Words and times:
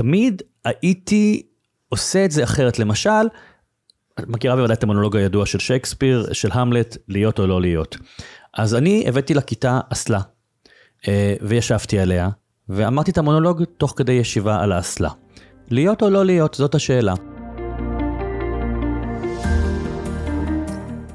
תמיד 0.00 0.42
הייתי 0.64 1.42
עושה 1.88 2.24
את 2.24 2.30
זה 2.30 2.44
אחרת. 2.44 2.78
למשל, 2.78 3.26
את 4.20 4.28
מכירה 4.28 4.56
בוודאי 4.56 4.74
את 4.74 4.82
המונולוג 4.82 5.16
הידוע 5.16 5.46
של 5.46 5.58
שייקספיר, 5.58 6.32
של 6.32 6.48
המלט, 6.52 6.96
להיות 7.08 7.38
או 7.38 7.46
לא 7.46 7.60
להיות. 7.60 7.96
אז 8.54 8.74
אני 8.74 9.04
הבאתי 9.08 9.34
לכיתה 9.34 9.80
אסלה, 9.92 10.20
אה, 11.08 11.34
וישבתי 11.40 11.98
עליה, 11.98 12.28
ואמרתי 12.68 13.10
את 13.10 13.18
המונולוג 13.18 13.62
תוך 13.76 13.94
כדי 13.96 14.12
ישיבה 14.12 14.62
על 14.62 14.72
האסלה. 14.72 15.10
להיות 15.70 16.02
או 16.02 16.10
לא 16.10 16.24
להיות, 16.24 16.54
זאת 16.54 16.74
השאלה. 16.74 17.14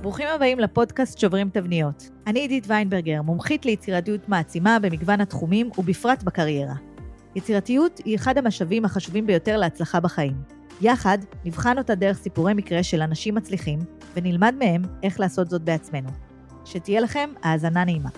ברוכים 0.01 0.27
הבאים 0.35 0.59
לפודקאסט 0.59 1.19
שוברים 1.19 1.49
תבניות. 1.49 2.09
אני 2.27 2.39
עידית 2.39 2.65
ויינברגר, 2.67 3.21
מומחית 3.21 3.65
ליצירתיות 3.65 4.29
מעצימה 4.29 4.77
במגוון 4.81 5.21
התחומים 5.21 5.69
ובפרט 5.77 6.23
בקריירה. 6.23 6.94
יצירתיות 7.35 8.01
היא 8.05 8.15
אחד 8.15 8.37
המשאבים 8.37 8.85
החשובים 8.85 9.27
ביותר 9.27 9.57
להצלחה 9.57 9.99
בחיים. 9.99 10.35
יחד 10.81 11.17
נבחן 11.45 11.77
אותה 11.77 11.95
דרך 11.95 12.17
סיפורי 12.17 12.53
מקרה 12.53 12.83
של 12.83 13.01
אנשים 13.01 13.35
מצליחים, 13.35 13.79
ונלמד 14.15 14.55
מהם 14.59 14.81
איך 15.03 15.19
לעשות 15.19 15.49
זאת 15.49 15.61
בעצמנו. 15.61 16.09
שתהיה 16.65 17.01
לכם 17.01 17.29
האזנה 17.43 17.83
נעימה. 17.85 18.09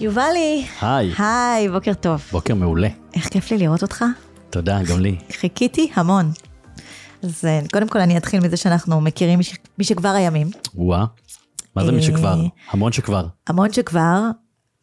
יובלי, 0.00 0.66
היי, 0.80 1.12
היי, 1.18 1.68
בוקר 1.68 1.94
טוב. 1.94 2.22
בוקר 2.32 2.54
מעולה. 2.54 2.88
איך 3.14 3.28
כיף 3.28 3.50
לי 3.50 3.58
לראות 3.58 3.82
אותך. 3.82 4.04
תודה, 4.50 4.78
גם 4.90 5.00
לי. 5.00 5.16
חיכיתי 5.32 5.90
המון. 5.94 6.30
אז 7.22 7.44
אה, 7.44 7.60
קודם 7.72 7.88
כל 7.88 7.98
אני 8.00 8.16
אתחיל 8.16 8.40
מזה 8.40 8.56
שאנחנו 8.56 9.00
מכירים 9.00 9.38
מש- 9.38 9.54
משכבר 9.78 10.08
הימים, 10.08 10.50
וואה, 10.74 11.04
מה 11.76 11.84
זה 11.84 11.92
מי 11.92 11.98
אה, 11.98 12.02
שכבר? 12.02 12.36
המון 12.70 12.92
שכבר. 12.92 13.26
המון 13.48 13.72
שכבר, 13.72 14.20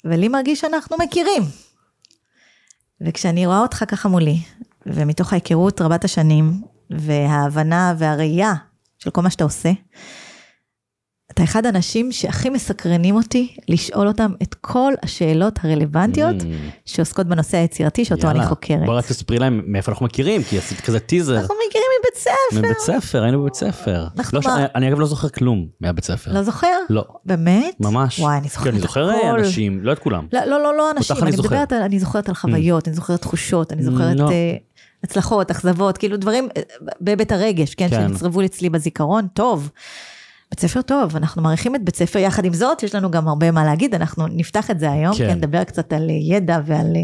ולי 0.05 0.27
מרגיש 0.27 0.59
שאנחנו 0.61 0.97
מכירים. 1.03 1.43
וכשאני 3.01 3.45
רואה 3.45 3.59
אותך 3.59 3.83
ככה 3.88 4.09
מולי, 4.09 4.38
ומתוך 4.85 5.33
ההיכרות 5.33 5.81
רבת 5.81 6.03
השנים, 6.05 6.61
וההבנה 6.89 7.94
והראייה 7.97 8.53
של 8.99 9.09
כל 9.09 9.21
מה 9.21 9.29
שאתה 9.29 9.44
עושה, 9.44 9.71
אתה 11.31 11.44
אחד 11.44 11.66
האנשים 11.66 12.11
שהכי 12.11 12.49
מסקרנים 12.49 13.16
אותי 13.16 13.55
לשאול 13.67 14.07
אותם 14.07 14.31
את 14.44 14.53
כל 14.61 14.94
השאלות 15.03 15.59
הרלוונטיות 15.63 16.35
Mm, 16.41 16.45
שעוסקות 16.85 17.27
בנושא 17.27 17.57
היצירתי 17.57 18.05
שאותו 18.05 18.27
אני 18.29 18.35
יאללה. 18.38 18.49
חוקרת. 18.49 18.85
בוא 18.85 18.97
רק 18.97 19.05
תספרי 19.05 19.39
להם 19.39 19.61
מאיפה 19.66 19.91
אנחנו 19.91 20.05
מכירים, 20.05 20.44
כי 20.44 20.57
עשית 20.57 20.81
כזה 20.81 20.99
טיזר. 20.99 21.39
אנחנו 21.39 21.55
מכירים 21.67 21.86
מבית 22.00 22.16
ספר. 22.16 22.59
מבית 22.59 22.80
ספר, 22.80 23.23
היינו 23.23 23.42
בבית 23.42 23.53
ספר. 23.56 24.08
אנחנו 24.17 24.40
לא 24.40 24.50
מה- 24.50 24.66
אני 24.76 24.88
אגב 24.90 25.00
לא 25.00 25.06
זוכר 25.06 25.30
כלום 25.30 25.67
מהבית 25.81 26.03
ספר. 26.06 26.34
לא 26.34 26.44
זוכר? 26.44 26.67
לא, 26.90 27.06
באמת? 27.26 27.76
ממש. 27.80 28.20
וואי, 28.20 28.38
אני 28.38 28.50
כן, 28.50 28.50
זוכרת 28.50 28.67
אני 28.73 28.80
זוכר 28.81 29.09
הכל. 29.09 29.40
אנשים, 29.40 29.80
לא 29.84 29.92
את 29.94 30.00
כולם. 30.00 30.28
לא, 30.34 30.45
לא, 30.45 30.64
לא, 30.64 30.78
לא 30.78 30.92
אנשים, 30.92 31.16
אני 31.18 31.23
אני 31.25 31.31
זוכר. 31.31 31.50
מדברת 31.50 31.72
על, 31.72 31.81
אני 31.81 32.00
זוכרת 32.00 32.30
על 32.30 32.36
חוויות, 32.36 32.88
אני 32.88 32.95
זוכרת 32.95 33.22
תחושות, 33.22 33.73
אני 33.73 33.84
זוכרת 33.84 34.20
לא. 34.20 34.30
אה, 34.31 34.56
הצלחות, 35.03 35.52
אכזבות, 35.52 35.98
כאילו 35.98 36.18
דברים 36.18 36.50
אה, 36.58 36.62
בהיבט 37.02 37.31
הרגש, 37.31 37.75
כן, 37.75 37.90
כן. 37.90 38.08
שנצרבו 38.08 38.45
אצלי 38.45 38.70
בזיכרון, 38.70 39.28
טוב. 39.34 39.70
בית 40.52 40.59
ספר 40.59 40.81
טוב, 40.81 41.16
אנחנו 41.16 41.42
מעריכים 41.42 41.75
את 41.75 41.84
בית 41.86 41.95
ספר, 41.95 42.20
יחד 42.20 42.45
עם 42.45 42.53
זאת, 42.53 42.84
יש 42.84 42.95
לנו 42.95 43.12
גם 43.12 43.28
הרבה 43.28 43.52
מה 43.52 43.66
להגיד, 43.66 43.95
אנחנו 43.95 44.28
נפתח 44.28 44.72
את 44.72 44.80
זה 44.80 44.92
היום, 44.92 45.14
כן. 45.16 45.28
כן, 45.30 45.38
נדבר 45.38 45.64
קצת 45.64 45.94
על 45.94 46.09
אה, 46.09 46.16
ידע 46.36 46.59
ועל 46.66 46.86
אה, 46.95 47.02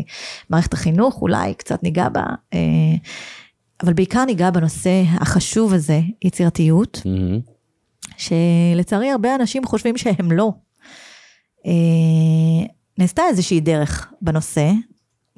מערכת 0.50 0.74
החינוך, 0.74 1.22
אולי 1.22 1.54
קצת 1.54 1.84
ניגע 1.84 2.10
בה, 2.10 2.24
אה, 2.54 2.60
אבל 3.84 3.94
בעיקר 3.94 4.26
ניגע 4.26 4.52
בנושא 4.52 5.04
החשוב 5.08 5.74
הזה, 5.74 6.02
יצירתיות, 6.22 7.02
מהמם. 7.06 7.40
שלצערי 8.18 9.12
הרבה 9.12 9.36
אנשים 9.36 9.66
חושבים 9.66 9.98
שהם 9.98 10.32
לא. 10.32 10.52
אה, 11.66 12.68
נעשתה 12.98 13.22
איזושהי 13.30 13.60
דרך 13.60 14.14
בנושא, 14.22 14.72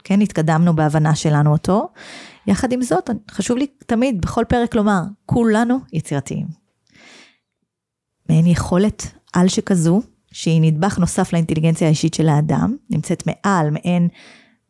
כן, 0.03 0.21
התקדמנו 0.21 0.75
בהבנה 0.75 1.15
שלנו 1.15 1.51
אותו. 1.51 1.87
יחד 2.47 2.71
עם 2.71 2.81
זאת, 2.81 3.09
חשוב 3.31 3.57
לי 3.57 3.67
תמיד 3.85 4.21
בכל 4.21 4.43
פרק 4.49 4.75
לומר, 4.75 5.01
כולנו 5.25 5.79
יצירתיים. 5.93 6.47
מעין 8.29 8.47
יכולת 8.47 9.07
על 9.33 9.47
שכזו, 9.47 10.01
שהיא 10.31 10.61
נדבך 10.61 10.99
נוסף 10.99 11.33
לאינטליגנציה 11.33 11.87
האישית 11.87 12.13
של 12.13 12.29
האדם, 12.29 12.75
נמצאת 12.89 13.23
מעל, 13.27 13.69
מעין, 13.69 14.07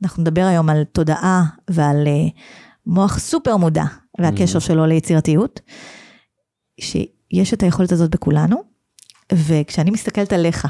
אנחנו 0.03 0.21
נדבר 0.21 0.45
היום 0.45 0.69
על 0.69 0.83
תודעה 0.83 1.43
ועל 1.69 2.07
אה, 2.07 2.27
מוח 2.85 3.19
סופר 3.19 3.57
מודע 3.57 3.83
והקשר 4.19 4.59
שלו 4.59 4.85
ליצירתיות, 4.85 5.59
שיש 6.79 7.53
את 7.53 7.63
היכולת 7.63 7.91
הזאת 7.91 8.09
בכולנו, 8.11 8.63
וכשאני 9.33 9.91
מסתכלת 9.91 10.33
עליך, 10.33 10.67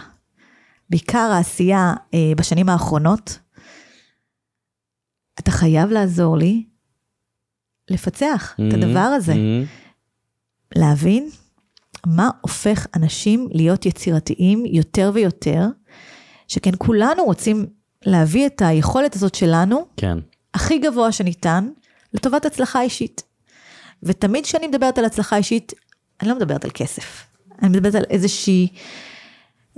בעיקר 0.90 1.30
העשייה 1.34 1.94
אה, 2.14 2.32
בשנים 2.38 2.70
האחרונות, 2.70 3.40
אתה 5.40 5.52
חייב 5.52 5.90
לעזור 5.90 6.38
לי 6.38 6.66
לפצח 7.90 8.56
את 8.68 8.74
הדבר 8.74 9.00
הזה, 9.00 9.34
מהמם. 9.34 9.66
להבין 10.76 11.30
מה 12.06 12.30
הופך 12.42 12.88
אנשים 12.96 13.48
להיות 13.52 13.86
יצירתיים 13.86 14.66
יותר 14.66 15.12
ויותר, 15.14 15.68
שכן 16.48 16.72
כולנו 16.78 17.24
רוצים 17.24 17.66
להביא 18.06 18.46
את 18.46 18.62
היכולת 18.66 19.16
הזאת 19.16 19.36
שלנו 19.36 19.86
כן. 19.98 20.18
הכי 20.54 20.80
גבוה 20.80 21.12
שניתן 21.12 21.70
לטובת 22.16 22.46
הצלחה 22.46 22.82
אישית. 22.82 23.24
ותמיד 24.04 24.44
כשאני 24.44 24.68
מדברת 24.68 24.98
על 24.98 25.06
הצלחה 25.06 25.38
אישית, 25.38 25.74
אני 26.22 26.30
לא 26.30 26.36
מדברת 26.36 26.66
על 26.66 26.72
כסף. 26.74 27.26
אני 27.62 27.70
מדברת 27.70 27.96
על 27.96 28.04
איזושהי 28.10 28.68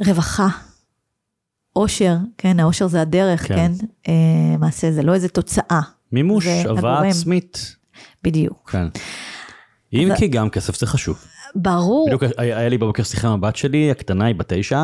רווחה, 0.06 0.48
אושר, 1.76 2.16
כן, 2.38 2.60
האושר 2.60 2.88
זה 2.88 3.02
הדרך, 3.02 3.48
כן. 3.48 3.56
כן, 3.56 3.72
אה, 4.08 4.58
מעשה 4.60 4.92
זה 4.92 5.04
לא 5.04 5.14
איזה 5.14 5.30
תוצאה, 5.30 5.82
מימוש, 6.12 6.46
הבאה. 6.48 7.08
עצמית. 7.08 7.76
בדיוק. 8.24 8.70
כן. 8.72 8.88
אם 9.94 10.12
אז- 10.12 10.18
כי 10.18 10.28
גם 10.28 10.50
כסף 10.50 10.80
זה 10.80 10.86
חשוב. 10.88 11.18
ברור, 11.56 12.06
בדיוק 12.08 12.24
היה 12.38 12.58
היה 12.58 12.70
לי 12.70 12.78
בבוקר 12.78 13.04
שיחה 13.04 13.28
עם 13.28 13.34
הבת 13.34 13.56
שלי, 13.56 13.92
הקטנה 13.92 14.26
היא 14.26 14.36
בת 14.36 14.54
תשע, 14.54 14.84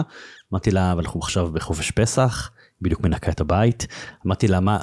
אמרתי 0.54 0.72
לה, 0.72 0.92
אבל 0.92 1.02
אנחנו 1.04 1.20
עכשיו 1.20 1.52
בחופש 1.52 1.92
פסח, 1.92 2.52
בדיוק 2.84 3.02
מנקה 3.02 3.32
את 3.32 3.42
הבית, 3.42 3.88
אמרתי 4.28 4.48
לה, 4.48 4.60
מה, 4.60 4.78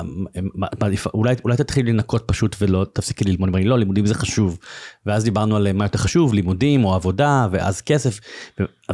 מה, 0.55 0.67
מה 0.81 0.89
אולי, 1.15 1.35
אולי 1.45 1.57
תתחילי 1.57 1.93
לנקות 1.93 2.25
פשוט 2.27 2.57
ולא 2.61 2.87
תפסיקי 2.93 3.25
ללמוד, 3.25 3.49
אמרה 3.49 3.61
לי, 3.61 3.67
לא, 3.67 3.79
לימודים 3.79 4.07
זה 4.07 4.15
חשוב. 4.15 4.59
ואז 5.07 5.25
דיברנו 5.25 5.57
על 5.57 5.73
מה 5.73 5.85
יותר 5.85 5.99
חשוב, 5.99 6.35
לימודים 6.35 6.85
או 6.85 6.95
עבודה, 6.95 7.49
ואז 7.51 7.81
כסף, 7.81 8.21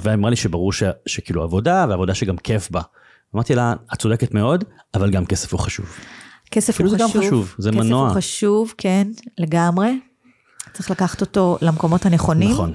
ואמרה 0.00 0.30
לי 0.30 0.36
שברור 0.36 0.72
ש, 0.72 0.82
שכאילו 1.06 1.42
עבודה, 1.42 1.86
ועבודה 1.88 2.14
שגם 2.14 2.36
כיף 2.36 2.70
בה. 2.70 2.80
אמרתי 3.34 3.54
לה, 3.54 3.74
את 3.92 3.98
צודקת 3.98 4.34
מאוד, 4.34 4.64
אבל 4.94 5.10
גם 5.10 5.26
כסף 5.26 5.52
הוא 5.52 5.60
חשוב. 5.60 5.86
כסף 6.50 6.80
הוא 6.80 6.88
זה 6.88 6.96
גם 6.96 7.08
חשוב, 7.08 7.22
חשוב, 7.26 7.54
זה 7.58 7.70
כסף 7.70 7.78
מנוע. 7.78 8.08
הוא 8.08 8.16
חשוב, 8.16 8.74
כן, 8.78 9.08
לגמרי. 9.38 10.00
צריך 10.72 10.90
לקחת 10.90 11.20
אותו 11.20 11.58
למקומות 11.62 12.06
הנכונים. 12.06 12.50
נכון. 12.50 12.72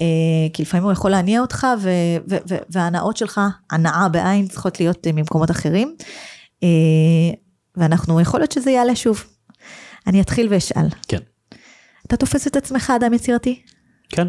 אה, 0.00 0.06
כי 0.52 0.62
לפעמים 0.62 0.84
הוא 0.84 0.92
יכול 0.92 1.10
להניע 1.10 1.40
אותך, 1.40 1.66
ו- 1.80 1.88
ו- 2.30 2.36
ו- 2.48 2.62
וההנאות 2.70 3.16
שלך, 3.16 3.40
הנאה 3.70 4.08
בעין, 4.08 4.48
צריכות 4.48 4.80
להיות 4.80 5.06
אה, 5.06 5.12
ממקומות 5.12 5.50
אחרים. 5.50 5.96
אה, 6.62 6.68
ואנחנו, 7.76 8.20
יכול 8.20 8.40
להיות 8.40 8.52
שזה 8.52 8.70
יעלה 8.70 8.96
שוב. 8.96 9.24
אני 10.06 10.20
אתחיל 10.20 10.46
ואשאל. 10.50 10.86
כן. 11.08 11.18
אתה 12.06 12.16
תופס 12.16 12.46
את 12.46 12.56
עצמך 12.56 12.92
אדם 12.96 13.14
יצירתי? 13.14 13.62
כן, 14.08 14.28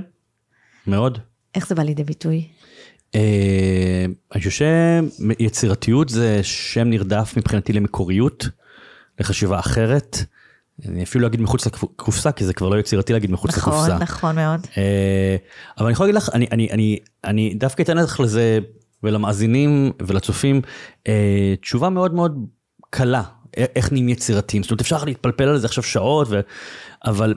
מאוד. 0.87 1.17
איך 1.55 1.67
זה 1.67 1.75
בא 1.75 1.83
לידי 1.83 2.03
ביטוי? 2.03 2.47
אני 3.15 4.13
חושב 4.33 4.49
שיצירתיות 4.49 6.09
זה 6.09 6.39
שם 6.43 6.87
נרדף 6.87 7.33
מבחינתי 7.37 7.73
למקוריות, 7.73 8.47
לחשיבה 9.19 9.59
אחרת. 9.59 10.17
אני 10.87 11.03
אפילו 11.03 11.21
לא 11.21 11.27
אגיד 11.27 11.41
מחוץ 11.41 11.65
לקופסה, 11.65 12.31
כי 12.31 12.45
זה 12.45 12.53
כבר 12.53 12.69
לא 12.69 12.79
יצירתי 12.79 13.13
להגיד 13.13 13.31
מחוץ 13.31 13.57
נכון, 13.57 13.73
לקופסה. 13.73 13.97
נכון 13.97 14.35
מאוד. 14.35 14.67
אה, 14.77 15.35
אבל 15.77 15.85
אני 15.85 15.93
יכול 15.93 16.05
להגיד 16.05 16.15
לך, 16.15 16.29
אני, 16.33 16.47
אני, 16.51 16.67
אני, 16.71 16.99
אני 17.23 17.53
דווקא 17.53 17.81
אתן 17.81 17.97
לך 17.97 18.19
לזה 18.19 18.59
ולמאזינים 19.03 19.91
ולצופים 20.01 20.61
אה, 21.07 21.53
תשובה 21.61 21.89
מאוד 21.89 22.13
מאוד 22.13 22.45
קלה, 22.89 23.23
איך 23.57 23.91
נהיים 23.91 24.09
יצירתיים. 24.09 24.63
זאת 24.63 24.71
אומרת, 24.71 24.81
אפשר 24.81 25.03
להתפלפל 25.03 25.43
על 25.43 25.57
זה 25.57 25.67
עכשיו 25.67 25.83
שעות, 25.83 26.27
ו... 26.29 26.39
אבל 27.05 27.33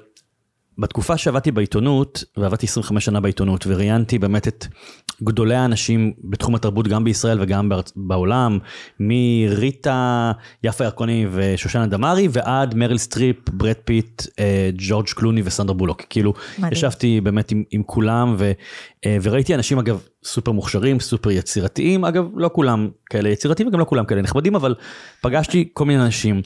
בתקופה 0.78 1.16
שעבדתי 1.16 1.50
בעיתונות, 1.50 2.24
ועבדתי 2.36 2.66
25 2.66 3.04
שנה 3.04 3.20
בעיתונות, 3.20 3.64
וראיינתי 3.66 4.18
באמת 4.18 4.48
את 4.48 4.66
גדולי 5.22 5.54
האנשים 5.54 6.12
בתחום 6.24 6.54
התרבות 6.54 6.88
גם 6.88 7.04
בישראל 7.04 7.38
וגם 7.42 7.68
בארצ... 7.68 7.92
בעולם, 7.96 8.58
מריטה, 9.00 10.32
יפה 10.64 10.84
ירקוני 10.84 11.26
ושושנה 11.32 11.86
דמארי, 11.86 12.28
ועד 12.32 12.74
מריל 12.74 12.98
סטריפ, 12.98 13.36
ברד 13.50 13.76
פיט, 13.84 14.22
אה, 14.38 14.70
ג'ורג' 14.76 15.06
קלוני 15.06 15.42
וסנדרה 15.44 15.72
בולוק. 15.72 16.02
כאילו, 16.10 16.34
מדהים. 16.58 16.72
ישבתי 16.72 17.20
באמת 17.20 17.50
עם, 17.50 17.64
עם 17.70 17.82
כולם, 17.82 18.34
ו, 18.38 18.52
אה, 19.06 19.16
וראיתי 19.22 19.54
אנשים 19.54 19.78
אגב 19.78 20.02
סופר 20.24 20.52
מוכשרים, 20.52 21.00
סופר 21.00 21.30
יצירתיים, 21.30 22.04
אגב 22.04 22.24
לא 22.36 22.50
כולם 22.52 22.88
כאלה 23.10 23.28
יצירתיים 23.28 23.68
וגם 23.68 23.80
לא 23.80 23.84
כולם 23.84 24.04
כאלה 24.04 24.22
נכבדים, 24.22 24.54
אבל 24.54 24.74
פגשתי 25.20 25.68
כל 25.72 25.84
מיני 25.84 26.02
אנשים, 26.02 26.42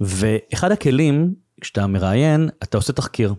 ואחד 0.00 0.72
הכלים, 0.72 1.45
כשאתה 1.60 1.86
מראיין, 1.86 2.48
אתה 2.62 2.78
עושה 2.78 2.92
תחקיר. 2.92 3.34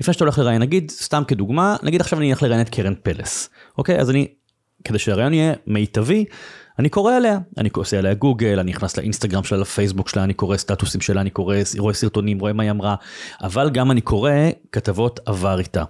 לפני 0.00 0.14
שאתה 0.14 0.24
הולך 0.24 0.38
לראיין, 0.38 0.62
נגיד, 0.62 0.90
סתם 0.90 1.22
כדוגמה, 1.28 1.76
נגיד 1.82 2.00
עכשיו 2.00 2.18
אני 2.18 2.30
אלך 2.30 2.42
לראיין 2.42 2.60
את 2.60 2.68
קרן 2.68 2.94
פלס, 3.02 3.50
אוקיי? 3.78 4.00
אז 4.00 4.10
אני, 4.10 4.28
כדי 4.84 4.98
שהראיון 4.98 5.34
יהיה 5.34 5.52
מיטבי, 5.66 6.24
אני 6.78 6.88
קורא 6.88 7.14
עליה, 7.14 7.38
אני 7.58 7.68
עושה 7.76 7.98
עליה 7.98 8.14
גוגל, 8.14 8.58
אני 8.58 8.70
נכנס 8.70 8.96
לאינסטגרם 8.96 9.44
שלה, 9.44 9.58
לפייסבוק 9.58 10.08
שלה, 10.08 10.24
אני 10.24 10.34
קורא 10.34 10.56
סטטוסים 10.56 11.00
שלה, 11.00 11.20
אני 11.20 11.30
קורא, 11.30 11.56
רואה 11.78 11.94
סרטונים, 11.94 12.38
רואה 12.38 12.52
מה 12.52 12.62
היא 12.62 12.70
אמרה, 12.70 12.94
אבל 13.42 13.70
גם 13.70 13.90
אני 13.90 14.00
קורא 14.00 14.30
כתבות 14.72 15.20
עבר 15.26 15.58
איתה. 15.58 15.84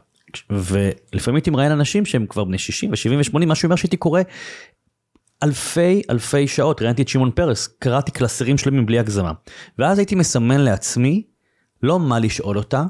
ולפעמים 0.50 1.36
הייתי 1.36 1.50
מראיין 1.50 1.72
אנשים 1.72 2.06
שהם 2.06 2.26
כבר 2.26 2.44
בני 2.44 2.58
60 2.58 2.90
ו-70 2.90 3.36
ו-80, 3.36 3.46
מה 3.46 3.54
שאומר 3.54 3.76
שהייתי 3.76 3.96
קורא 3.96 4.20
אלפי 5.42 6.02
אלפי 6.10 6.48
שעות, 6.48 6.82
ראיינתי 6.82 7.02
את 7.02 7.08
שמעון 7.08 7.30
פרס, 7.30 7.66
קראתי 7.66 8.10
קלסרים 8.10 8.58
שלמים 8.58 8.86
בלי 8.86 8.98
הגזמה. 8.98 9.32
ואז 9.78 9.98
הייתי 9.98 10.14
מסמן 10.14 10.60
לעצמי, 10.60 11.22
לא 11.84 12.00
מה 12.00 12.18
לשאול 12.18 12.58
אותה, 12.58 12.84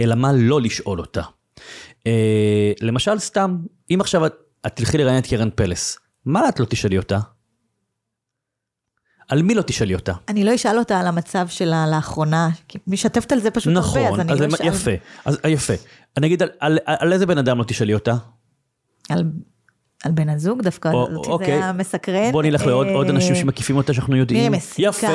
אלא 0.00 0.14
מה 0.14 0.32
לא 0.32 0.60
לשאול 0.60 1.00
אותה. 1.00 1.22
אה, 2.06 2.72
למשל 2.80 3.18
סתם, 3.18 3.58
אם 3.90 3.98
עכשיו 4.00 4.26
את, 4.26 4.34
את 4.66 4.76
תלכי 4.76 4.98
לראיין 4.98 5.18
את 5.18 5.26
קרן 5.26 5.48
פלס, 5.54 5.98
מה 6.24 6.48
את 6.48 6.60
לא 6.60 6.64
תשאלי 6.64 6.98
אותה? 6.98 7.18
על 9.28 9.42
מי 9.42 9.54
לא 9.54 9.62
תשאלי 9.62 9.94
אותה? 9.94 10.12
אני 10.28 10.44
לא 10.44 10.54
אשאל 10.54 10.78
אותה 10.78 11.00
על 11.00 11.06
המצב 11.06 11.48
שלה 11.48 11.86
לאחרונה, 11.86 12.48
כי 12.68 12.78
משתפת 12.86 13.32
על 13.32 13.40
זה 13.40 13.50
פשוט 13.50 13.72
נכון, 13.72 14.00
הרבה, 14.00 14.14
אז 14.14 14.20
אני 14.20 14.32
אז 14.32 14.40
לא 14.40 14.46
אשאל. 14.46 14.66
יפה, 14.66 14.90
אז 15.24 15.38
אה, 15.44 15.50
יפה. 15.50 15.74
אני 16.16 16.26
אגיד 16.26 16.42
על, 16.42 16.48
על, 16.60 16.78
על 16.84 17.12
איזה 17.12 17.26
בן 17.26 17.38
אדם 17.38 17.58
לא 17.58 17.64
תשאלי 17.64 17.94
אותה? 17.94 18.14
על, 19.08 19.24
על 20.04 20.12
בן 20.12 20.28
הזוג 20.28 20.62
דווקא, 20.62 20.88
או- 20.88 21.16
אותי 21.16 21.28
אוקיי. 21.30 21.46
זה 21.46 21.52
היה 21.62 21.72
מסקרן. 21.72 22.32
בוא 22.32 22.42
נלך 22.42 22.66
לעוד 22.66 22.86
עוד 22.86 23.06
אה, 23.06 23.12
אנשים 23.12 23.34
שמקיפים 23.34 23.76
אותה 23.76 23.92
שאנחנו 23.94 24.16
יודעים. 24.16 24.40
מירי 24.42 24.56
מסיקה, 24.56 24.82
יפה. 24.82 25.06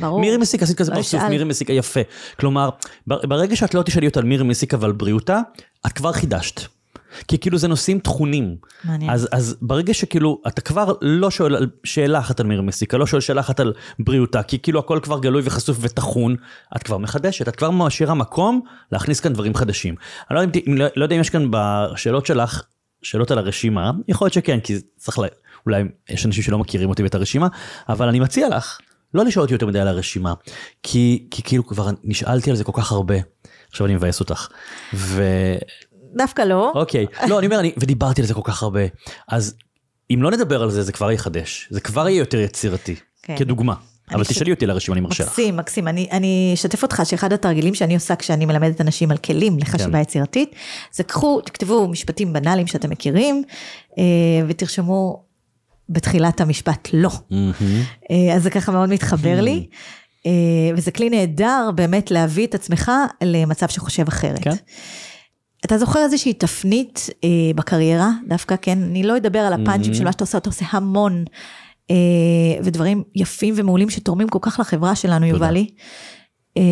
ברור. 0.00 0.20
מירי 0.20 0.36
מסיקה, 0.36 0.64
עשית 0.64 0.78
כזה 0.78 0.92
פרצוף. 0.94 1.22
מירי 1.22 1.44
מסיקה, 1.44 1.72
יפה. 1.72 2.00
כלומר, 2.40 2.68
בר- 3.06 3.26
ברגע 3.26 3.56
שאת 3.56 3.74
לא 3.74 3.82
תשאלי 3.82 4.06
אותה 4.06 4.20
על 4.20 4.26
מירי 4.26 4.44
מסיקה 4.44 4.76
ועל 4.80 4.92
בריאותה, 4.92 5.40
את 5.86 5.92
כבר 5.92 6.12
חידשת. 6.12 6.60
כי 7.28 7.38
כאילו 7.38 7.58
זה 7.58 7.68
נושאים 7.68 7.98
טחונים. 7.98 8.56
מעניין. 8.84 9.10
אז, 9.10 9.28
אז 9.32 9.56
ברגע 9.62 9.94
שכאילו 9.94 10.40
אתה 10.46 10.60
כבר 10.60 10.92
לא 11.00 11.30
שואל 11.30 11.56
על 11.56 11.66
שאלה 11.84 12.18
אחת 12.18 12.40
על 12.40 12.46
מירי 12.46 12.62
מסיקה, 12.62 12.96
לא 12.96 13.06
שואל 13.06 13.20
שאלה 13.20 13.40
אחת 13.40 13.60
על 13.60 13.72
בריאותה, 13.98 14.42
כי 14.42 14.58
כאילו 14.58 14.78
הכל 14.80 14.98
כבר 15.02 15.18
גלוי 15.18 15.42
וחשוף 15.44 15.76
וטחון, 15.80 16.36
את 16.76 16.82
כבר 16.82 16.98
מחדשת, 16.98 17.48
את 17.48 17.56
כבר 17.56 17.70
משאירה 17.70 18.14
מקום 18.14 18.60
להכניס 18.92 19.20
כאן 19.20 19.32
דברים 19.32 19.54
חדשים. 19.54 19.94
אני 20.30 20.36
לא 20.36 20.40
יודע 20.40 20.60
אם 20.68 20.74
לא, 20.76 20.86
לא 20.96 21.04
יודע 21.04 21.16
אם 21.16 21.20
יש 21.20 21.30
כאן 21.30 21.46
בשאלות 21.50 22.26
שלך, 22.26 22.62
שאלות 23.02 23.30
על 23.30 23.38
הרשימה, 23.38 23.90
יכול 24.08 24.24
להיות 24.24 24.34
שכן, 24.34 24.60
כי 24.60 24.76
צריך, 24.96 25.18
לה, 25.18 25.26
אולי 25.66 25.82
יש 26.10 26.26
אנשים 26.26 26.42
שלא 26.42 26.58
מכירים 26.58 26.88
אותי 26.88 27.02
ואת 27.02 27.14
הרשימה, 27.14 27.48
אבל 27.88 28.08
אני 28.08 28.20
מציע 28.20 28.48
לך 28.48 28.78
לא 29.14 29.24
לשאול 29.24 29.42
אותי 29.42 29.54
יותר 29.54 29.66
מדי 29.66 29.80
על 29.80 29.88
הרשימה, 29.88 30.34
כי, 30.82 31.26
כי 31.30 31.42
כאילו 31.42 31.66
כבר 31.66 31.90
נשאלתי 32.04 32.50
על 32.50 32.56
זה 32.56 32.64
כל 32.64 32.72
כך 32.74 32.92
הרבה, 32.92 33.14
עכשיו 33.70 33.86
אני 33.86 33.94
מבאס 33.94 34.20
אותך. 34.20 34.48
ו... 34.94 35.24
דווקא 36.16 36.42
לא. 36.42 36.72
אוקיי, 36.74 37.06
לא, 37.28 37.38
אני 37.38 37.46
אומר, 37.46 37.60
אני, 37.60 37.72
ודיברתי 37.76 38.20
על 38.20 38.26
זה 38.26 38.34
כל 38.34 38.40
כך 38.44 38.62
הרבה, 38.62 38.80
אז 39.28 39.54
אם 40.10 40.22
לא 40.22 40.30
נדבר 40.30 40.62
על 40.62 40.70
זה, 40.70 40.82
זה 40.82 40.92
כבר 40.92 41.12
יחדש, 41.12 41.68
זה 41.70 41.80
כבר 41.80 42.08
יהיה 42.08 42.18
יותר 42.18 42.38
יצירתי, 42.38 42.94
כן. 43.22 43.36
כדוגמה. 43.36 43.74
אבל 44.10 44.18
אני 44.20 44.24
תשאלי 44.24 44.50
אותי 44.50 44.64
על 44.64 44.70
הרשימה, 44.70 44.94
אני 44.94 45.00
מרשה 45.00 45.24
לך. 45.24 45.28
מקסים, 45.28 45.56
מקסים. 45.56 45.88
אני, 45.88 46.08
אני 46.12 46.50
אשתף 46.54 46.82
אותך 46.82 47.02
שאחד 47.04 47.32
התרגילים 47.32 47.74
שאני 47.74 47.94
עושה 47.94 48.16
כשאני 48.16 48.46
מלמדת 48.46 48.80
אנשים 48.80 49.10
על 49.10 49.16
כלים 49.16 49.58
לחשיבה 49.58 49.92
כן. 49.92 50.00
יצירתית, 50.00 50.54
זה 50.92 51.02
קחו, 51.02 51.40
תכתבו 51.40 51.88
משפטים 51.88 52.32
בנאליים 52.32 52.66
שאתם 52.66 52.90
מכירים, 52.90 53.42
אה, 53.98 54.04
ותרשמו 54.48 55.22
בתחילת 55.88 56.40
המשפט 56.40 56.88
לא. 56.92 57.10
אה, 58.10 58.34
אז 58.34 58.42
זה 58.42 58.50
ככה 58.50 58.72
מאוד 58.72 58.88
מתחבר 58.88 59.40
לי. 59.40 59.66
אה, 60.26 60.30
וזה 60.76 60.90
כלי 60.90 61.10
נהדר 61.10 61.70
באמת 61.74 62.10
להביא 62.10 62.46
את 62.46 62.54
עצמך 62.54 62.92
למצב 63.22 63.68
שחושב 63.68 64.08
אחרת. 64.08 64.42
כן. 64.42 64.54
אתה 65.64 65.78
זוכר 65.78 65.98
איזושהי 66.04 66.32
תפנית 66.32 67.10
אה, 67.24 67.28
בקריירה, 67.54 68.10
דווקא 68.28 68.54
כן, 68.62 68.82
אני 68.82 69.02
לא 69.02 69.16
אדבר 69.16 69.38
על 69.38 69.52
הפאנצ'ים 69.52 69.94
של 69.94 70.04
מה 70.04 70.12
שאתה 70.12 70.24
עושה, 70.24 70.38
אתה 70.38 70.50
עושה 70.50 70.64
המון, 70.70 71.24
ודברים 72.64 73.02
יפים 73.14 73.54
ומעולים 73.56 73.90
שתורמים 73.90 74.28
כל 74.28 74.38
כך 74.42 74.60
לחברה 74.60 74.94
שלנו, 74.94 75.26
יובלי. 75.26 75.66
אה, 76.56 76.62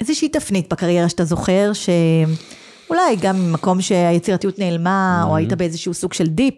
איזושהי 0.00 0.28
תפנית 0.28 0.72
בקריירה 0.72 1.08
שאתה 1.08 1.24
זוכר, 1.24 1.72
שאולי 1.72 3.16
גם 3.20 3.36
ממקום 3.36 3.80
שהיצירתיות 3.80 4.58
נעלמה, 4.58 5.24
או 5.28 5.36
היית 5.36 5.52
באיזשהו 5.52 5.94
סוג 5.94 6.12
של 6.12 6.26
דיפ, 6.26 6.54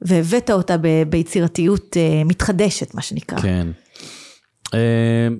והבאת 0.00 0.50
אותה 0.50 0.76
ב- 0.76 1.02
ביצירתיות 1.08 1.96
אה, 1.96 2.24
מתחדשת, 2.24 2.94
מה 2.94 3.02
שנקרא. 3.02 3.40
כן. 3.40 3.68
אה, 4.74 4.78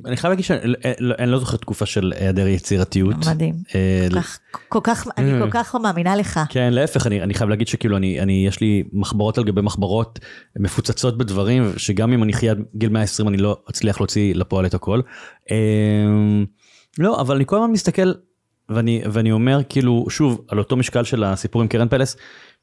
אני 0.06 0.16
חייב 0.16 0.30
להגיד 0.30 0.44
שאני 0.44 0.72
לא- 1.00 1.14
אני 1.18 1.30
לא 1.30 1.38
זוכר 1.38 1.56
תקופה 1.56 1.86
של 1.86 2.12
היעדר 2.16 2.46
יצירתיות. 2.46 3.16
מדהים. 3.26 3.54
אה, 3.74 4.06
כל 4.68 4.80
כך, 4.82 5.06
אני 5.18 5.30
כל 5.40 5.50
כך 5.50 5.74
מאמינה 5.74 6.16
לך. 6.16 6.40
כן, 6.48 6.72
להפך, 6.72 7.06
אני, 7.06 7.22
אני 7.22 7.34
חייב 7.34 7.50
להגיד 7.50 7.68
שכאילו 7.68 7.96
אני, 7.96 8.20
אני, 8.20 8.46
יש 8.46 8.60
לי 8.60 8.84
מחברות 8.92 9.38
על 9.38 9.44
גבי 9.44 9.60
מחברות 9.60 10.18
מפוצצות 10.58 11.18
בדברים, 11.18 11.72
שגם 11.76 12.12
אם 12.12 12.22
אני 12.22 12.32
אחיה 12.32 12.54
גיל 12.76 12.88
120 12.88 13.28
אני 13.28 13.36
לא 13.36 13.56
אצליח 13.70 14.00
להוציא 14.00 14.34
לפועל 14.34 14.66
את 14.66 14.74
הכל. 14.74 15.00
לא, 16.98 17.20
אבל 17.20 17.36
אני 17.36 17.46
כל 17.46 17.56
הזמן 17.56 17.70
מסתכל, 17.70 18.12
ואני 18.68 19.32
אומר 19.32 19.60
כאילו, 19.68 20.06
שוב, 20.10 20.44
על 20.48 20.58
אותו 20.58 20.76
משקל 20.76 21.04
של 21.04 21.24
הסיפור 21.24 21.62
עם 21.62 21.68
קרן 21.68 21.88
פלס, 21.88 22.16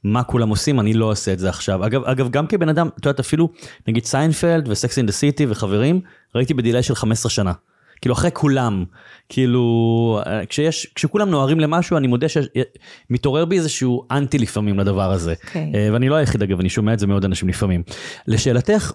מה 0.04 0.24
כולם 0.24 0.50
עושים, 0.50 0.80
אני 0.80 0.94
לא 0.94 1.12
עושה 1.12 1.34
את 1.34 1.40
זה 1.40 1.50
עכשיו. 1.50 1.86
אגב, 1.86 2.04
אגב, 2.04 2.30
גם 2.30 2.48
כבן 2.48 2.70
אדם, 2.70 2.88
את 2.88 3.06
יודעת, 3.06 3.20
אפילו, 3.20 3.50
נגיד 3.88 4.06
סיינפלד 4.06 4.68
וסקס 4.68 4.98
אנד 4.98 5.06
דה 5.06 5.12
סיטי 5.12 5.46
וחברים, 5.50 6.02
ראיתי 6.36 6.54
ב 6.54 6.59
delay 6.59 6.84
של 6.84 6.96
15 6.96 7.30
שנה. 7.30 7.54
כאילו 8.02 8.14
אחרי 8.16 8.30
כולם, 8.34 8.86
כאילו, 9.30 10.22
אה, 10.26 10.46
כשיש, 10.46 10.88
כשכולם 10.96 11.30
נוהרים 11.30 11.60
למשהו, 11.60 11.98
אני 11.98 12.08
מודה 12.08 12.28
שמתעורר 12.30 13.46
בי 13.46 13.58
איזשהו 13.58 14.08
אנטי 14.12 14.38
לפעמים 14.38 14.80
לדבר 14.80 15.12
הזה. 15.12 15.34
אוקיי. 15.44 15.72
אה, 15.76 15.90
ואני 15.94 16.10
לא 16.10 16.16
היחיד 16.16 16.44
אגב, 16.44 16.60
אני 16.60 16.70
שומע 16.70 16.94
את 16.94 17.00
זה 17.00 17.08
מעוד 17.08 17.26
אנשים 17.26 17.50
לפעמים. 17.50 17.84
לשאלתך, 18.28 18.92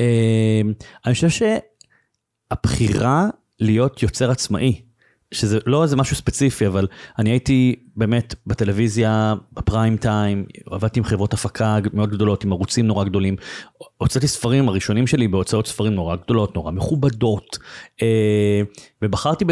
אה, 0.00 0.60
אני 1.06 1.14
חושב 1.14 1.28
שהבחירה 2.52 3.26
להיות 3.60 4.02
יוצר 4.02 4.30
עצמאי, 4.30 4.80
שזה 5.32 5.58
לא 5.66 5.82
איזה 5.82 5.96
משהו 5.96 6.16
ספציפי, 6.16 6.66
אבל 6.66 6.86
אני 7.18 7.30
הייתי 7.30 7.76
באמת 7.96 8.34
בטלוויזיה, 8.46 9.34
בפריים 9.52 9.96
טיים, 9.96 10.44
עבדתי 10.66 11.00
עם 11.00 11.04
חברות 11.04 11.32
הפקה 11.32 11.78
מאוד 11.92 12.10
גדולות, 12.10 12.44
עם 12.44 12.52
ערוצים 12.52 12.86
נורא 12.86 13.04
גדולים. 13.04 13.36
הוצאתי 13.96 14.28
ספרים, 14.28 14.68
הראשונים 14.68 15.06
שלי 15.06 15.28
בהוצאות 15.28 15.66
ספרים 15.66 15.94
נורא 15.94 16.16
גדולות, 16.16 16.54
נורא 16.54 16.70
מכובדות, 16.70 17.58
אה, 18.02 18.60
ובחרתי, 19.02 19.44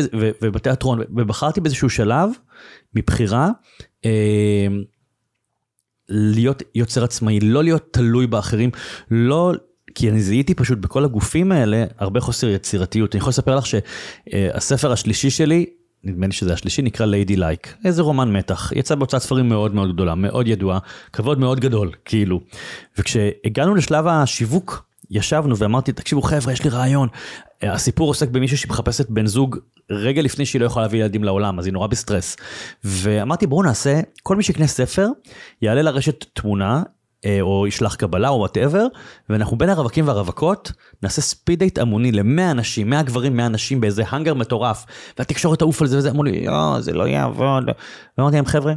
ובתיאטרון, 0.43 0.99
ובחרתי 1.17 1.61
באיזשהו 1.61 1.91
שלב, 1.91 2.31
מבחירה, 2.95 3.51
אה, 4.05 4.67
להיות 6.09 6.63
יוצר 6.75 7.05
עצמאי, 7.05 7.41
לא 7.41 7.65
להיות 7.65 7.89
תלוי 7.93 8.27
באחרים, 8.27 8.71
לא... 9.11 9.53
כי 9.97 10.11
אני 10.11 10.21
זיהיתי 10.21 10.55
פשוט 10.55 10.79
בכל 10.79 11.05
הגופים 11.05 11.53
האלה 11.53 11.85
הרבה 11.99 12.21
חוסר 12.21 12.49
יצירתיות. 12.49 13.15
אני 13.15 13.21
יכול 13.21 13.31
לספר 13.31 13.57
לך 13.57 13.65
שהספר 13.67 14.93
השלישי 14.93 15.31
שלי, 15.31 15.67
נדמה 16.05 16.27
לי 16.27 16.33
שזה 16.33 16.53
השלישי, 16.53 16.83
נקרא 16.83 17.07
ליידי 17.07 17.37
לייק. 17.37 17.75
איזה 17.85 18.03
רומן 18.03 18.33
מתח. 18.33 18.73
יצא 18.75 18.95
בהוצאת 18.95 19.23
ספרים 19.23 19.49
מאוד 19.49 19.75
מאוד 19.75 19.93
גדולה, 19.93 20.15
מאוד 20.15 20.49
ידועה, 20.49 20.79
כבוד 21.13 21.39
מאוד 21.39 21.61
גדול, 21.61 21.91
כאילו. 22.05 22.41
וכשהגענו 22.99 23.75
לשלב 23.75 24.07
השיווק, 24.07 24.87
ישבנו 25.11 25.57
ואמרתי, 25.57 25.93
תקשיבו 25.93 26.23
חבר'ה, 26.23 26.53
יש 26.53 26.65
לי 26.65 26.71
רעיון. 26.71 27.09
הסיפור 27.63 28.09
עוסק 28.09 28.29
במישהו 28.29 28.59
שמחפשת 28.59 29.11
בן 29.11 29.27
זוג 29.27 29.59
רגע 29.91 30.23
לפני 30.23 30.47
שהיא 30.47 30.61
לא 30.61 30.67
יכולה 30.67 30.87
להביא 30.87 31.01
ילדים 31.01 31.25
לעולם, 31.25 31.59
אז 31.59 31.67
היא 31.67 31.73
נורא 31.73 31.87
בסטרס. 31.87 32.37
ואמרתי, 32.85 33.47
בואו 33.47 33.63
נעשה, 33.63 34.01
כל 34.23 34.37
מי 34.37 34.43
שיקנה 34.43 34.67
ספר, 34.67 35.09
יעלה 35.63 35.83
לרשת 35.83 36.25
תמונה, 36.33 36.83
או 37.41 37.67
ישלח 37.67 37.95
קבלה 37.95 38.29
או 38.29 38.39
whatever, 38.39 38.87
ואנחנו 39.29 39.59
בין 39.59 39.69
הרווקים 39.69 40.09
והרווקות 40.09 40.73
נעשה 41.03 41.21
speed 41.21 41.59
date 41.59 41.79
המוני 41.79 42.13
ל-100 42.13 42.51
אנשים, 42.51 42.91
100 42.91 43.03
גברים, 43.03 43.37
100 43.37 43.49
נשים 43.49 43.81
באיזה 43.81 44.03
האנגר 44.09 44.35
מטורף, 44.35 44.87
והתקשורת 45.19 45.59
תעוף 45.59 45.83
על 45.83 45.89
זה 45.89 45.99
וזה, 45.99 46.11
אמרו 46.11 46.25
לי, 46.25 46.37
יואו, 46.45 46.81
זה 46.81 46.93
לא 46.93 47.09
יעבוד. 47.09 47.65
ואמרתי 48.19 48.37
להם, 48.37 48.47
חבר'ה, 48.47 48.75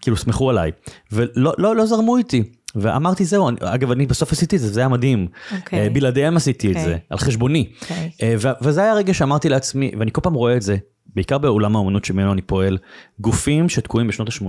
כאילו, 0.00 0.16
סמכו 0.16 0.50
עליי. 0.50 0.72
ולא 1.12 1.52
לא, 1.58 1.76
לא 1.76 1.86
זרמו 1.86 2.16
איתי. 2.16 2.57
ואמרתי, 2.80 3.24
זהו, 3.24 3.48
אני, 3.48 3.56
אגב, 3.60 3.90
אני 3.90 4.06
בסוף 4.06 4.32
עשיתי 4.32 4.56
את 4.56 4.60
זה, 4.60 4.68
זה 4.68 4.80
היה 4.80 4.88
מדהים. 4.88 5.26
אוקיי. 5.56 5.78
אה, 5.78 5.90
בלעדיהם 5.90 6.36
עשיתי 6.36 6.70
את 6.70 6.76
אוקיי. 6.76 6.90
זה, 6.90 6.96
על 7.10 7.18
חשבוני. 7.18 7.68
אוקיי. 7.82 8.10
אה, 8.22 8.34
ו- 8.38 8.64
וזה 8.64 8.80
היה 8.82 8.92
הרגע 8.92 9.14
שאמרתי 9.14 9.48
לעצמי, 9.48 9.92
ואני 9.98 10.12
כל 10.12 10.20
פעם 10.20 10.34
רואה 10.34 10.56
את 10.56 10.62
זה, 10.62 10.76
בעיקר 11.14 11.38
בעולם 11.38 11.76
האומנות 11.76 12.04
שממנו 12.04 12.32
אני 12.32 12.42
פועל, 12.42 12.78
גופים 13.20 13.68
שתקועים 13.68 14.08
בשנות 14.08 14.28
ה-80, 14.28 14.44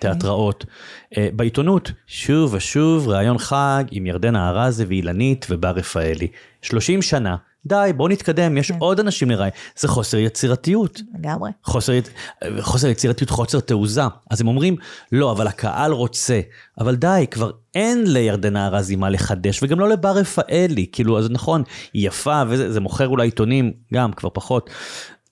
תיאטראות, 0.00 0.64
אה, 1.16 1.28
בעיתונות, 1.32 1.92
שוב 2.06 2.54
ושוב 2.54 3.08
ראיון 3.08 3.38
חג 3.38 3.84
עם 3.90 4.06
ירדנה 4.06 4.48
ארזי 4.48 4.84
ואילנית 4.84 5.46
ובר 5.50 5.70
רפאלי. 5.70 6.26
30 6.62 7.02
שנה, 7.02 7.36
די, 7.68 7.90
בואו 7.96 8.08
נתקדם, 8.08 8.56
יש 8.56 8.72
עוד 8.78 9.00
אנשים 9.00 9.30
לראיין, 9.30 9.52
זה 9.78 9.88
חוסר 9.88 10.18
יצירתיות. 10.18 11.00
לגמרי. 11.18 11.50
חוסר, 11.64 11.92
חוסר 12.60 12.88
יצירתיות, 12.88 13.30
חוסר 13.30 13.60
תעוזה. 13.60 14.02
אז 14.30 14.40
הם 14.40 14.48
אומרים, 14.48 14.76
לא, 15.12 15.32
אבל 15.32 15.46
הקהל 15.46 15.92
רוצה. 15.92 16.40
אבל 16.80 16.96
די, 16.96 17.26
כבר 17.30 17.50
אין 17.74 18.12
לירדנה 18.12 18.66
ארזי 18.66 18.96
מה 18.96 19.10
לחדש, 19.10 19.62
וגם 19.62 19.80
לא 19.80 19.88
לבר 19.88 20.10
רפאלי. 20.10 20.86
כאילו, 20.92 21.18
אז 21.18 21.30
נכון, 21.30 21.62
היא 21.92 22.06
יפה, 22.06 22.42
וזה 22.48 22.72
זה 22.72 22.80
מוכר 22.80 23.08
אולי 23.08 23.26
עיתונים, 23.26 23.72
גם, 23.94 24.12
כבר 24.12 24.28
פחות. 24.32 24.70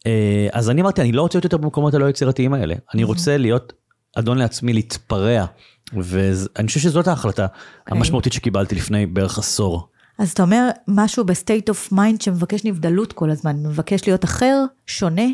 אה, 0.06 0.48
אז 0.52 0.70
אני 0.70 0.80
אמרתי, 0.80 1.00
אני 1.02 1.12
לא 1.12 1.22
רוצה 1.22 1.36
להיות 1.36 1.44
יותר 1.44 1.56
במקומות 1.56 1.94
הלא 1.94 2.08
יצירתיים 2.08 2.54
האלה. 2.54 2.74
אני 2.94 3.04
רוצה 3.04 3.36
להיות 3.36 3.72
אדון 4.18 4.38
לעצמי 4.38 4.72
להתפרע, 4.72 5.44
ואני 5.92 6.66
חושב 6.66 6.80
שזאת 6.80 7.08
ההחלטה 7.08 7.46
okay. 7.46 7.94
המשמעותית 7.94 8.32
שקיבלתי 8.32 8.74
לפני 8.74 9.06
בערך 9.06 9.38
עשור. 9.38 9.88
אז 10.18 10.30
אתה 10.30 10.42
אומר 10.42 10.68
משהו 10.88 11.24
ב 11.24 11.32
state 11.32 11.68
of 11.68 11.92
mind 11.92 12.20
שמבקש 12.20 12.64
נבדלות 12.64 13.12
כל 13.12 13.30
הזמן, 13.30 13.56
מבקש 13.56 14.08
להיות 14.08 14.24
אחר, 14.24 14.64
שונה. 14.86 15.26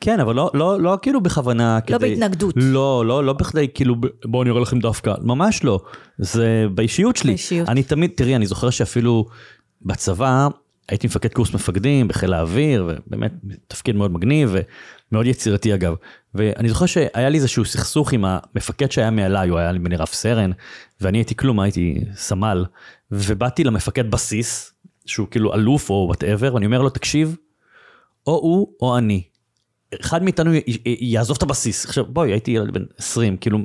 כן, 0.00 0.20
אבל 0.20 0.34
לא, 0.34 0.50
לא, 0.54 0.80
לא 0.80 0.98
כאילו 1.02 1.20
בכוונה 1.20 1.76
לא 1.76 1.80
כדי... 1.80 1.92
לא 1.92 1.98
בהתנגדות. 1.98 2.54
לא, 2.56 3.04
לא, 3.06 3.24
לא 3.24 3.32
בכדי 3.32 3.68
כאילו 3.74 3.94
בואו 4.24 4.42
אני 4.42 4.50
אראה 4.50 4.60
לכם 4.60 4.78
דווקא, 4.78 5.14
ממש 5.22 5.64
לא. 5.64 5.80
זה 6.18 6.66
באישיות 6.74 7.16
שלי. 7.16 7.30
באישיות. 7.30 7.68
אני 7.68 7.82
תמיד, 7.82 8.10
תראי, 8.16 8.36
אני 8.36 8.46
זוכר 8.46 8.70
שאפילו 8.70 9.26
בצבא, 9.82 10.48
הייתי 10.88 11.06
מפקד 11.06 11.32
קורס 11.32 11.54
מפקדים 11.54 12.08
בחיל 12.08 12.32
האוויר, 12.32 12.88
ובאמת 12.88 13.32
תפקיד 13.68 13.96
מאוד 13.96 14.12
מגניב 14.12 14.54
ומאוד 15.12 15.26
יצירתי 15.26 15.74
אגב. 15.74 15.94
ואני 16.34 16.68
זוכר 16.68 16.86
שהיה 16.86 17.28
לי 17.28 17.38
איזשהו 17.38 17.64
סכסוך 17.64 18.12
עם 18.12 18.24
המפקד 18.24 18.92
שהיה 18.92 19.10
מעליי, 19.10 19.48
הוא 19.48 19.58
היה 19.58 19.72
לי 19.72 19.78
בני 19.78 19.96
רב 19.96 20.06
סרן, 20.06 20.50
ואני 21.02 21.18
הייתי 21.18 21.36
כלום, 21.36 21.60
הייתי 21.60 22.00
סמל, 22.16 22.64
ובאתי 23.10 23.64
למפקד 23.64 24.10
בסיס, 24.10 24.72
שהוא 25.06 25.26
כאילו 25.30 25.54
אלוף 25.54 25.90
או 25.90 26.04
whatever, 26.06 26.54
ואני 26.54 26.66
אומר 26.66 26.82
לו, 26.82 26.90
תקשיב, 26.90 27.36
או 28.26 28.32
הוא 28.32 28.68
או 28.80 28.98
אני. 28.98 29.22
אחד 30.00 30.22
מאיתנו 30.22 30.50
יעזוב 30.84 31.36
את 31.36 31.42
הבסיס. 31.42 31.86
עכשיו 31.86 32.04
בואי, 32.08 32.30
הייתי 32.30 32.50
ילד 32.50 32.74
בן 32.74 32.84
20, 32.96 33.36
כאילו, 33.36 33.58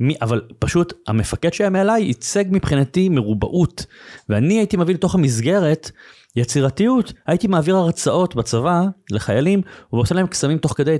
מי, 0.00 0.14
אבל 0.22 0.40
פשוט 0.58 0.92
המפקד 1.06 1.52
שהיה 1.52 1.70
מעליי 1.70 2.02
ייצג 2.02 2.44
מבחינתי 2.50 3.08
מרובעות, 3.08 3.86
ואני 4.28 4.58
הייתי 4.58 4.76
מביא 4.76 4.94
לתוך 4.94 5.14
המסגרת 5.14 5.90
יצירתיות, 6.36 7.12
הייתי 7.26 7.46
מעביר 7.46 7.76
הרצאות 7.76 8.34
בצבא 8.34 8.84
לחיילים, 9.10 9.62
ועושה 9.92 10.14
להם 10.14 10.26
קסמים 10.26 10.58
תוך 10.58 10.72
כדי, 10.76 10.96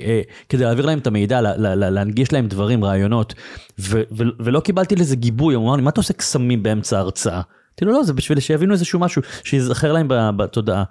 אה, 0.00 0.20
כדי 0.48 0.64
להעביר 0.64 0.86
להם 0.86 0.98
את 0.98 1.06
המידע, 1.06 1.40
להנגיש 1.74 2.32
להם 2.32 2.48
דברים, 2.48 2.84
רעיונות, 2.84 3.34
ו, 3.78 4.02
ו, 4.12 4.22
ולא 4.40 4.60
קיבלתי 4.60 4.96
לזה 4.96 5.16
גיבוי, 5.16 5.54
הוא 5.54 5.64
אמר 5.64 5.76
לי, 5.76 5.82
מה 5.82 5.90
אתה 5.90 6.00
עושה 6.00 6.12
קסמים 6.12 6.62
באמצע 6.62 6.96
ההרצאה? 6.96 7.40
אמרתי 7.78 7.84
לו, 7.84 7.92
לא, 7.92 8.04
זה 8.04 8.12
בשביל 8.12 8.40
שיבינו 8.40 8.72
איזשהו 8.72 8.98
משהו, 8.98 9.22
שיזכר 9.44 9.92
להם 9.92 10.06
בתודעה. 10.36 10.84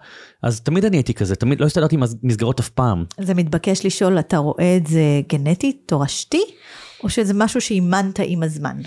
אז 0.44 0.62
תמיד 0.62 0.86
אני 0.86 0.98
הייתי 0.98 1.13
כזה, 1.13 1.36
תמיד 1.36 1.62
לא 1.62 1.65
הסתדרתי 1.65 1.96
עם 1.96 2.03
מסגרות 2.24 2.60
אף 2.60 2.70
פעם. 2.70 3.06
זה 3.22 3.34
מתבקש 3.34 3.86
לשאול, 3.86 4.20
אתה 4.20 4.38
רואה 4.38 4.77
את 4.77 4.88
זה 4.88 5.01
גנטית, 5.29 5.82
תורשתי, 5.86 6.41
או 7.03 7.10
שזה 7.10 7.34
משהו 7.34 7.62
שאימנת 7.62 8.20
עם 8.24 8.44
הזמן? 8.44 8.77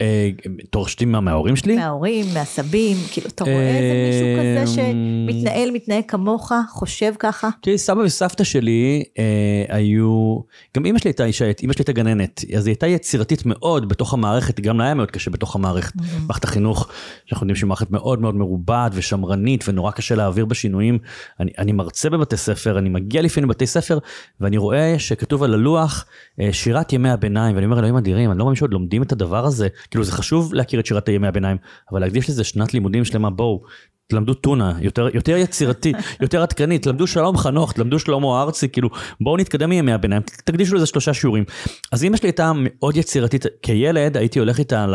אה, 0.00 0.30
תורשתי 0.70 1.04
מההורים 1.04 1.56
שלי? 1.56 1.76
מההורים, 1.76 2.26
מהסבים, 2.34 2.96
כאילו, 3.12 3.28
אתה 3.28 3.44
רואה 3.44 3.78
איזה 3.78 3.94
מישהו 4.06 4.26
כזה 4.38 4.82
שמתנהל, 4.82 5.70
מתנהג 5.70 6.04
כמוך, 6.08 6.52
חושב 6.70 7.12
ככה? 7.18 7.48
תראי, 7.62 7.78
סבא 7.78 8.00
וסבתא 8.00 8.44
שלי 8.44 9.04
אה, 9.18 9.64
היו, 9.68 10.38
גם 10.76 10.86
אמא 10.86 10.98
שלי 10.98 11.08
הייתה 11.08 11.24
אישה, 11.24 11.44
אמא 11.44 11.72
שלי 11.72 11.80
הייתה 11.82 11.92
גננת, 11.92 12.44
אז 12.56 12.66
היא 12.66 12.72
הייתה 12.72 12.86
יצירתית 12.86 13.42
מאוד 13.46 13.88
בתוך 13.88 14.14
המערכת, 14.14 14.60
גם 14.60 14.78
לה 14.78 14.84
היה 14.84 14.94
מאוד 14.94 15.10
קשה 15.10 15.30
בתוך 15.30 15.56
המערכת, 15.56 15.94
mm-hmm. 15.94 16.22
מערכת 16.26 16.44
החינוך, 16.44 16.88
שאנחנו 17.26 17.44
יודעים 17.44 17.56
שהיא 17.56 17.68
מערכת 17.68 17.90
מאוד 17.90 18.20
מאוד 18.20 18.34
מרובעת 18.34 18.92
ושמרנית, 18.94 19.68
ונורא 19.68 19.90
קשה 19.90 20.14
להעביר 20.14 20.44
בשינויים. 20.44 20.98
אני, 21.40 21.50
אני 21.58 21.72
מרצה 21.72 22.10
בבתי 22.10 22.36
ספר, 22.36 22.78
אני 22.78 22.88
מגיע 22.88 23.22
לפעמים 23.22 23.50
לבתי 23.50 23.66
ספר, 23.66 23.98
ואני 24.40 24.56
רואה 24.56 24.98
שכתוב 24.98 25.42
על 25.42 25.54
הלוח 25.54 26.04
אה, 26.40 26.52
שירת 26.52 26.92
ימי 26.92 27.10
הביניים, 27.10 27.54
ואני 27.54 27.66
אומר, 27.66 27.78
אלוהים 27.78 27.96
אדירים, 27.96 28.30
אני 28.30 28.38
לא 28.38 28.44
מאמין 28.44 28.56
שעוד 28.56 28.72
לומדים 28.72 29.02
את 29.02 29.12
הדבר 29.12 29.44
הזה. 29.44 29.68
כאילו 29.90 30.04
זה 30.04 30.12
חשוב 30.12 30.54
להכיר 30.54 30.80
את 30.80 30.86
שירת 30.86 31.08
ימי 31.08 31.28
הביניים, 31.28 31.56
אבל 31.92 32.00
להקדיש 32.00 32.30
לזה 32.30 32.44
שנת 32.44 32.74
לימודים 32.74 33.04
שלמה, 33.04 33.30
בואו, 33.30 33.62
תלמדו 34.06 34.34
טונה, 34.34 34.72
יותר, 34.80 35.08
יותר 35.14 35.36
יצירתי, 35.36 35.92
יותר 36.22 36.42
עדכני, 36.42 36.78
תלמדו 36.78 37.06
שלום 37.06 37.36
חנוך, 37.36 37.72
תלמדו 37.72 37.98
שלמה 37.98 38.42
ארצי, 38.42 38.68
כאילו, 38.68 38.88
בואו 39.20 39.36
נתקדם 39.36 39.70
מימי 39.70 39.92
הביניים, 39.92 40.22
תקדישו 40.44 40.74
לזה 40.74 40.86
שלושה 40.86 41.14
שיעורים. 41.14 41.44
אז 41.92 42.04
אמא 42.04 42.16
שלי 42.16 42.28
הייתה 42.28 42.52
מאוד 42.54 42.96
יצירתית, 42.96 43.44
כילד 43.62 44.16
הייתי 44.16 44.38
הולך 44.38 44.58
איתה 44.58 44.86
ל... 44.86 44.94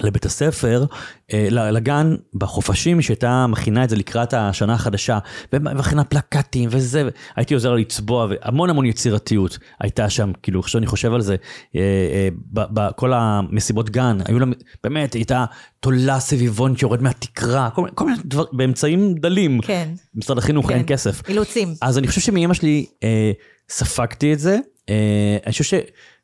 לבית 0.00 0.24
הספר, 0.24 0.84
אה, 1.32 1.48
לגן, 1.50 2.14
בחופשים, 2.34 3.02
שהייתה 3.02 3.46
מכינה 3.46 3.84
את 3.84 3.90
זה 3.90 3.96
לקראת 3.96 4.34
השנה 4.34 4.74
החדשה, 4.74 5.18
ומכינה 5.52 6.04
פלקטים 6.04 6.68
וזה, 6.72 7.08
הייתי 7.36 7.54
עוזר 7.54 7.70
לה 7.70 7.76
לצבוע, 7.76 8.26
והמון 8.30 8.70
המון 8.70 8.86
יצירתיות 8.86 9.58
הייתה 9.80 10.10
שם, 10.10 10.32
כאילו, 10.42 10.60
עכשיו 10.60 10.78
אני 10.78 10.86
חושב 10.86 11.14
על 11.14 11.20
זה, 11.20 11.36
אה, 11.76 11.80
אה, 11.80 12.28
בכל 12.52 13.12
המסיבות 13.12 13.90
גן, 13.90 14.18
היו 14.24 14.38
לה, 14.38 14.46
באמת, 14.84 15.12
הייתה 15.12 15.44
תולה 15.80 16.20
סביבון 16.20 16.76
שיורד 16.76 17.02
מהתקרה, 17.02 17.70
כל, 17.70 17.88
כל 17.94 18.04
מיני 18.04 18.18
דברים, 18.24 18.48
באמצעים 18.52 19.14
דלים. 19.14 19.60
כן. 19.60 19.88
משרד 20.14 20.38
החינוך 20.38 20.68
כן. 20.68 20.74
אין 20.74 20.84
כסף. 20.86 21.28
אילוצים. 21.28 21.74
אז 21.80 21.98
אני 21.98 22.08
חושב 22.08 22.20
שמאמא 22.20 22.54
שלי 22.54 22.86
אה, 23.02 23.32
ספגתי 23.68 24.32
את 24.32 24.38
זה, 24.38 24.58
אה, 24.88 25.36
אני 25.46 25.52
חושב 25.52 25.78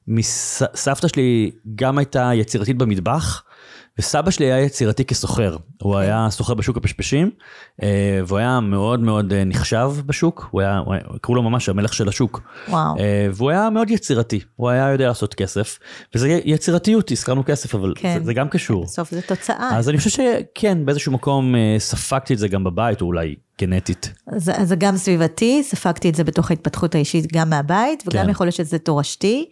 שמסבתא 0.08 1.08
שלי 1.08 1.50
גם 1.74 1.98
הייתה 1.98 2.30
יצירתית 2.34 2.76
במטבח, 2.76 3.42
וסבא 3.98 4.30
שלי 4.30 4.46
היה 4.46 4.64
יצירתי 4.64 5.04
כסוחר, 5.04 5.56
הוא 5.82 5.94
כן. 5.94 6.00
היה 6.00 6.26
סוחר 6.30 6.54
בשוק 6.54 6.76
הפשפשים, 6.76 7.30
אה, 7.82 8.20
והוא 8.26 8.38
היה 8.38 8.60
מאוד 8.60 9.00
מאוד 9.00 9.32
אה, 9.32 9.44
נחשב 9.44 9.90
בשוק, 10.06 10.48
הוא 10.50 10.60
היה, 10.60 10.80
קראו 11.20 11.36
לו 11.36 11.42
ממש 11.42 11.68
המלך 11.68 11.94
של 11.94 12.08
השוק. 12.08 12.40
וואו. 12.68 12.98
אה, 12.98 13.28
והוא 13.32 13.50
היה 13.50 13.70
מאוד 13.70 13.90
יצירתי, 13.90 14.40
הוא 14.56 14.68
היה 14.68 14.88
יודע 14.88 15.08
לעשות 15.08 15.34
כסף, 15.34 15.78
וזה 16.14 16.40
יצירתיות, 16.44 17.10
הזכרנו 17.10 17.44
כסף, 17.44 17.74
אבל 17.74 17.92
כן. 17.96 18.18
זה, 18.18 18.24
זה 18.24 18.34
גם 18.34 18.48
קשור. 18.48 18.84
בסוף 18.84 19.10
זה 19.10 19.22
תוצאה. 19.22 19.78
אז 19.78 19.88
אני 19.88 19.98
חושב 19.98 20.10
שכן, 20.10 20.84
באיזשהו 20.84 21.12
מקום 21.12 21.54
ספגתי 21.78 22.34
את 22.34 22.38
זה 22.38 22.48
גם 22.48 22.64
בבית, 22.64 23.00
או 23.00 23.06
אולי 23.06 23.34
גנטית. 23.60 24.12
זה, 24.36 24.52
זה 24.64 24.76
גם 24.76 24.96
סביבתי, 24.96 25.62
ספגתי 25.62 26.08
את 26.08 26.14
זה 26.14 26.24
בתוך 26.24 26.50
ההתפתחות 26.50 26.94
האישית 26.94 27.32
גם 27.32 27.50
מהבית, 27.50 28.02
וגם 28.06 28.24
כן. 28.24 28.30
יכול 28.30 28.46
להיות 28.46 28.54
שזה 28.54 28.78
תורשתי. 28.78 29.50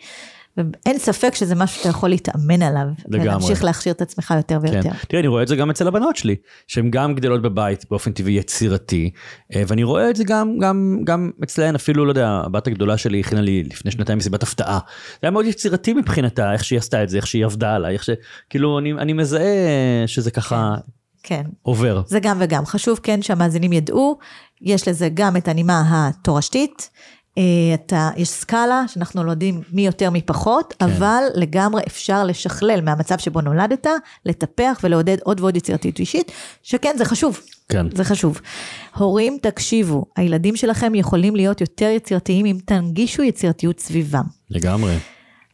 ואין 0.57 0.99
ספק 0.99 1.35
שזה 1.35 1.55
משהו 1.55 1.79
שאתה 1.79 1.89
יכול 1.89 2.09
להתאמן 2.09 2.63
עליו. 2.63 2.87
לגמרי. 3.09 3.29
ולהמשיך 3.29 3.65
להכשיר 3.65 3.93
את 3.93 4.03
עצמך 4.03 4.35
יותר 4.37 4.59
ויותר. 4.63 4.83
כן. 4.83 4.91
תראה, 5.09 5.21
אני 5.21 5.29
רואה 5.29 5.43
את 5.43 5.49
זה 5.49 5.57
גם 5.57 5.71
אצל 5.71 5.89
הבנות 5.89 6.17
שלי, 6.17 6.37
שהן 6.67 6.91
גם 6.91 7.15
גדלות 7.15 7.43
בבית 7.43 7.85
באופן 7.91 8.13
טבעי 8.13 8.35
יצירתי, 8.35 9.11
אה, 9.55 9.63
ואני 9.67 9.85
רואה 9.85 10.11
את 10.11 10.17
זה 10.17 10.25
גם, 10.25 10.59
גם, 10.59 10.99
גם 11.05 11.31
אצלהן, 11.45 11.75
אפילו, 11.75 12.05
לא 12.05 12.11
יודע, 12.11 12.29
הבת 12.45 12.67
הגדולה 12.67 12.97
שלי 12.97 13.21
הכינה 13.21 13.41
לי 13.41 13.63
לפני 13.63 13.91
שנתיים 13.91 14.19
מסיבת 14.19 14.43
הפתעה. 14.43 14.79
זה 15.13 15.19
היה 15.23 15.31
מאוד 15.31 15.45
יצירתי 15.45 15.93
מבחינתה, 15.93 16.53
איך 16.53 16.65
שהיא 16.65 16.79
עשתה 16.79 17.03
את 17.03 17.09
זה, 17.09 17.17
איך 17.17 17.27
שהיא 17.27 17.45
עבדה 17.45 17.75
עליי, 17.75 17.93
איך 17.93 18.05
ש... 18.05 18.11
כאילו, 18.51 18.79
אני, 18.79 18.93
אני 18.93 19.13
מזהה 19.13 19.43
שזה 20.07 20.31
ככה... 20.31 20.75
כן. 21.23 21.43
עובר. 21.63 22.03
זה 22.07 22.21
גם 22.21 22.37
וגם. 22.41 22.67
חשוב 22.67 23.01
כן 23.03 23.23
שהמאזינים 23.23 23.73
ידעו, 23.73 24.19
יש 24.63 24.89
לזה 24.89 25.09
גם 25.15 25.37
את 25.37 25.49
הנימה 25.49 25.83
התורשתית, 25.89 26.91
אתה, 27.75 28.11
יש 28.17 28.29
סקאלה 28.29 28.85
שאנחנו 28.89 29.25
לא 29.25 29.31
יודעים 29.31 29.63
מי 29.73 29.87
יותר 29.87 30.11
מי 30.11 30.23
פחות, 30.23 30.75
כן. 30.79 30.85
אבל 30.85 31.23
לגמרי 31.35 31.83
אפשר 31.87 32.25
לשכלל 32.25 32.81
מהמצב 32.81 33.19
שבו 33.19 33.41
נולדת, 33.41 33.87
לטפח 34.25 34.81
ולעודד 34.83 35.17
עוד 35.25 35.41
ועוד 35.41 35.57
יצירתיות 35.57 35.99
אישית, 35.99 36.33
שכן, 36.63 36.95
זה 36.99 37.05
חשוב. 37.05 37.41
כן. 37.69 37.87
זה 37.97 38.05
חשוב. 38.05 38.41
הורים, 38.97 39.39
תקשיבו, 39.43 40.05
הילדים 40.17 40.57
שלכם 40.57 40.95
יכולים 40.95 41.37
להיות 41.37 41.61
יותר 41.61 41.89
יצירתיים 41.97 42.47
אם 42.47 42.59
תנגישו 42.65 43.23
יצירתיות 43.23 43.81
סביבם. 43.81 44.25
לגמרי. 44.51 44.97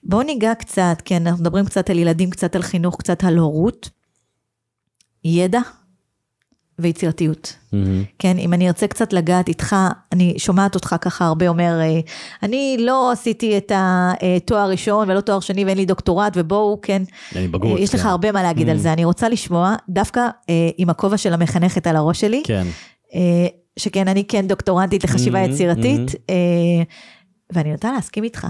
בואו 0.04 0.22
ניגע 0.22 0.54
קצת, 0.54 1.02
כן, 1.04 1.26
אנחנו 1.26 1.42
מדברים 1.42 1.64
קצת 1.64 1.90
על 1.90 1.98
ילדים, 1.98 2.30
קצת 2.30 2.56
על 2.56 2.62
חינוך, 2.62 2.96
קצת 2.98 3.24
על 3.24 3.38
הורות. 3.38 3.90
ידע 5.24 5.60
ויצירתיות. 6.82 7.56
Mm-hmm. 7.56 7.76
כן, 8.18 8.38
אם 8.38 8.52
אני 8.52 8.68
ארצה 8.68 8.86
קצת 8.86 9.12
לגעת 9.12 9.48
איתך, 9.48 9.76
אני 10.12 10.34
שומעת 10.38 10.74
אותך 10.74 10.96
ככה 11.00 11.24
הרבה 11.26 11.48
אומר, 11.48 11.80
אה, 11.80 12.00
אני 12.42 12.76
לא 12.80 13.12
עשיתי 13.12 13.56
את 13.56 13.72
התואר 13.74 14.70
ראשון 14.70 15.10
ולא 15.10 15.20
תואר 15.20 15.40
שני 15.40 15.64
ואין 15.64 15.78
לי 15.78 15.86
דוקטורט, 15.86 16.32
ובואו, 16.36 16.78
כן, 16.82 17.02
אני 17.36 17.48
בגרות, 17.48 17.78
יש 17.80 17.90
כן. 17.90 17.98
לך 17.98 18.06
הרבה 18.06 18.32
מה 18.32 18.42
להגיד 18.42 18.68
mm-hmm. 18.68 18.70
על 18.70 18.78
זה. 18.78 18.92
אני 18.92 19.04
רוצה 19.04 19.28
לשמוע, 19.28 19.74
דווקא 19.88 20.20
אה, 20.50 20.70
עם 20.78 20.90
הכובע 20.90 21.16
של 21.16 21.32
המחנכת 21.32 21.86
על 21.86 21.96
הראש 21.96 22.20
שלי, 22.20 22.42
כן. 22.46 22.66
אה, 23.14 23.46
שכן, 23.78 24.08
אני 24.08 24.24
כן 24.24 24.48
דוקטורנטית 24.48 25.04
לחשיבה 25.04 25.44
mm-hmm, 25.44 25.50
יצירתית, 25.50 26.10
mm-hmm. 26.10 27.52
ואני 27.52 27.72
רוצה 27.72 27.92
להסכים 27.92 28.24
איתך. 28.24 28.46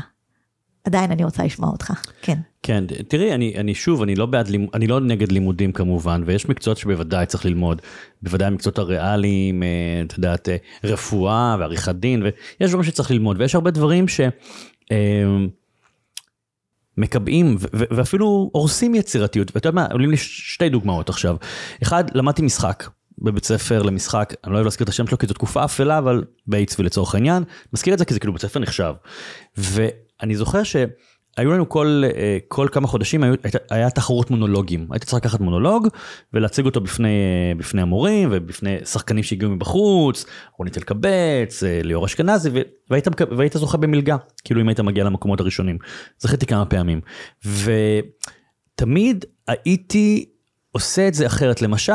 עדיין 0.85 1.11
אני 1.11 1.25
רוצה 1.25 1.45
לשמוע 1.45 1.71
אותך, 1.71 1.93
כן. 2.23 2.39
כן, 2.63 2.85
תראי, 3.09 3.35
אני, 3.35 3.55
אני 3.57 3.75
שוב, 3.75 4.03
אני 4.03 4.15
לא 4.15 4.27
בעד, 4.27 4.49
אני 4.75 4.87
לא 4.87 5.01
נגד 5.01 5.33
לימודים 5.33 5.73
כמובן, 5.73 6.23
ויש 6.27 6.49
מקצועות 6.49 6.79
שבוודאי 6.79 7.27
צריך 7.27 7.45
ללמוד, 7.45 7.83
בוודאי 8.23 8.49
המקצועות 8.49 8.79
הריאליים, 8.79 9.63
אה, 9.63 9.69
את 10.07 10.13
יודעת, 10.13 10.49
אה, 10.49 10.57
רפואה 10.85 11.57
ועריכת 11.59 11.95
דין, 11.95 12.23
ויש 12.23 12.71
דברים 12.71 12.85
שצריך 12.85 13.11
ללמוד, 13.11 13.41
ויש 13.41 13.55
הרבה 13.55 13.71
דברים 13.71 14.09
ש... 14.09 14.21
אה, 14.93 14.99
ואפילו 17.73 18.51
הורסים 18.53 18.95
יצירתיות, 18.95 19.51
ואתה 19.55 19.69
יודע 19.69 19.81
מה, 19.81 19.87
עולים 19.93 20.11
לי 20.11 20.17
שתי 20.17 20.69
דוגמאות 20.69 21.09
עכשיו. 21.09 21.37
אחד, 21.83 22.05
למדתי 22.15 22.43
משחק 22.43 22.89
בבית 23.19 23.45
ספר 23.45 23.83
למשחק, 23.83 24.35
אני 24.45 24.53
לא 24.53 24.57
אוהב 24.57 24.65
להזכיר 24.65 24.85
את 24.85 24.89
השם 24.89 25.07
שלו 25.07 25.19
כי 25.19 25.27
זו 25.27 25.35
תקופה 25.35 25.65
אפלה, 25.65 25.99
אבל 25.99 26.25
באיצבי 26.47 26.83
לצורך 26.83 27.15
העניין, 27.15 27.45
מזכיר 27.73 27.95
את 27.95 27.99
זה 27.99 28.05
כי 28.05 28.15
זה 28.15 28.21
כאילו 28.21 28.33
בית 28.33 28.43
ספר 28.43 28.61
נחשב. 28.61 28.93
ואני 30.23 30.37
זוכר 30.37 30.63
ש... 30.63 30.77
היו 31.37 31.53
לנו 31.53 31.69
כל, 31.69 32.03
אה, 32.17 32.39
כל 32.49 32.69
כמה 32.73 32.87
חודשים, 32.89 33.23
היו, 33.23 33.35
הייתה- 33.43 33.59
היה 33.71 33.91
תחרות 33.91 34.31
מונולוגים. 34.31 34.87
היית 34.91 35.05
צריך 35.05 35.15
לקחת 35.15 35.41
מונולוג 35.41 35.89
ולהציג 36.33 36.65
אותו 36.65 36.81
בפני, 36.81 37.09
אה, 37.09 37.53
בפני 37.59 37.83
המורים 37.83 38.29
ובפני 38.33 38.77
שחקנים 38.85 39.23
שהגיעו 39.25 39.51
מבחוץ, 39.51 40.25
רונית 40.59 40.79
אלקבץ, 40.79 41.63
אה, 41.63 41.81
ליאור 41.83 42.07
אשכנזי, 42.07 42.51
והיית, 42.91 43.07
והיית 43.37 43.53
זוכה 43.53 43.79
במלגה, 43.79 44.17
כאילו 44.45 44.61
אם 44.61 44.69
היית 44.69 44.81
מגיע 44.81 45.05
למקומות 45.05 45.41
הראשונים. 45.41 45.79
זכיתי 46.19 46.47
כמה 46.47 46.65
פעמים. 46.67 47.01
ותמיד 48.75 49.25
הייתי 49.49 50.25
עושה 50.73 51.09
את 51.09 51.15
זה 51.15 51.27
אחרת. 51.27 51.63
למשל, 51.63 51.93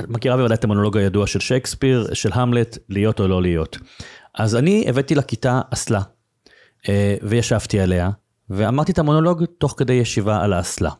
את 0.00 0.08
מכירה 0.08 0.36
בוודאי 0.36 0.54
את 0.54 0.64
המונולוג 0.64 0.96
הידוע 0.96 1.26
של 1.26 1.40
שייקספיר, 1.40 2.14
של 2.14 2.30
המלט, 2.32 2.78
להיות 2.88 3.20
או 3.20 3.28
לא 3.28 3.42
להיות. 3.42 3.78
אז 4.34 4.56
אני 4.56 4.84
הבאתי 4.88 5.14
לכיתה 5.14 5.60
אסלה, 5.70 6.00
וישבתי 7.22 7.80
עליה, 7.80 8.10
ואמרתי 8.50 8.92
את 8.92 8.98
המונולוג 8.98 9.44
תוך 9.58 9.74
כדי 9.76 9.92
ישיבה 9.92 10.42
על 10.44 10.52
האסלה. 10.52 10.90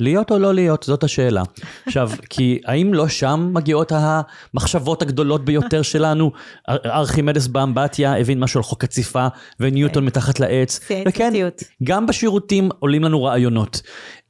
להיות 0.00 0.30
או 0.30 0.38
לא 0.38 0.54
להיות, 0.54 0.82
זאת 0.82 1.04
השאלה. 1.04 1.42
עכשיו, 1.86 2.10
כי 2.30 2.60
האם 2.64 2.94
לא 2.94 3.08
שם 3.08 3.50
מגיעות 3.52 3.92
המחשבות 3.94 5.02
הגדולות 5.02 5.44
ביותר 5.44 5.82
שלנו? 5.82 6.32
אר- 6.68 6.76
ארכימדס 6.84 7.46
באמבטיה 7.46 8.16
הבין 8.16 8.40
משהו 8.40 8.58
על 8.58 8.64
חוק 8.64 8.84
הציפה, 8.84 9.26
וניוטון 9.60 10.04
מתחת 10.04 10.40
לעץ. 10.40 10.80
שיא 10.86 11.04
וכן. 11.08 11.32
גם 11.84 12.06
בשירותים 12.06 12.68
עולים 12.78 13.04
לנו 13.04 13.22
רעיונות. 13.22 13.82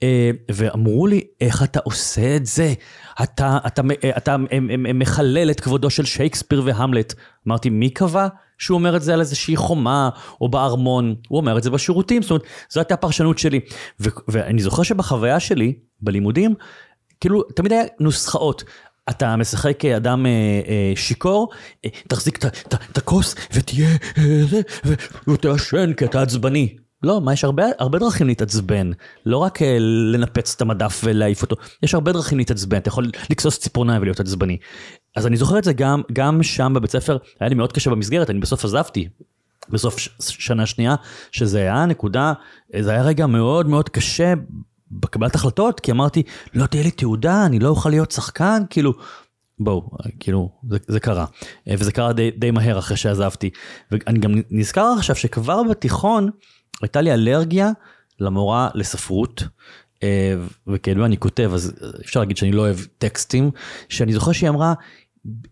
אה, 0.03 0.31
ואמרו 0.53 1.07
לי, 1.07 1.21
איך 1.41 1.63
אתה 1.63 1.81
עושה 1.85 2.37
את 2.37 2.47
זה? 2.47 2.73
אתה, 3.23 3.59
אתה, 3.67 3.83
אתה, 3.83 4.17
אתה 4.17 4.33
הם 4.51 4.99
מחלל 4.99 5.51
את 5.51 5.61
כבודו 5.61 5.91
של 5.91 6.05
שייקספיר 6.05 6.63
והמלט. 6.65 7.15
אמרתי, 7.49 7.71
מי 7.71 7.91
קבע 7.91 8.29
שהוא 8.59 8.79
אומר 8.79 8.97
את 8.97 9.03
זה 9.03 9.15
על 9.15 9.21
איזושהי 9.21 9.57
חומה 9.57 10.09
או 10.41 10.49
בארמון? 10.49 11.15
הוא 11.29 11.37
אומר 11.41 11.59
את 11.59 11.63
זה 11.63 11.71
בשירותים, 11.71 12.23
זאת 12.23 12.31
אומרת, 12.31 12.43
זו 12.71 12.81
הייתה 12.81 12.95
הפרשנות 12.95 13.39
שלי. 13.39 13.61
ו, 14.01 14.09
ואני 14.29 14.63
זוכר 14.63 14.83
שבחוויה 14.83 15.41
שלי, 15.41 15.75
בלימודים, 16.01 16.55
כאילו, 17.21 17.43
תמיד 17.43 17.73
היה 17.73 17.83
נוסחאות. 18.01 18.65
אתה 19.11 19.37
משחק 19.37 19.85
אדם 19.85 20.27
אה, 20.27 20.31
אה, 20.69 20.93
שיכור, 20.97 21.49
אה, 21.85 21.91
תחזיק 22.09 22.45
את 22.91 22.99
הכוס 22.99 23.35
ותהיה 23.53 23.89
אה, 24.19 24.61
ותעשן 25.29 25.93
כי 25.93 26.05
אתה 26.05 26.23
עצבני. 26.23 26.77
לא, 27.03 27.21
מה, 27.21 27.33
יש 27.33 27.45
הרבה, 27.45 27.65
הרבה 27.79 27.99
דרכים 27.99 28.27
להתעצבן. 28.27 28.91
לא 29.27 29.37
רק 29.37 29.63
אה, 29.63 29.77
לנפץ 30.13 30.55
את 30.55 30.61
המדף 30.61 31.01
ולהעיף 31.05 31.43
אותו, 31.43 31.57
יש 31.83 31.95
הרבה 31.95 32.13
דרכים 32.13 32.39
להתעצבן. 32.39 32.77
אתה 32.77 32.89
יכול 32.89 33.11
לכסוס 33.31 33.59
ציפורניים 33.59 34.03
ולהיות 34.03 34.21
עצבני. 34.21 34.57
אז 35.19 35.27
אני 35.27 35.37
זוכר 35.37 35.59
את 35.59 35.65
זה 35.65 35.73
גם, 35.73 36.03
גם 36.13 36.43
שם 36.43 36.73
בבית 36.77 36.91
ספר, 36.91 37.17
היה 37.41 37.49
לי 37.49 37.55
מאוד 37.55 37.73
קשה 37.73 37.91
במסגרת, 37.91 38.31
אני 38.31 38.39
בסוף 38.39 38.65
עזבתי. 38.65 39.09
בסוף 39.71 39.99
ש- 39.99 40.09
שנה 40.21 40.67
שנייה, 40.67 40.95
שזה 41.33 41.59
היה 41.59 41.87
נקודה, 41.87 42.33
זה 42.81 42.91
היה 42.91 43.03
רגע 43.03 43.27
מאוד 43.27 43.69
מאוד 43.69 43.89
קשה 43.89 44.35
בקבלת 44.91 45.35
החלטות, 45.35 45.81
כי 45.81 45.93
אמרתי, 45.93 46.23
לא 46.55 46.67
תהיה 46.67 46.83
לי 46.83 46.91
תעודה, 46.91 47.47
אני 47.47 47.59
לא 47.59 47.69
אוכל 47.69 47.91
להיות 47.91 48.11
שחקן, 48.11 48.63
כאילו, 48.71 48.93
בואו, 49.61 49.91
כאילו, 50.21 50.51
זה, 50.71 50.79
זה 50.87 51.01
קרה. 51.01 51.25
אה, 51.69 51.75
וזה 51.79 51.93
קרה 51.93 52.13
די, 52.13 52.31
די 52.31 52.51
מהר 52.51 52.79
אחרי 52.79 52.97
שעזבתי. 52.97 53.51
ואני 53.91 54.19
גם 54.19 54.35
נזכר 54.51 54.95
עכשיו 54.97 55.17
שכבר 55.17 55.63
בתיכון 55.63 56.31
הייתה 56.83 57.01
לי 57.01 57.13
אלרגיה 57.13 57.71
למורה 58.21 58.69
לספרות. 58.75 59.43
אה, 60.03 60.35
וכאילו 60.67 61.05
אני 61.05 61.17
כותב, 61.17 61.51
אז 61.55 61.75
אפשר 62.05 62.21
להגיד 62.21 62.37
שאני 62.37 62.53
לא 62.53 62.61
אוהב 62.61 62.77
טקסטים, 62.99 63.51
שאני 63.89 64.13
זוכר 64.13 64.33
שהיא 64.33 64.49
אמרה, 64.49 64.75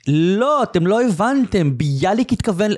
לא, 0.09 0.63
אתם 0.63 0.87
לא 0.87 1.03
הבנתם, 1.03 1.79
ביאליק 1.79 2.33
התכוון... 2.33 2.71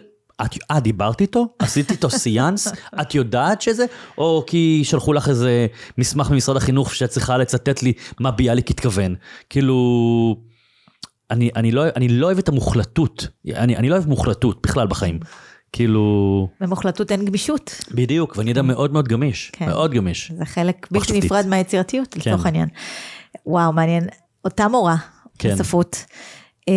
את, 0.45 0.55
אה, 0.71 0.81
דיברת 0.81 1.21
איתו? 1.21 1.47
עשית 1.59 1.91
איתו 1.91 2.11
סיאנס? 2.11 2.69
את 3.01 3.15
יודעת 3.15 3.63
שזה? 3.63 3.85
או 4.19 4.45
כי 4.47 4.81
שלחו 4.85 5.13
לך 5.13 5.29
איזה 5.29 5.67
מסמך 5.99 6.31
ממשרד 6.31 6.57
החינוך 6.57 6.95
שאת 6.95 7.11
צריכה 7.11 7.39
לצטט 7.39 7.83
לי 7.83 7.93
מה 8.21 8.31
ביאליק 8.31 8.71
התכוון. 8.71 9.15
כאילו, 9.51 9.77
אני, 11.31 11.51
אני, 11.57 11.71
לא, 11.71 11.85
אני 11.97 12.09
לא 12.09 12.27
אוהב 12.27 12.39
את 12.39 12.49
המוחלטות. 12.49 13.29
אני, 13.55 13.77
אני 13.77 13.89
לא 13.89 13.95
אוהב 13.95 14.09
מוחלטות 14.09 14.67
בכלל 14.67 14.87
בחיים. 14.87 15.19
כאילו, 15.73 16.49
במוחלטות 16.61 17.13
אין 17.13 17.25
גמישות. 17.25 17.85
בדיוק, 17.91 18.37
ואני 18.37 18.53
אדם 18.53 18.67
מאוד 18.67 18.93
מאוד 18.93 19.09
גמיש. 19.09 19.51
כן. 19.53 19.67
מאוד 19.67 19.93
גמיש. 19.93 20.33
זה 20.39 20.45
חלק 20.45 20.87
בלתי 20.91 20.99
מחשבתית. 20.99 21.25
נפרד 21.25 21.47
מהיצירתיות 21.47 22.15
כן. 22.15 22.21
לצורך 22.21 22.47
העניין. 22.47 22.69
וואו, 23.47 23.73
מעניין. 23.73 24.07
אותה 24.45 24.69
מורה 24.69 24.97
כן. 25.39 25.49
לספרות. 25.49 26.05
אמ, 26.69 26.73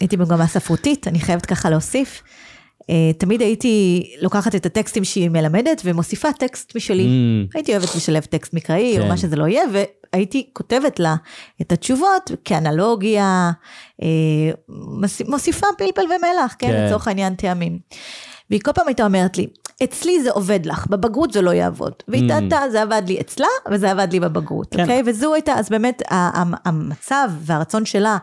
הייתי 0.00 0.16
במגמה 0.16 0.46
ספרותית, 0.46 1.08
אני 1.08 1.20
חייבת 1.20 1.46
ככה 1.46 1.70
להוסיף. 1.70 2.22
אה, 2.90 3.12
תמיד 3.18 3.40
הייתי 3.40 4.02
לוקחת 4.22 4.54
את 4.54 4.66
הטקסטים 4.66 5.04
שהיא 5.04 5.28
מלמדת 5.30 5.82
ומוסיפה 5.84 6.32
טקסט 6.32 6.76
משלי. 6.76 7.04
Mm. 7.04 7.50
הייתי 7.54 7.72
אוהבת 7.76 7.94
לשלב 7.94 8.22
טקסט 8.22 8.54
מקראי 8.54 8.98
או 8.98 9.02
כן. 9.02 9.08
מה 9.08 9.16
שזה 9.16 9.36
לא 9.36 9.48
יהיה, 9.48 9.62
והייתי 10.12 10.50
כותבת 10.52 11.00
לה 11.00 11.16
את 11.60 11.72
התשובות 11.72 12.30
כאנלוגיה, 12.44 13.50
אה, 14.02 14.06
מוס- 14.68 15.28
מוסיפה 15.28 15.66
פלפל 15.78 16.00
ומלח, 16.04 16.54
כן, 16.58 16.66
כן. 16.68 16.84
לצורך 16.86 17.08
העניין 17.08 17.34
טעמים. 17.34 17.78
והיא 18.50 18.60
כל 18.60 18.72
פעם 18.72 18.86
הייתה 18.88 19.04
אומרת 19.04 19.38
לי, 19.38 19.46
אצלי 19.84 20.22
זה 20.22 20.30
עובד 20.30 20.66
לך, 20.66 20.86
בבגרות 20.86 21.32
זה 21.32 21.42
לא 21.42 21.50
יעבוד. 21.50 21.92
והיא 22.08 22.28
טעתה, 22.28 22.70
זה 22.70 22.82
עבד 22.82 23.02
לי 23.06 23.20
אצלה, 23.20 23.46
וזה 23.70 23.90
עבד 23.90 24.08
לי 24.12 24.20
בבגרות, 24.20 24.74
Mm. 24.74 24.76
כן. 24.76 24.82
אוקיי? 24.82 25.02
וזו 25.06 25.34
הייתה, 25.34 25.52
אז 25.52 25.68
באמת, 25.68 26.02
המצב 26.64 27.30
והרצון 27.40 27.84
שלה 27.86 28.16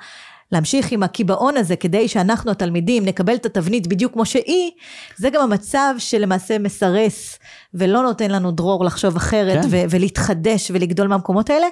להמשיך 0.51 0.91
עם 0.91 1.03
הקיבעון 1.03 1.57
הזה, 1.57 1.75
כדי 1.75 2.07
שאנחנו 2.07 2.51
התלמידים 2.51 3.05
נקבל 3.05 3.35
את 3.35 3.45
התבנית 3.45 3.87
בדיוק 3.87 4.13
כמו 4.13 4.25
שהיא, 4.25 4.71
זה 5.17 5.29
גם 5.29 5.41
המצב 5.41 5.95
שלמעשה 5.97 6.59
מסרס, 6.59 7.39
ולא 7.77 8.01
נותן 8.01 8.31
לנו 8.31 8.51
דרור 8.51 8.85
לחשוב 8.85 9.15
אחרת, 9.15 9.61
כן. 9.61 9.67
ו- 9.71 9.83
ולהתחדש 9.89 10.71
ולגדול 10.71 11.07
מהמקומות 11.07 11.49
האלה. 11.49 11.67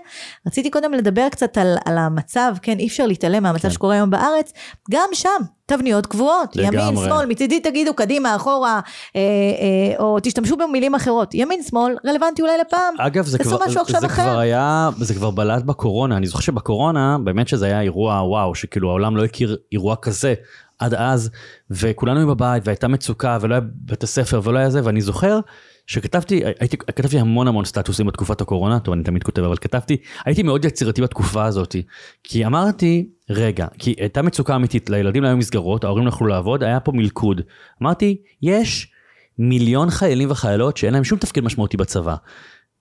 רציתי 0.48 0.70
קודם 0.70 0.94
לדבר 0.94 1.30
קצת 1.32 1.58
על, 1.58 1.78
על 1.86 1.98
המצב, 1.98 2.56
כן, 2.62 2.80
אי 2.80 2.88
אפשר 2.88 3.06
להתעלם 3.06 3.44
מהמצב 3.44 3.68
כן. 3.68 3.70
שקורה 3.70 3.96
היום 3.96 4.10
בארץ, 4.10 4.54
גם 4.92 5.10
שם, 5.14 5.30
תבניות 5.66 6.06
קבועות, 6.06 6.56
ימין, 6.56 6.74
לגמרי. 6.74 7.06
שמאל, 7.06 7.26
מצידי 7.26 7.60
תגידו 7.60 7.94
קדימה, 7.94 8.36
אחורה, 8.36 8.80
אה, 9.16 9.22
אה, 9.22 10.00
או 10.00 10.18
תשתמשו 10.24 10.58
במילים 10.58 10.96
אחרות. 10.96 11.34
ימין, 11.34 11.64
שמאל, 11.64 11.96
רלוונטי 12.06 12.42
אולי 12.42 12.58
לפעם. 12.68 12.94
אגב, 12.98 13.26
זה 13.26 13.38
כבר, 13.38 13.58
זה 14.00 14.06
אחר. 14.06 14.24
כבר 14.24 14.40
היה, 14.40 14.90
זה 14.98 15.14
כבר 15.14 15.32
בלט 15.32 15.64
בקורונה, 15.64 16.18
אני 16.18 16.28
זוכר 16.28 16.40
שבקורונה, 16.42 17.18
באמת 17.24 17.48
שזה 17.48 17.66
היה 17.66 17.82
אירוע 17.82 18.22
וואו, 18.28 18.56
שכאילו 18.56 18.90
העולם 18.90 19.18
לא 19.18 19.24
הכיר 19.24 19.58
אירוע 19.72 19.96
כזה 19.96 20.34
עד 20.80 20.94
אז, 20.94 21.30
וכולנו 21.72 22.20
היו 22.20 22.28
בבית, 22.28 22.64
והייתה 22.66 22.88
מצוקה, 22.88 23.38
ולא 23.42 23.54
היה 23.54 23.62
בית 23.76 24.04
הספר, 24.04 24.42
ולא 24.44 24.60
היה 24.60 24.70
זה, 24.70 24.82
ואני 24.84 25.02
זוכר 25.02 25.40
שכתבתי, 25.88 26.42
הייתי, 26.60 26.78
כתבתי 26.78 27.20
המון 27.20 27.48
המון 27.48 27.66
סטטוסים 27.66 28.06
בתקופת 28.06 28.42
הקורונה, 28.42 28.80
טוב, 28.80 28.94
אני 28.94 29.04
תמיד 29.04 29.24
כותב, 29.24 29.44
אבל 29.44 29.58
כתבתי, 29.58 29.98
הייתי 30.26 30.44
מאוד 30.44 30.66
יצירתי 30.66 31.02
בתקופה 31.02 31.46
הזאת, 31.46 31.76
כי 32.24 32.46
אמרתי, 32.46 33.10
רגע, 33.30 33.68
כי 33.80 33.96
הייתה 33.98 34.22
מצוקה 34.22 34.56
אמיתית, 34.56 34.90
לילדים 34.90 35.24
לא 35.24 35.28
היו 35.28 35.38
מסגרות, 35.38 35.84
ההורים 35.84 36.06
לא 36.06 36.10
יכלו 36.10 36.28
לעבוד, 36.28 36.64
היה 36.64 36.80
פה 36.80 36.92
מלכוד. 36.92 37.42
אמרתי, 37.82 38.22
יש 38.42 38.92
מיליון 39.40 39.90
חיילים 39.90 40.32
וחיילות 40.32 40.78
שאין 40.78 40.94
להם 40.94 41.04
שום 41.04 41.20
תפקיד 41.20 41.44
משמעותי 41.44 41.78
בצבא. 41.78 42.16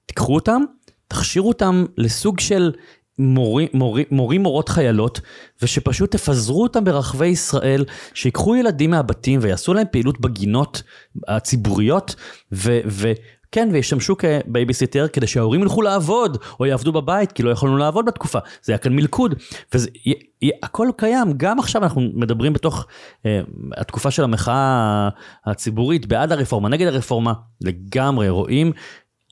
תיקחו 0.06 0.34
אותם, 0.34 0.62
תכשירו 1.08 1.48
אותם 1.48 1.84
לסוג 1.98 2.40
של 2.40 2.72
מורים, 3.18 3.68
מורים, 3.74 4.04
מורים 4.10 4.42
מורות 4.42 4.68
חיילות, 4.68 5.20
ושפשוט 5.62 6.10
תפזרו 6.10 6.62
אותם 6.62 6.84
ברחבי 6.84 7.26
ישראל, 7.26 7.84
שיקחו 8.14 8.56
ילדים 8.56 8.90
מהבתים 8.90 9.40
ויעשו 9.42 9.74
להם 9.74 9.86
פעילות 9.90 10.20
בגינות 10.20 10.82
הציבוריות, 11.28 12.14
ו... 12.52 12.80
ו 12.86 13.12
כן, 13.54 13.68
וישמשו 13.72 14.16
כבייביסיטר 14.16 15.08
כדי 15.08 15.26
שההורים 15.26 15.62
ילכו 15.62 15.82
לעבוד, 15.82 16.38
או 16.60 16.66
יעבדו 16.66 16.92
בבית, 16.92 17.32
כי 17.32 17.42
לא 17.42 17.50
יכולנו 17.50 17.76
לעבוד 17.76 18.04
בתקופה. 18.06 18.38
זה 18.62 18.72
היה 18.72 18.78
כאן 18.78 18.92
מלכוד. 18.92 19.34
והכל 19.72 20.88
קיים, 20.96 21.32
גם 21.36 21.58
עכשיו 21.58 21.82
אנחנו 21.82 22.02
מדברים 22.14 22.52
בתוך 22.52 22.86
אה, 23.26 23.40
התקופה 23.76 24.10
של 24.10 24.24
המחאה 24.24 25.08
הציבורית, 25.46 26.06
בעד 26.06 26.32
הרפורמה, 26.32 26.68
נגד 26.68 26.86
הרפורמה, 26.86 27.32
לגמרי 27.60 28.28
רואים 28.28 28.72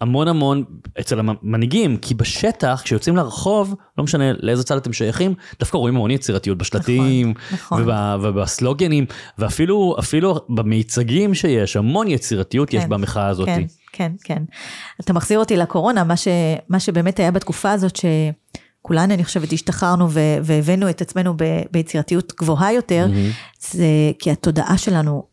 המון 0.02 0.28
המון 0.28 0.64
אצל 1.00 1.18
המנהיגים, 1.18 1.96
כי 1.96 2.14
בשטח, 2.14 2.80
כשיוצאים 2.84 3.16
לרחוב, 3.16 3.74
לא 3.98 4.04
משנה 4.04 4.24
לאיזה 4.40 4.64
צד 4.64 4.76
אתם 4.76 4.92
שייכים, 4.92 5.34
דווקא 5.60 5.76
רואים 5.76 5.96
המון 5.96 6.10
יצירתיות 6.10 6.58
בשלטים, 6.58 7.34
נכון. 7.52 7.82
וב, 7.82 7.90
ובסלוגנים, 8.22 9.06
ואפילו 9.38 9.96
אפילו 9.98 10.34
במיצגים 10.48 11.34
שיש, 11.34 11.76
המון 11.76 12.08
יצירתיות 12.08 12.74
יש 12.74 12.82
כן, 12.82 12.88
במחאה 12.88 13.26
הזאת. 13.26 13.46
כן, 13.46 13.62
כן, 13.92 14.12
כן. 14.24 14.42
אתה 15.00 15.12
מחזיר 15.12 15.38
אותי 15.38 15.56
לקורונה, 15.56 16.04
מה, 16.04 16.16
ש, 16.16 16.28
מה 16.68 16.80
שבאמת 16.80 17.18
היה 17.18 17.30
בתקופה 17.30 17.72
הזאת, 17.72 17.96
שכולנו, 17.96 19.14
אני 19.14 19.24
חושבת, 19.24 19.52
השתחררנו 19.52 20.10
והבאנו 20.42 20.90
את 20.90 21.00
עצמנו 21.00 21.34
ב- 21.36 21.62
ביצירתיות 21.70 22.32
גבוהה 22.40 22.72
יותר, 22.72 23.06
זה 23.60 23.86
כי 24.18 24.30
התודעה 24.30 24.78
שלנו 24.78 25.31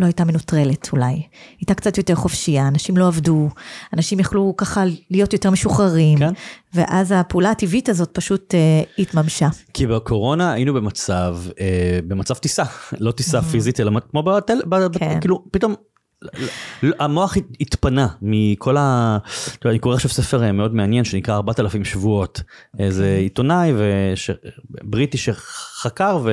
לא 0.00 0.06
הייתה 0.06 0.24
מנוטרלת 0.24 0.88
אולי. 0.92 1.22
הייתה 1.60 1.74
קצת 1.74 1.98
יותר 1.98 2.14
חופשייה, 2.14 2.68
אנשים 2.68 2.96
לא 2.96 3.06
עבדו, 3.06 3.48
אנשים 3.94 4.20
יכלו 4.20 4.54
ככה 4.56 4.84
להיות 5.10 5.32
יותר 5.32 5.50
משוחררים, 5.50 6.18
כן. 6.18 6.32
ואז 6.74 7.12
הפעולה 7.16 7.50
הטבעית 7.50 7.88
הזאת 7.88 8.10
פשוט 8.12 8.54
אה, 8.54 8.82
התממשה. 8.98 9.48
כי 9.74 9.86
בקורונה 9.86 10.52
היינו 10.52 10.74
במצב, 10.74 11.36
אה, 11.60 11.98
במצב 12.08 12.34
טיסה, 12.34 12.64
לא 13.00 13.12
טיסה 13.12 13.42
פיזית, 13.42 13.80
אלא 13.80 14.00
כמו 14.10 14.22
בטל... 14.22 14.60
כן. 14.92 15.20
כאילו, 15.20 15.44
פתאום 15.50 15.74
המוח 16.82 17.36
התפנה 17.60 18.08
מכל 18.22 18.76
ה... 18.76 19.18
אני 19.64 19.78
קורא 19.78 19.94
עכשיו 19.94 20.10
ספר 20.10 20.42
אה, 20.42 20.52
מאוד 20.52 20.74
מעניין 20.74 21.04
שנקרא 21.04 21.34
4,000 21.34 21.84
שבועות. 21.84 22.42
איזה 22.78 23.16
עיתונאי 23.16 23.72
וש... 23.76 24.30
בריטי 24.84 25.18
שחקר 25.18 26.26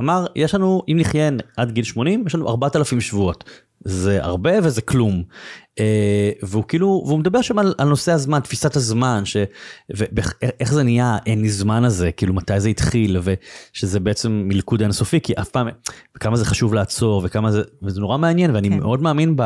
ואמר, 0.00 0.26
יש 0.36 0.54
לנו, 0.54 0.82
אם 0.88 0.96
נחיה 1.00 1.30
עד 1.56 1.70
גיל 1.70 1.84
80, 1.84 2.24
יש 2.26 2.34
לנו 2.34 2.48
4,000 2.48 3.00
שבועות. 3.00 3.44
זה 3.84 4.24
הרבה 4.24 4.50
וזה 4.62 4.82
כלום. 4.82 5.22
אה, 5.78 6.30
והוא 6.42 6.64
כאילו, 6.68 7.02
והוא 7.06 7.18
מדבר 7.18 7.42
שם 7.42 7.58
על, 7.58 7.74
על 7.78 7.88
נושא 7.88 8.12
הזמן, 8.12 8.40
תפיסת 8.40 8.76
הזמן, 8.76 9.22
ש, 9.24 9.36
ואיך 9.90 10.72
זה 10.72 10.82
נהיה 10.82 11.18
אין 11.26 11.40
לי 11.42 11.48
זמן 11.48 11.84
הזה, 11.84 12.12
כאילו 12.12 12.34
מתי 12.34 12.60
זה 12.60 12.68
התחיל, 12.68 13.16
ושזה 13.22 14.00
בעצם 14.00 14.42
מלכוד 14.44 14.80
אינסופי, 14.80 15.20
כי 15.20 15.32
אף 15.32 15.48
פעם, 15.48 15.68
וכמה 16.16 16.36
זה 16.36 16.44
חשוב 16.44 16.74
לעצור, 16.74 17.22
וכמה 17.24 17.52
זה, 17.52 17.62
וזה 17.82 18.00
נורא 18.00 18.18
מעניין, 18.18 18.54
ואני 18.54 18.70
כן. 18.70 18.78
מאוד 18.78 19.02
מאמין 19.02 19.36
ב, 19.36 19.42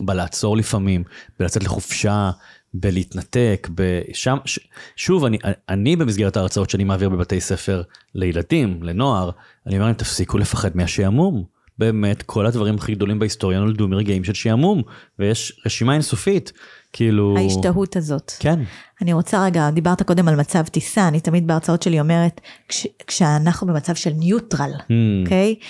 בלעצור 0.00 0.56
לפעמים, 0.56 1.04
בלצאת 1.38 1.64
לחופשה. 1.64 2.30
בלהתנתק, 2.74 3.68
בשם, 3.74 4.36
ש, 4.44 4.58
שוב, 4.96 5.24
אני, 5.24 5.38
אני 5.68 5.96
במסגרת 5.96 6.36
ההרצאות 6.36 6.70
שאני 6.70 6.84
מעביר 6.84 7.08
בבתי 7.08 7.40
ספר 7.40 7.82
לילדים, 8.14 8.82
לנוער, 8.82 9.30
אני 9.66 9.74
אומר 9.74 9.86
להם 9.86 9.94
תפסיקו 9.94 10.38
לפחד 10.38 10.76
מהשעמום. 10.76 11.44
באמת 11.78 12.22
כל 12.22 12.46
הדברים 12.46 12.74
הכי 12.74 12.94
גדולים 12.94 13.18
בהיסטוריה 13.18 13.60
נולדו 13.60 13.88
מרגעים 13.88 14.24
של 14.24 14.34
שעמום, 14.34 14.82
ויש 15.18 15.60
רשימה 15.66 15.92
אינסופית, 15.92 16.52
כאילו... 16.92 17.34
ההשתהות 17.38 17.96
הזאת. 17.96 18.32
כן. 18.38 18.60
אני 19.02 19.12
רוצה 19.12 19.44
רגע, 19.44 19.70
דיברת 19.70 20.02
קודם 20.02 20.28
על 20.28 20.36
מצב 20.36 20.66
טיסה, 20.66 21.08
אני 21.08 21.20
תמיד 21.20 21.46
בהרצאות 21.46 21.82
שלי 21.82 22.00
אומרת, 22.00 22.40
כש, 22.68 22.86
כשאנחנו 23.06 23.66
במצב 23.66 23.94
של 23.94 24.10
ניוטרל, 24.10 24.70
hmm. 24.74 24.92
אוקיי? 25.24 25.54
Hmm. 25.60 25.62
Okay? 25.62 25.66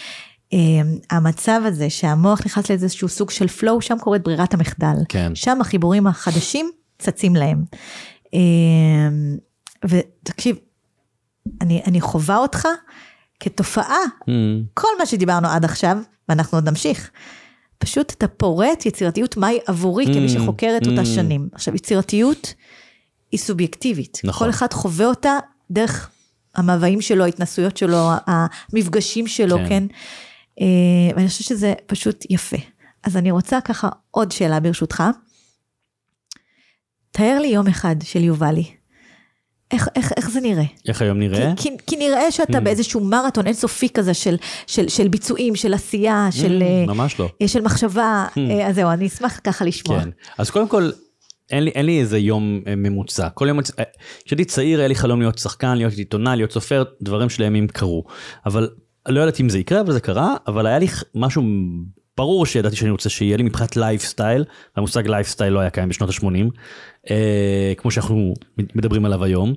Um, 0.55 1.07
המצב 1.11 1.61
הזה 1.65 1.91
שהמוח 1.91 2.47
נכנס 2.47 2.71
לאיזשהו 2.71 3.09
סוג 3.09 3.31
של 3.31 3.47
flow, 3.61 3.81
שם 3.81 3.99
קורית 4.01 4.23
ברירת 4.23 4.55
המחדל. 4.55 4.97
כן. 5.09 5.35
שם 5.35 5.61
החיבורים 5.61 6.07
החדשים 6.07 6.71
צצים 7.01 7.37
להם. 7.37 7.65
Um, 8.27 8.31
ותקשיב, 9.85 10.57
אני, 11.61 11.83
אני 11.87 12.01
חווה 12.01 12.37
אותך 12.37 12.69
כתופעה, 13.41 13.99
mm. 14.21 14.27
כל 14.75 14.89
מה 14.99 15.07
שדיברנו 15.07 15.49
עד 15.49 15.65
עכשיו, 15.65 15.99
ואנחנו 16.29 16.59
עוד 16.59 16.69
נמשיך, 16.69 17.11
פשוט 17.79 18.13
אתה 18.13 18.29
פורט 18.29 18.87
יצירתיות 18.87 19.37
מהי 19.37 19.59
עבורי 19.67 20.05
mm. 20.05 20.15
כמי 20.15 20.29
שחוקרת 20.29 20.83
mm. 20.83 20.91
אותה 20.91 21.05
שנים. 21.05 21.49
עכשיו, 21.53 21.75
יצירתיות 21.75 22.55
היא 23.33 23.41
סובייקטיבית. 23.41 24.21
נכון. 24.25 24.47
כל 24.47 24.51
אחד 24.51 24.73
חווה 24.73 25.07
אותה 25.07 25.39
דרך 25.71 26.11
המאוויים 26.55 27.01
שלו, 27.01 27.25
ההתנסויות 27.25 27.77
שלו, 27.77 28.11
המפגשים 28.27 29.27
שלו, 29.27 29.57
כן? 29.57 29.69
כן? 29.69 29.85
אה, 30.61 31.17
ואני 31.17 31.29
חושבת 31.29 31.47
שזה 31.47 31.75
פשוט 31.87 32.25
יפה. 32.31 32.57
אז 33.03 33.17
אני 33.17 33.31
רוצה 33.31 33.61
ככה 33.61 33.89
עוד 34.11 34.33
שאלה 34.33 34.61
ברשותך. 34.61 35.03
תאר 37.13 37.39
לי 37.41 37.49
יום 37.49 37.67
אחד 37.67 37.97
של 38.03 38.25
יובלי. 38.25 38.65
איך, 39.71 39.89
איך, 39.97 40.13
איך 40.17 40.31
זה 40.31 40.41
נראה? 40.41 40.65
איך 40.89 41.03
היום 41.03 41.19
נראה? 41.19 41.53
כי, 41.57 41.63
כי, 41.63 41.77
כי 41.87 41.97
נראה 41.97 42.31
שאתה 42.31 42.59
mm. 42.59 42.61
באיזשהו 42.61 43.01
מרתון 43.01 43.47
אינסופי 43.47 43.89
כזה 43.89 44.15
של, 44.15 44.37
של, 44.67 44.89
של 44.89 45.09
ביצועים, 45.09 45.57
של 45.57 45.75
עשייה, 45.75 46.29
mm, 46.29 46.37
של... 46.37 46.63
ממש 46.87 47.21
לא. 47.21 47.29
אה, 47.43 47.49
של 47.49 47.61
מחשבה, 47.61 48.27
mm. 48.29 48.39
אז 48.69 48.75
זהו, 48.75 48.91
אני 48.91 49.07
אשמח 49.07 49.41
ככה 49.45 49.65
לשמוע. 49.65 50.01
כן, 50.01 50.11
אז 50.39 50.51
קודם 50.51 50.69
כל, 50.69 50.91
אין 51.51 51.65
לי, 51.65 51.71
אין 51.71 51.87
לי 51.87 52.01
איזה 52.01 52.19
יום 52.19 52.61
אה, 52.67 52.77
ממוצע. 52.77 53.29
כל 53.29 53.49
יום, 53.49 53.61
כשהייתי 54.25 54.45
צעיר 54.45 54.79
היה 54.79 54.89
לי 54.89 54.95
חלום 54.95 55.21
להיות 55.21 55.39
שחקן, 55.39 55.75
להיות 55.77 55.93
עיתונאי, 55.93 56.37
להיות 56.37 56.53
סופר, 56.53 56.85
דברים 57.03 57.31
שלימים 57.31 57.69
קרו. 57.69 58.05
אבל 58.47 58.69
לא 59.09 59.21
ידעתי 59.21 59.43
אם 59.43 59.49
זה 59.49 59.59
יקרה, 59.59 59.81
אבל 59.81 59.93
זה 59.93 60.01
קרה, 60.01 60.35
אבל 60.47 60.67
היה 60.67 60.79
לי 60.79 60.87
משהו 61.15 61.43
ברור 62.21 62.47
שידעתי 62.47 62.77
שאני 62.77 62.91
רוצה 62.91 63.09
שיהיה 63.09 63.37
לי 63.37 63.43
מבחינת 63.43 63.77
לייפסטייל, 63.77 64.45
המושג 64.77 65.07
לייפסטייל 65.07 65.53
לא 65.53 65.61
היה 65.61 65.71
קיים 65.71 65.89
בשנות 65.89 66.11
ה-80, 66.11 66.27
אה, 67.11 67.73
כמו 67.77 67.91
שאנחנו 67.91 68.35
מדברים 68.75 69.05
עליו 69.05 69.25
היום. 69.25 69.55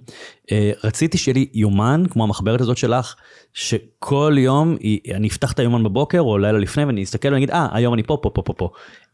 אה, 0.51 0.71
רציתי 0.83 1.17
שיהיה 1.17 1.33
לי 1.33 1.47
יומן, 1.53 2.03
כמו 2.09 2.23
המחברת 2.23 2.61
הזאת 2.61 2.77
שלך, 2.77 3.15
שכל 3.53 4.35
יום 4.37 4.77
אני 5.13 5.27
אפתח 5.27 5.51
את 5.51 5.59
היומן 5.59 5.83
בבוקר 5.83 6.19
או 6.19 6.37
לילה 6.37 6.59
לפני 6.59 6.85
ואני 6.85 7.03
אסתכל 7.03 7.27
ואני 7.27 7.37
אגיד, 7.37 7.51
אה, 7.51 7.67
היום 7.71 7.93
אני 7.93 8.03
פה, 8.03 8.17
פה, 8.21 8.29
פה, 8.29 8.41
פה, 8.41 8.53
פה. 8.53 8.69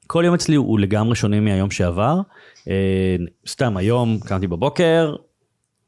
כל 0.07 0.23
יום 0.25 0.33
אצלי 0.33 0.55
הוא 0.55 0.79
לגמרי 0.79 1.15
שונה 1.15 1.39
מהיום 1.39 1.71
שעבר. 1.71 2.19
אה, 2.67 3.15
סתם 3.47 3.77
היום 3.77 4.19
קמתי 4.25 4.47
בבוקר, 4.47 5.15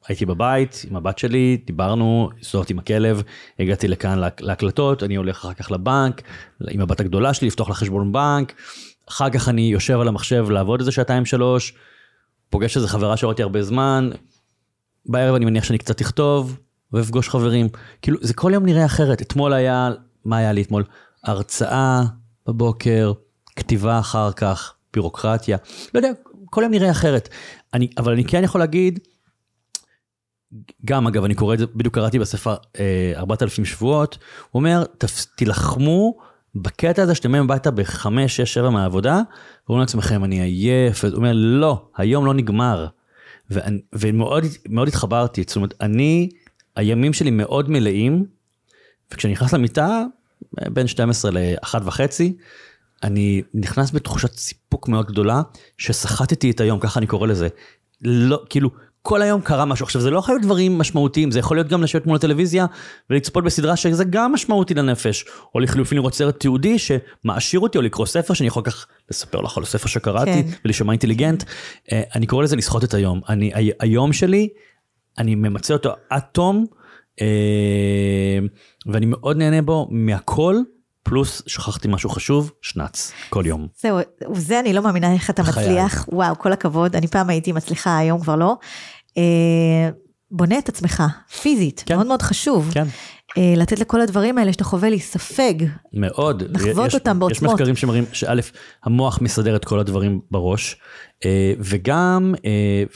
הייתי 0.08 0.26
בבית 0.26 0.86
עם 0.90 0.96
הבת 0.96 1.18
שלי, 1.18 1.58
דיברנו, 1.66 2.30
הסתובבתי 2.42 2.74
עם 2.74 2.80
הכלב, 2.80 3.24
הגעתי 3.60 3.88
לכאן 3.88 4.22
להקלטות, 4.40 5.04
אני 5.04 5.16
הולך 5.16 5.38
אחר 5.38 5.54
כך 5.54 5.72
לבנק, 5.72 6.22
עם 6.70 6.82
הבת 6.82 7.00
הגדולה 7.00 7.34
שלי, 7.34 7.48
לפתוח 7.48 7.70
לה 7.70 7.76
חשבון 7.76 8.12
בנק, 8.12 8.54
אחר 9.10 9.30
כך 9.30 9.50
אני 9.50 9.62
יושב 9.62 10.00
על 10.00 10.08
המחשב 10.08 10.46
לעבוד 10.50 10.80
איזה 10.80 10.92
שעתיים 10.92 11.26
שלוש, 11.26 11.74
פוגש 12.50 12.78
איזה 12.78 12.88
חברה 12.88 13.18
שראיתי 13.18 13.44
הרבה 13.44 13.64
זמן, 13.64 14.10
בערב 15.06 15.36
אני 15.36 15.46
מניח 15.46 15.64
שאני 15.64 15.78
קצת 15.78 16.02
אכתוב, 16.02 16.58
ואפגוש 16.94 17.30
חברים. 17.30 17.70
כאילו, 18.02 18.18
זה 18.22 18.34
כל 18.34 18.52
יום 18.54 18.66
נראה 18.66 18.86
אחרת. 18.86 19.22
אתמול 19.22 19.54
היה, 19.54 19.90
מה 20.26 20.38
היה 20.38 20.52
לי 20.52 20.62
אתמול? 20.62 20.84
הרצאה 21.24 22.04
בבוקר, 22.48 23.14
כתיבה 23.56 24.00
אחר 24.00 24.32
כך, 24.32 24.74
בירוקרטיה, 24.94 25.58
לא 25.94 26.00
יודע, 26.00 26.12
כל 26.46 26.62
יום 26.64 26.72
נראה 26.72 26.92
אחרת. 26.92 27.30
אני, 27.74 27.88
אבל 27.98 28.14
אני 28.14 28.24
כן 28.24 28.44
יכול 28.44 28.62
להגיד, 28.62 29.00
גם 30.86 31.08
אגב 31.08 31.24
אני 31.24 31.36
קורא 31.36 31.54
את 31.54 31.60
זה 31.60 31.66
בדיוק 31.76 31.96
קראתי 31.96 32.20
בספר 32.20 32.56
אה, 32.80 33.14
4,000 33.16 33.66
שבועות 33.66 34.18
הוא 34.52 34.60
אומר 34.60 34.84
תילחמו 35.36 36.18
בקטע 36.56 37.04
הזה 37.04 37.16
שאתם 37.16 37.32
באים 37.32 37.44
הביתה 37.44 37.72
בחמש 37.72 38.36
שש 38.36 38.54
שבע 38.54 38.70
מהעבודה 38.70 39.22
ואומרים 39.68 39.82
לעצמכם 39.82 40.24
אני 40.24 40.42
עייף 40.42 41.06
הוא 41.06 41.14
אומר 41.14 41.32
לא 41.34 41.86
היום 41.98 42.26
לא 42.26 42.34
נגמר. 42.34 42.88
ואני, 43.50 43.82
ומאוד 43.94 44.44
מאוד 44.70 44.88
התחברתי 44.88 45.44
זאת 45.48 45.56
אומרת 45.56 45.74
אני 45.82 46.30
הימים 46.76 47.14
שלי 47.14 47.32
מאוד 47.32 47.70
מלאים 47.70 48.26
וכשאני 49.12 49.34
נכנס 49.34 49.54
למיטה 49.54 50.04
בין 50.54 50.88
12 50.88 51.32
ל-1 51.32 51.76
וחצי 51.84 52.38
אני 53.04 53.42
נכנס 53.54 53.92
בתחושת 53.92 54.34
סיפוק 54.34 54.88
מאוד 54.88 55.06
גדולה 55.06 55.42
שסחטתי 55.78 56.52
את 56.52 56.60
היום 56.60 56.80
ככה 56.80 57.00
אני 57.00 57.08
קורא 57.08 57.28
לזה. 57.28 57.48
לא 58.02 58.44
כאילו 58.50 58.70
כל 59.02 59.22
היום 59.22 59.42
קרה 59.42 59.66
משהו. 59.66 59.84
עכשיו, 59.84 60.02
זה 60.02 60.10
לא 60.10 60.20
יכול 60.20 60.36
להיות 60.36 60.44
דברים 60.44 60.78
משמעותיים, 60.78 61.32
זה 61.32 61.40
יכול 61.40 61.58
להיות 61.58 61.68
גם 61.68 61.84
לשבת 61.84 62.06
מול 62.06 62.16
הטלוויזיה 62.16 62.66
ולצפות 63.10 63.44
בסדרה 63.44 63.76
שזה 63.76 64.04
גם 64.04 64.34
משמעותי 64.34 64.74
לנפש. 64.74 65.26
או 65.56 65.60
לחילופין 65.60 65.98
לראות 65.98 66.14
סרט 66.14 66.40
תיעודי 66.40 66.78
שמעשיר 66.80 67.60
אותי, 67.60 67.78
או 67.78 67.84
לקרוא 67.84 68.06
ספר 68.06 68.34
שאני 68.34 68.48
יכול 68.48 68.64
כך 68.64 68.88
לספר 69.12 69.42
לך 69.42 69.58
על 69.58 69.64
הספר 69.64 69.88
שקראתי, 69.88 70.44
כן. 70.44 70.50
ולהישמע 70.66 70.92
אינטליגנט. 70.92 71.44
אה, 71.92 72.02
אני 72.16 72.26
קורא 72.28 72.44
לזה 72.44 72.56
לסחוט 72.56 72.84
את 72.84 72.94
היום. 72.94 73.22
אני, 73.30 73.52
היום 73.80 74.14
שלי, 74.14 74.50
אני 75.18 75.36
ממצה 75.36 75.74
אותו 75.74 75.94
עד 76.10 76.22
תום, 76.32 76.66
אה, 77.22 78.40
ואני 78.86 79.06
מאוד 79.06 79.38
נהנה 79.38 79.62
בו 79.62 79.88
מהכל. 79.92 80.56
פלוס 81.04 81.42
שכחתי 81.48 81.88
משהו 81.88 82.10
חשוב, 82.10 82.52
שנץ, 82.62 83.12
כל 83.30 83.44
יום. 83.46 83.68
זהו, 83.82 83.98
זה 84.34 84.60
אני 84.60 84.74
לא 84.74 84.82
מאמינה 84.82 85.14
איך 85.14 85.30
אתה 85.30 85.44
מצליח, 85.44 86.06
וואו, 86.12 86.38
כל 86.38 86.54
הכבוד, 86.54 86.96
אני 86.96 87.08
פעם 87.08 87.30
הייתי 87.30 87.52
מצליחה, 87.52 87.98
היום 87.98 88.22
כבר 88.22 88.36
לא. 88.36 88.56
אה, 89.18 89.90
בונה 90.32 90.60
את 90.60 90.70
עצמך, 90.70 91.04
פיזית, 91.42 91.84
כן. 91.86 91.96
מאוד 91.96 92.08
מאוד 92.08 92.22
חשוב. 92.22 92.70
כן. 92.74 92.88
אה, 93.38 93.54
לתת 93.58 93.80
לכל 93.80 94.02
הדברים 94.02 94.38
האלה 94.38 94.54
שאתה 94.54 94.64
חווה 94.64 94.90
להיספג. 94.90 95.54
מאוד. 95.94 96.44
לחוות 96.50 96.88
יש, 96.88 96.96
אותם 96.96 97.20
בעוצמות. 97.20 97.52
יש 97.52 97.54
מחקרים 97.54 97.76
שמראים 97.76 98.06
שא', 98.14 98.42
המוח 98.84 99.22
מסדר 99.22 99.56
את 99.56 99.66
כל 99.66 99.80
הדברים 99.80 100.22
בראש, 100.32 100.76
אה, 101.26 101.54
וגם, 101.60 102.34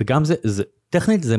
וגם 0.01 0.25
זה, 0.25 0.35
זה, 0.43 0.63
טכנית 0.99 1.23
זה 1.23 1.35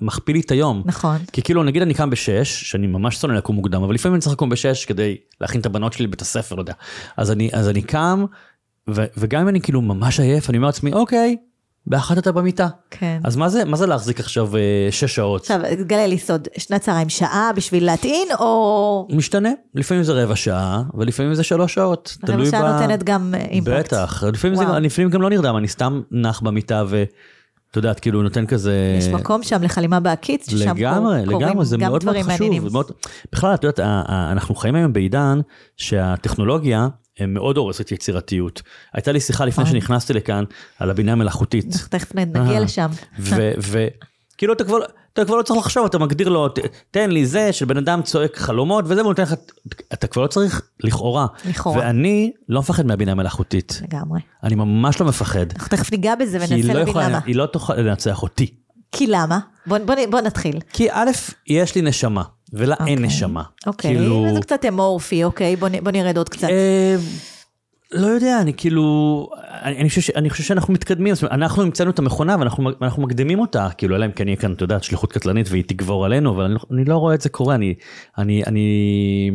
מכפיל 0.00 0.36
לי 0.36 0.40
את 0.40 0.50
היום. 0.50 0.82
נכון. 0.84 1.16
כי 1.32 1.42
כאילו 1.42 1.62
נגיד 1.62 1.82
אני 1.82 1.94
קם 1.94 2.10
בשש, 2.10 2.70
שאני 2.70 2.86
ממש 2.86 3.16
שונא 3.16 3.32
לקום 3.32 3.56
מוקדם, 3.56 3.82
אבל 3.82 3.94
לפעמים 3.94 4.14
אני 4.14 4.20
צריך 4.20 4.32
לקום 4.32 4.48
בשש 4.48 4.84
כדי 4.84 5.16
להכין 5.40 5.60
את 5.60 5.66
הבנות 5.66 5.92
שלי 5.92 6.06
לבית 6.06 6.20
הספר, 6.20 6.54
לא 6.54 6.60
יודע. 6.60 6.72
אז 7.16 7.30
אני, 7.30 7.50
אז 7.52 7.68
אני 7.68 7.82
קם, 7.82 8.24
ו, 8.90 9.04
וגם 9.16 9.40
אם 9.40 9.48
אני 9.48 9.60
כאילו 9.60 9.82
ממש 9.82 10.20
עייף, 10.20 10.50
אני 10.50 10.58
אומר 10.58 10.68
לעצמי, 10.68 10.92
אוקיי, 10.92 11.36
באחת 11.86 12.18
אתה 12.18 12.32
במיטה. 12.32 12.68
כן. 12.90 13.20
אז 13.24 13.36
מה 13.36 13.48
זה, 13.48 13.64
מה 13.64 13.76
זה 13.76 13.86
להחזיק 13.86 14.20
עכשיו 14.20 14.56
אה, 14.56 14.88
שש 14.90 15.14
שעות? 15.14 15.40
עכשיו, 15.40 15.60
גלה 15.86 16.06
לי 16.06 16.18
סוד, 16.18 16.48
שנת 16.58 16.80
צהריים 16.80 17.08
שעה 17.08 17.50
בשביל 17.56 17.84
להטעין, 17.84 18.28
או... 18.40 19.08
משתנה, 19.10 19.50
לפעמים 19.74 20.02
זה 20.02 20.12
רבע 20.12 20.36
שעה, 20.36 20.82
ולפעמים 20.94 21.34
זה 21.34 21.42
שלוש 21.42 21.74
שעות. 21.74 22.16
רבע 22.28 22.46
שעה 22.50 22.62
ב... 22.62 22.80
נותנת 22.80 23.02
גם 23.02 23.34
אה, 23.34 23.44
אימפקט. 23.44 23.74
בטח, 23.74 24.24
לפעמים, 24.24 24.56
זה, 24.56 24.64
לפעמים 24.64 25.10
גם 25.10 25.22
לא 25.22 25.30
נרדם, 25.30 25.56
אני 25.56 25.68
סתם 25.68 26.00
נח 26.10 26.40
במיטה 26.40 26.84
ו... 26.88 27.04
את 27.70 27.76
יודעת, 27.76 28.00
כאילו, 28.00 28.22
נותן 28.22 28.46
כזה... 28.46 28.96
יש 28.98 29.08
מקום 29.08 29.42
שם 29.42 29.62
לחלימה 29.62 30.00
בעקיץ, 30.00 30.50
ששם 30.50 30.76
לגמרי, 30.76 31.22
קורים 31.26 31.48
לגמרי, 31.48 31.64
זה 31.64 31.78
מאוד 31.78 32.04
מאוד 32.04 32.16
חשוב. 32.22 32.72
מאוד... 32.72 32.90
בכלל, 33.32 33.54
את 33.54 33.64
יודעת, 33.64 33.80
אנחנו 34.08 34.54
חיים 34.54 34.74
היום 34.74 34.92
בעידן 34.92 35.40
שהטכנולוגיה 35.76 36.88
מאוד 37.28 37.56
הורסת 37.56 37.92
יצירתיות. 37.92 38.62
הייתה 38.94 39.12
לי 39.12 39.20
שיחה 39.20 39.44
לפני. 39.44 39.66
שנכנסתי 39.66 40.12
לכאן 40.12 40.44
על 40.78 40.90
הבינה 40.90 41.12
המלאכותית. 41.12 41.76
תכף 41.88 42.14
נגיע 42.14 42.60
לשם. 42.60 42.88
וכאילו 43.18 44.52
אתה 44.52 44.64
כבר, 44.64 44.78
אתה 45.12 45.24
כבר 45.24 45.36
לא 45.36 45.42
צריך 45.42 45.58
לחשוב, 45.60 45.84
אתה 45.84 45.98
מגדיר 45.98 46.28
לו, 46.28 46.48
"ת- 46.48 46.58
תן 46.90 47.10
לי 47.10 47.26
זה, 47.26 47.52
של 47.52 47.64
בן 47.64 47.76
אדם 47.76 48.02
צועק 48.02 48.36
חלומות 48.36 48.84
וזה, 48.88 49.00
והוא 49.00 49.10
נותן 49.10 49.22
לך, 49.22 49.34
אתה 49.92 50.06
כבר 50.06 50.22
לא 50.22 50.26
צריך, 50.26 50.62
לכאורה. 50.84 51.26
לכאורה. 51.48 51.78
ואני 51.78 52.30
לא 52.48 52.60
מפחד 52.60 52.86
מהבינה 52.86 53.12
המלאכותית. 53.12 53.80
לגמרי. 53.82 54.20
אני 54.44 54.54
ממש 54.54 55.00
לא 55.00 55.06
מפחד. 55.06 55.46
אנחנו 55.54 55.68
תכף 55.76 55.92
ניגע 55.92 56.14
בזה 56.14 56.38
וננסה 56.38 56.54
לא 56.68 56.74
להבין 56.74 56.88
יכולה, 56.88 57.08
למה. 57.08 57.18
היא 57.26 57.36
לא 57.36 57.46
תוכל 57.46 57.74
לנצח 57.74 58.22
אותי. 58.22 58.54
כי 58.92 59.06
למה? 59.06 59.38
בוא, 59.66 59.78
בוא, 59.86 59.94
בוא 60.10 60.20
נתחיל. 60.20 60.60
כי 60.72 60.88
א', 60.90 61.10
יש 61.46 61.74
לי 61.74 61.82
נשמה, 61.82 62.22
ולה 62.52 62.74
אין 62.86 62.98
אוקיי. 62.98 63.06
נשמה. 63.06 63.42
אוקיי, 63.66 63.94
כאילו, 63.96 64.26
זה 64.34 64.40
קצת 64.40 64.64
אמורפי, 64.68 65.24
אוקיי, 65.24 65.56
בוא, 65.56 65.68
בוא 65.82 65.90
נרד 65.92 66.16
עוד 66.16 66.28
קצת. 66.28 66.48
אה, 66.48 66.96
לא 67.92 68.06
יודע, 68.06 68.40
אני 68.40 68.52
כאילו, 68.54 69.28
אני, 69.62 69.76
אני, 69.76 69.88
חושב, 69.88 70.12
אני 70.16 70.30
חושב 70.30 70.42
שאנחנו 70.44 70.74
מתקדמים, 70.74 71.14
זאת 71.14 71.22
אומרת, 71.22 71.34
אנחנו 71.34 71.62
המצאנו 71.62 71.90
את 71.90 71.98
המכונה 71.98 72.36
ואנחנו 72.38 72.70
ואנחנו 72.80 73.02
מקדימים 73.02 73.38
אותה, 73.38 73.68
כאילו, 73.78 73.96
אלא 73.96 74.06
אם 74.06 74.12
כן 74.12 74.28
יהיה 74.28 74.36
כאן, 74.36 74.52
אתה 74.52 74.64
יודע, 74.64 74.78
שליחות 74.82 75.12
קטלנית 75.12 75.46
והיא 75.50 75.64
תגבור 75.66 76.04
עלינו, 76.04 76.30
אבל 76.34 76.44
אני, 76.44 76.54
לא- 76.54 76.60
אני 76.72 76.84
לא 76.84 76.96
רואה 76.96 77.14
את 77.14 77.20
זה 77.20 77.28
קורה, 77.28 77.54
אני, 77.54 77.74
אני, 78.18 78.42
אני, 78.46 79.30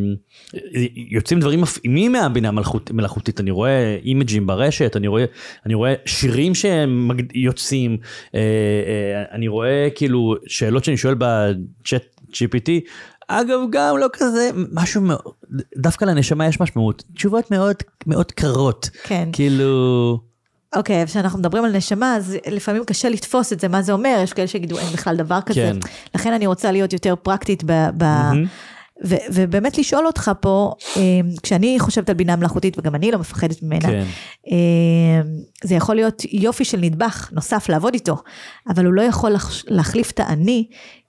יוצאים 1.12 1.39
דברים 1.39 1.62
מפעימים 1.62 2.12
מהבינה 2.12 2.48
המלאכות- 2.50 2.91
מלאכותית, 2.91 3.39
אני 3.39 3.52
רואה 3.52 3.98
אימג'ים 4.06 4.48
ברשת, 4.48 4.96
אני 4.96 5.08
רואה, 5.08 5.26
אני 5.65 5.74
רואה 5.74 5.94
שירים 6.06 6.52
שיוצאים, 6.56 7.98
אה, 8.36 8.39
אה, 8.39 9.24
אני 9.32 9.48
רואה 9.48 9.88
כאילו 9.96 10.36
שאלות 10.48 10.84
שאני 10.84 10.98
שואל 10.98 11.15
בצ'אט 11.18 12.04
GPT, 12.34 12.70
אגב, 13.28 13.60
גם 13.70 13.98
לא 13.98 14.08
כזה, 14.14 14.50
משהו 14.72 15.02
מאוד, 15.02 15.34
דווקא 15.78 16.06
לנשמה 16.06 16.48
יש 16.48 16.60
משמעות, 16.60 17.04
תשובות 17.14 17.52
מאוד 17.52 17.76
מאוד 18.08 18.32
קרות, 18.32 18.90
כן. 19.04 19.30
כאילו, 19.34 20.20
אוקיי, 20.76 21.02
אז 21.02 21.10
כשאנחנו 21.10 21.40
מדברים 21.40 21.66
על 21.66 21.76
נשמה, 21.76 22.16
אז 22.16 22.38
לפעמים 22.52 22.86
קשה 22.86 23.10
לתפוס 23.10 23.54
את 23.54 23.60
זה, 23.60 23.68
מה 23.68 23.82
זה 23.82 23.94
אומר, 23.94 24.20
יש 24.24 24.34
כאלה 24.34 24.48
שיגידו 24.48 24.78
אין 24.78 24.88
בכלל 24.88 25.16
דבר 25.16 25.40
כזה. 25.46 25.72
כן. 25.74 25.78
לכן 26.16 26.34
אני 26.34 26.48
רוצה 26.48 26.72
להיות 26.72 26.94
יותר 26.94 27.16
פרקטית 27.16 27.64
ב... 27.64 27.72
ב 27.98 28.04
מהמם. 28.04 28.46
ו- 29.04 29.16
ובאמת 29.34 29.78
לשאול 29.78 30.08
אותך 30.08 30.32
פה, 30.40 30.74
אה, 30.98 31.02
כשאני 31.44 31.76
חושבת 31.80 32.10
על 32.10 32.16
בינה 32.16 32.36
מלאכותית, 32.36 32.78
וגם 32.80 32.96
אני 32.96 33.12
לא 33.12 33.20
מפחדת 33.20 33.64
ממנה, 33.64 33.88
כן. 33.88 34.04
אה, 34.52 35.22
זה 35.64 35.76
יכול 35.76 35.96
להיות 35.96 36.22
יופי 36.32 36.66
של 36.66 36.78
נדבך 36.80 37.30
נוסף 37.34 37.70
לעבוד 37.70 37.94
איתו, 37.94 38.16
אבל 38.70 38.86
הוא 38.86 38.94
לא 38.94 39.02
יכול 39.02 39.32
להחליף 39.68 40.12
את 40.12 40.20
האני, 40.20 40.68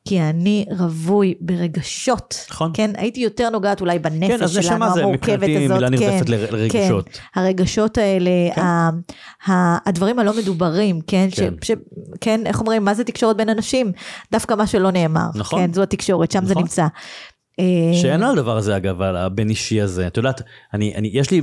כי 0.09 0.21
האני 0.21 0.65
רווי 0.79 1.35
ברגשות. 1.41 2.47
נכון. 2.51 2.71
כן, 2.75 2.91
הייתי 2.97 3.21
יותר 3.21 3.51
נוגעת 3.51 3.81
אולי 3.81 3.99
בנפש 3.99 4.29
כן, 4.37 4.43
אז 4.43 4.51
שלנו, 4.51 4.67
נשמה 4.67 4.91
זה 4.91 5.01
המורכבת 5.01 5.23
מבחינתי 5.39 5.65
הזאת. 5.65 5.77
מילה 5.77 5.99
כן, 5.99 6.05
נרדפת 6.13 6.29
ל- 6.29 6.35
לרגשות. 6.35 7.09
כן, 7.09 7.41
הרגשות 7.41 7.99
האלה, 7.99 8.31
כן. 8.55 8.61
ה- 8.61 8.91
ה- 9.47 9.89
הדברים 9.89 10.19
הלא 10.19 10.33
מדוברים, 10.39 11.01
כן, 11.07 11.29
כן. 11.37 11.51
ש, 11.63 11.71
ש, 11.71 11.75
כן, 12.21 12.41
איך 12.47 12.61
אומרים, 12.61 12.85
מה 12.85 12.95
זה 12.95 13.05
תקשורת 13.05 13.37
בין 13.37 13.49
אנשים? 13.49 13.93
דווקא 14.33 14.55
מה 14.55 14.67
שלא 14.67 14.91
נאמר, 14.91 15.27
נכון. 15.35 15.61
כן, 15.61 15.73
זו 15.73 15.83
התקשורת, 15.83 16.31
שם 16.33 16.45
זה 16.45 16.51
נכון. 16.51 16.63
נמצא. 16.63 16.87
אה, 17.61 17.95
שאין 17.95 18.23
על 18.23 18.39
הדבר 18.39 18.57
הזה 18.57 18.77
אגב, 18.77 19.03
על 19.03 19.17
הבין 19.17 19.51
אישי 19.51 19.81
הזה, 19.81 20.07
את 20.07 20.17
יודעת, 20.17 20.43
אני, 20.75 20.95
אני, 20.95 21.11
יש 21.13 21.31
לי, 21.31 21.43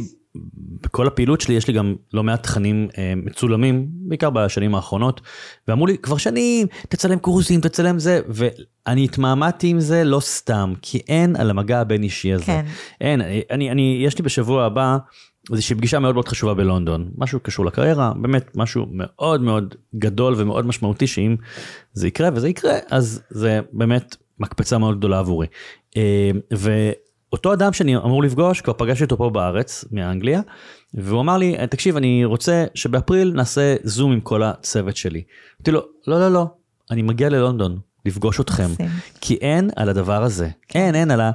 בכל 0.83 1.07
הפעילות 1.07 1.41
שלי 1.41 1.55
יש 1.55 1.67
לי 1.67 1.73
גם 1.73 1.95
לא 2.13 2.23
מעט 2.23 2.43
תכנים 2.43 2.87
אה, 2.97 3.13
מצולמים, 3.15 3.87
בעיקר 3.89 4.29
בשנים 4.29 4.75
האחרונות, 4.75 5.21
ואמרו 5.67 5.87
לי 5.87 5.97
כבר 5.97 6.17
שנים, 6.17 6.67
תצלם 6.89 7.19
קורסים, 7.19 7.61
תצלם 7.61 7.99
זה, 7.99 8.21
ואני 8.27 9.03
התמהמהתי 9.03 9.67
עם 9.67 9.79
זה 9.79 10.03
לא 10.03 10.19
סתם, 10.19 10.73
כי 10.81 10.99
אין 11.07 11.35
על 11.35 11.49
המגע 11.49 11.79
הבין 11.79 12.03
אישי 12.03 12.33
הזה. 12.33 12.45
כן. 12.45 12.65
אין, 13.01 13.21
אני, 13.51 13.71
אני, 13.71 14.01
יש 14.05 14.17
לי 14.17 14.23
בשבוע 14.23 14.65
הבא 14.65 14.97
איזושהי 15.51 15.75
פגישה 15.75 15.99
מאוד 15.99 16.15
מאוד 16.15 16.27
חשובה 16.27 16.53
בלונדון, 16.53 17.11
משהו 17.17 17.39
קשור 17.39 17.65
לקריירה, 17.65 18.13
באמת 18.21 18.57
משהו 18.57 18.85
מאוד 18.91 19.41
מאוד 19.41 19.75
גדול 19.95 20.33
ומאוד 20.37 20.65
משמעותי 20.65 21.07
שאם 21.07 21.35
זה 21.93 22.07
יקרה 22.07 22.29
וזה 22.33 22.49
יקרה, 22.49 22.73
אז 22.89 23.21
זה 23.29 23.59
באמת 23.71 24.15
מקפצה 24.39 24.77
מאוד 24.77 24.97
גדולה 24.97 25.19
עבורי. 25.19 25.47
אה, 25.97 26.31
ואותו 26.51 27.53
אדם 27.53 27.73
שאני 27.73 27.97
אמור 27.97 28.23
לפגוש, 28.23 28.61
כבר 28.61 28.73
פגשתי 28.73 29.03
אותו 29.03 29.17
פה 29.17 29.29
בארץ, 29.29 29.85
מאנגליה, 29.91 30.41
והוא 30.93 31.21
אמר 31.21 31.37
לי, 31.37 31.55
תקשיב, 31.69 31.97
אני 31.97 32.25
רוצה 32.25 32.65
שבאפריל 32.75 33.33
נעשה 33.35 33.75
זום 33.83 34.11
עם 34.11 34.21
כל 34.21 34.43
הצוות 34.43 34.97
שלי. 34.97 35.23
אמרתי 35.59 35.71
לו, 35.71 35.81
לא, 36.07 36.19
לא, 36.19 36.29
לא, 36.29 36.45
אני 36.91 37.01
מגיע 37.01 37.29
ללונדון 37.29 37.79
לפגוש 38.05 38.39
אתכם. 38.39 38.69
כי 39.21 39.35
אין 39.35 39.69
על 39.75 39.89
הדבר 39.89 40.23
הזה, 40.23 40.49
אין, 40.75 40.95
אין 40.95 41.11
על 41.11 41.21
ה... 41.21 41.31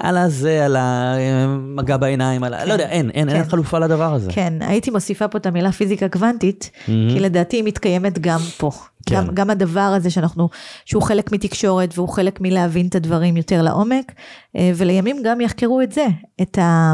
על 0.00 0.16
הזה, 0.16 0.64
על 0.64 0.76
המגע 0.78 1.96
בעיניים, 1.96 2.44
על 2.44 2.54
ה... 2.54 2.64
לא 2.64 2.72
יודע, 2.72 2.88
אין, 2.88 3.10
אין, 3.10 3.28
אין 3.28 3.44
כן. 3.44 3.48
חלופה 3.48 3.78
לדבר 3.78 4.14
הזה. 4.14 4.32
כן, 4.32 4.52
הייתי 4.60 4.90
מוסיפה 4.90 5.28
פה 5.28 5.38
את 5.38 5.46
המילה 5.46 5.72
פיזיקה 5.72 6.08
קוונטית, 6.08 6.70
כי 6.86 7.20
לדעתי 7.20 7.56
היא 7.56 7.64
מתקיימת 7.64 8.18
גם 8.18 8.40
פה. 8.56 8.70
כן. 9.06 9.16
גם, 9.16 9.26
גם 9.34 9.50
הדבר 9.50 9.80
הזה 9.80 10.10
שאנחנו, 10.10 10.48
שהוא 10.84 11.02
חלק 11.02 11.32
מתקשורת 11.32 11.90
והוא 11.94 12.08
חלק 12.08 12.40
מלהבין 12.40 12.86
את 12.86 12.94
הדברים 12.94 13.36
יותר 13.36 13.62
לעומק, 13.62 14.12
אה, 14.56 14.70
ולימים 14.76 15.16
גם 15.24 15.40
יחקרו 15.40 15.80
את 15.80 15.92
זה, 15.92 16.06
את 16.42 16.58
ה... 16.58 16.92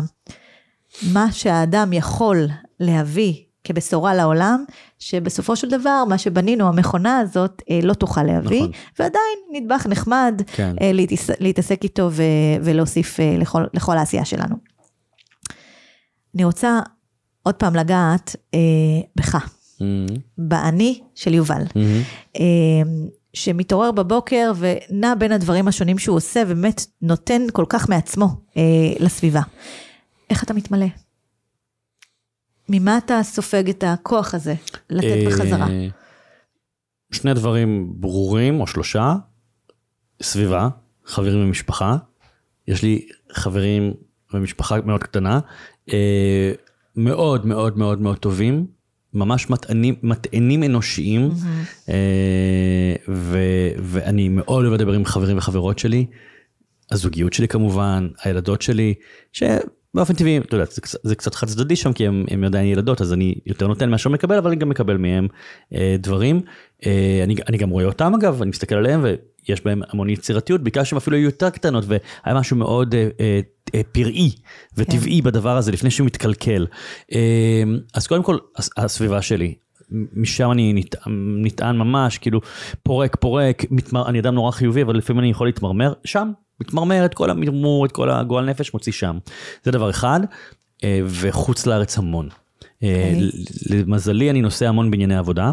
מה 1.12 1.32
שהאדם 1.32 1.92
יכול 1.92 2.48
להביא 2.80 3.34
כבשורה 3.64 4.14
לעולם, 4.14 4.64
שבסופו 4.98 5.56
של 5.56 5.68
דבר 5.70 6.04
מה 6.08 6.18
שבנינו, 6.18 6.68
המכונה 6.68 7.18
הזאת, 7.18 7.62
אה, 7.70 7.80
לא 7.82 7.94
תוכל 7.94 8.22
להביא, 8.22 8.58
נכון. 8.60 8.70
ועדיין 8.98 9.38
נדבך 9.52 9.86
נחמד 9.86 10.42
כן. 10.54 10.76
אה, 10.80 10.90
להתעס- 10.92 11.40
להתעסק 11.40 11.82
איתו 11.84 12.08
ו- 12.12 12.22
ולהוסיף 12.62 13.20
אה, 13.20 13.36
לכל, 13.38 13.64
לכל 13.74 13.98
העשייה 13.98 14.24
שלנו. 14.24 14.56
אני 16.34 16.44
רוצה 16.44 16.80
עוד 17.42 17.54
פעם 17.54 17.74
לגעת 17.76 18.36
אה, 18.54 18.58
בך, 19.16 19.34
מהמם, 19.80 20.06
באני 20.38 21.00
של 21.14 21.34
יובל, 21.34 21.62
מהמם. 21.74 22.02
אה, 22.36 22.42
שמתעורר 23.34 23.92
בבוקר 23.92 24.52
ונע 24.58 25.14
בין 25.18 25.32
הדברים 25.32 25.68
השונים 25.68 25.98
שהוא 25.98 26.16
עושה, 26.16 26.42
ובאמת 26.46 26.86
נותן 27.02 27.42
כל 27.52 27.64
כך 27.68 27.88
מעצמו 27.88 28.26
אה, 28.56 28.62
לסביבה. 29.00 29.40
איך 30.30 30.44
אתה 30.44 30.54
מתמלא? 30.54 30.86
ממה 32.68 32.98
אתה 32.98 33.22
סופג 33.22 33.68
את 33.68 33.84
הכוח 33.86 34.34
הזה 34.34 34.54
לתת 34.90 35.06
אה, 35.06 35.24
בחזרה? 35.26 35.66
שני 37.12 37.34
דברים 37.34 37.92
ברורים, 37.96 38.60
או 38.60 38.66
שלושה, 38.66 39.14
סביבה, 40.22 40.68
חברים 41.04 41.44
ומשפחה. 41.44 41.96
יש 42.68 42.82
לי 42.82 43.08
חברים 43.32 43.94
ומשפחה 44.34 44.80
מאוד 44.80 45.02
קטנה, 45.02 45.40
אה, 45.92 46.52
מאוד 46.96 47.46
מאוד 47.46 47.78
מאוד 47.78 48.00
מאוד 48.00 48.18
טובים, 48.18 48.66
ממש 49.14 49.50
מטענים, 49.50 49.94
מטענים 50.02 50.62
אנושיים, 50.62 51.30
אה, 51.88 52.94
ו, 53.08 53.38
ואני 53.78 54.28
מאוד 54.28 54.64
אוהב 54.64 54.74
לדבר 54.74 54.92
עם 54.92 55.04
חברים 55.04 55.38
וחברות 55.38 55.78
שלי, 55.78 56.06
הזוגיות 56.90 57.32
שלי 57.32 57.48
כמובן, 57.48 58.08
הילדות 58.22 58.62
שלי, 58.62 58.94
שבאופן 59.94 60.14
טבעי, 60.14 60.38
אתה 60.38 60.56
יודע, 60.56 60.64
זה, 60.70 60.80
זה 61.02 61.14
קצת 61.14 61.34
חד 61.34 61.46
צדדי 61.46 61.76
שם, 61.76 61.92
כי 61.92 62.06
הם, 62.06 62.24
הם 62.30 62.44
עדיין 62.44 62.66
ילדות, 62.66 63.00
אז 63.00 63.12
אני 63.12 63.34
יותר 63.46 63.66
נותן 63.66 63.90
מאשר 63.90 64.10
מקבל, 64.10 64.38
אבל 64.38 64.50
אני 64.50 64.56
גם 64.56 64.68
מקבל 64.68 64.96
מהם 64.96 65.28
אה, 65.74 65.96
דברים. 65.98 66.40
אה, 66.86 67.20
אני, 67.24 67.34
אני 67.48 67.56
גם 67.58 67.70
רואה 67.70 67.84
אותם 67.84 68.12
אגב, 68.14 68.42
אני 68.42 68.50
מסתכל 68.50 68.74
עליהם 68.74 69.04
ויש 69.04 69.64
בהם 69.64 69.82
המון 69.90 70.08
יצירתיות, 70.10 70.60
בגלל 70.60 70.84
שהם 70.84 70.96
אפילו 70.96 71.16
היו 71.16 71.24
יותר 71.24 71.50
קטנות, 71.50 71.84
והיה 71.86 72.38
משהו 72.38 72.56
מאוד 72.56 72.94
אה, 72.94 73.08
אה, 73.20 73.40
אה, 73.74 73.80
פראי 73.92 74.30
וטבעי 74.76 75.22
בדבר 75.22 75.56
הזה, 75.56 75.72
לפני 75.72 75.90
שהוא 75.90 76.06
מתקלקל. 76.06 76.66
אה, 77.12 77.62
אז 77.94 78.06
קודם 78.06 78.22
כל, 78.22 78.38
הס- 78.56 78.70
הסביבה 78.76 79.22
שלי, 79.22 79.54
משם 80.12 80.50
אני 80.50 80.72
נטען, 80.72 81.42
נטען 81.42 81.76
ממש, 81.78 82.18
כאילו 82.18 82.40
פורק, 82.82 83.16
פורק, 83.20 83.64
מתמר, 83.70 84.08
אני 84.08 84.20
אדם 84.20 84.34
נורא 84.34 84.50
חיובי, 84.50 84.82
אבל 84.82 84.96
לפעמים 84.96 85.20
אני 85.20 85.30
יכול 85.30 85.46
להתמרמר, 85.46 85.92
שם, 86.04 86.30
מתמרמר 86.60 87.04
את 87.04 87.14
כל 87.14 87.30
המרמור, 87.30 87.86
את 87.86 87.92
כל 87.92 88.10
הגועל 88.10 88.44
נפש, 88.44 88.74
מוציא 88.74 88.92
שם. 88.92 89.18
זה 89.64 89.70
דבר 89.70 89.90
אחד, 89.90 90.20
אה, 90.84 91.00
וחוץ 91.06 91.66
לארץ 91.66 91.98
המון. 91.98 92.28
אה, 92.82 93.12
אוקיי. 93.14 93.30
למזלי, 93.70 94.30
אני 94.30 94.40
נוסע 94.40 94.68
המון 94.68 94.90
בענייני 94.90 95.16
עבודה. 95.16 95.52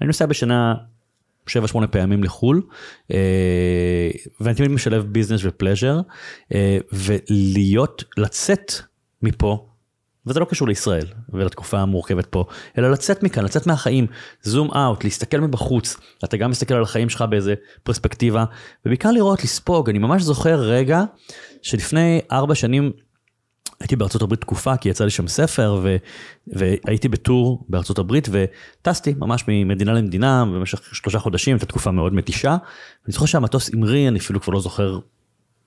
אני 0.00 0.06
נוסע 0.06 0.26
בשנה 0.26 0.74
7-8 1.48 1.50
פעמים 1.90 2.24
לחו"ל, 2.24 2.62
אה, 3.10 4.10
ואני 4.40 4.54
תמיד 4.54 4.70
משלב 4.70 5.06
ביזנס 5.12 5.40
ופלז'ר, 5.44 6.00
ולהיות, 6.92 8.04
לצאת 8.16 8.72
מפה, 9.22 9.67
וזה 10.28 10.40
לא 10.40 10.44
קשור 10.44 10.68
לישראל 10.68 11.06
ולתקופה 11.28 11.78
המורכבת 11.78 12.26
פה, 12.26 12.44
אלא 12.78 12.90
לצאת 12.90 13.22
מכאן, 13.22 13.44
לצאת 13.44 13.66
מהחיים, 13.66 14.06
זום 14.42 14.70
אאוט, 14.70 15.04
להסתכל 15.04 15.40
מבחוץ, 15.40 15.96
אתה 16.24 16.36
גם 16.36 16.50
מסתכל 16.50 16.74
על 16.74 16.82
החיים 16.82 17.08
שלך 17.08 17.24
באיזה 17.30 17.54
פרספקטיבה, 17.82 18.44
ובעיקר 18.86 19.10
לראות, 19.10 19.44
לספוג, 19.44 19.90
אני 19.90 19.98
ממש 19.98 20.22
זוכר 20.22 20.60
רגע 20.60 21.04
שלפני 21.62 22.20
ארבע 22.32 22.54
שנים 22.54 22.92
הייתי 23.80 23.96
בארצות 23.96 24.22
הברית 24.22 24.40
תקופה, 24.40 24.76
כי 24.76 24.88
יצא 24.88 25.04
לי 25.04 25.10
שם 25.10 25.28
ספר, 25.28 25.80
ו, 25.82 25.96
והייתי 26.46 27.08
בטור 27.08 27.64
בארצות 27.68 27.98
הברית, 27.98 28.28
וטסתי 28.32 29.14
ממש 29.18 29.44
ממדינה 29.48 29.92
למדינה 29.92 30.44
במשך 30.44 30.94
שלושה 30.94 31.18
חודשים, 31.18 31.54
הייתה 31.54 31.66
תקופה 31.66 31.90
מאוד 31.90 32.14
מתישה. 32.14 32.50
אני 33.06 33.12
זוכר 33.12 33.26
שהמטוס 33.26 33.70
המריא, 33.74 34.08
אני 34.08 34.18
אפילו 34.18 34.40
כבר 34.40 34.52
לא 34.52 34.60
זוכר 34.60 34.98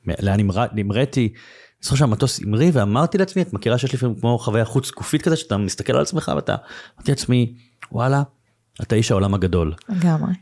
לאן 0.06 0.40
נמר- 0.40 0.68
נמראתי. 0.74 1.34
אני 1.82 1.86
זוכר 1.86 1.96
שהמטוס 1.96 2.40
המריא, 2.40 2.72
ואמרתי 2.74 3.18
לעצמי, 3.18 3.42
את 3.42 3.54
מכירה 3.54 3.78
שיש 3.78 3.94
לפעמים 3.94 4.16
כמו 4.20 4.40
חוויה 4.40 4.66
חוץ 4.66 4.88
זקופית 4.88 5.22
כזה, 5.22 5.36
שאתה 5.36 5.58
מסתכל 5.58 5.94
על 5.94 6.02
עצמך 6.02 6.32
ואתה, 6.36 6.56
אמרתי 6.98 7.12
לעצמי, 7.12 7.54
וואלה, 7.92 8.24
אתה 8.82 8.96
איש 8.96 9.12
העולם 9.12 9.34
הגדול. 9.34 9.74
לגמרי. 9.90 10.34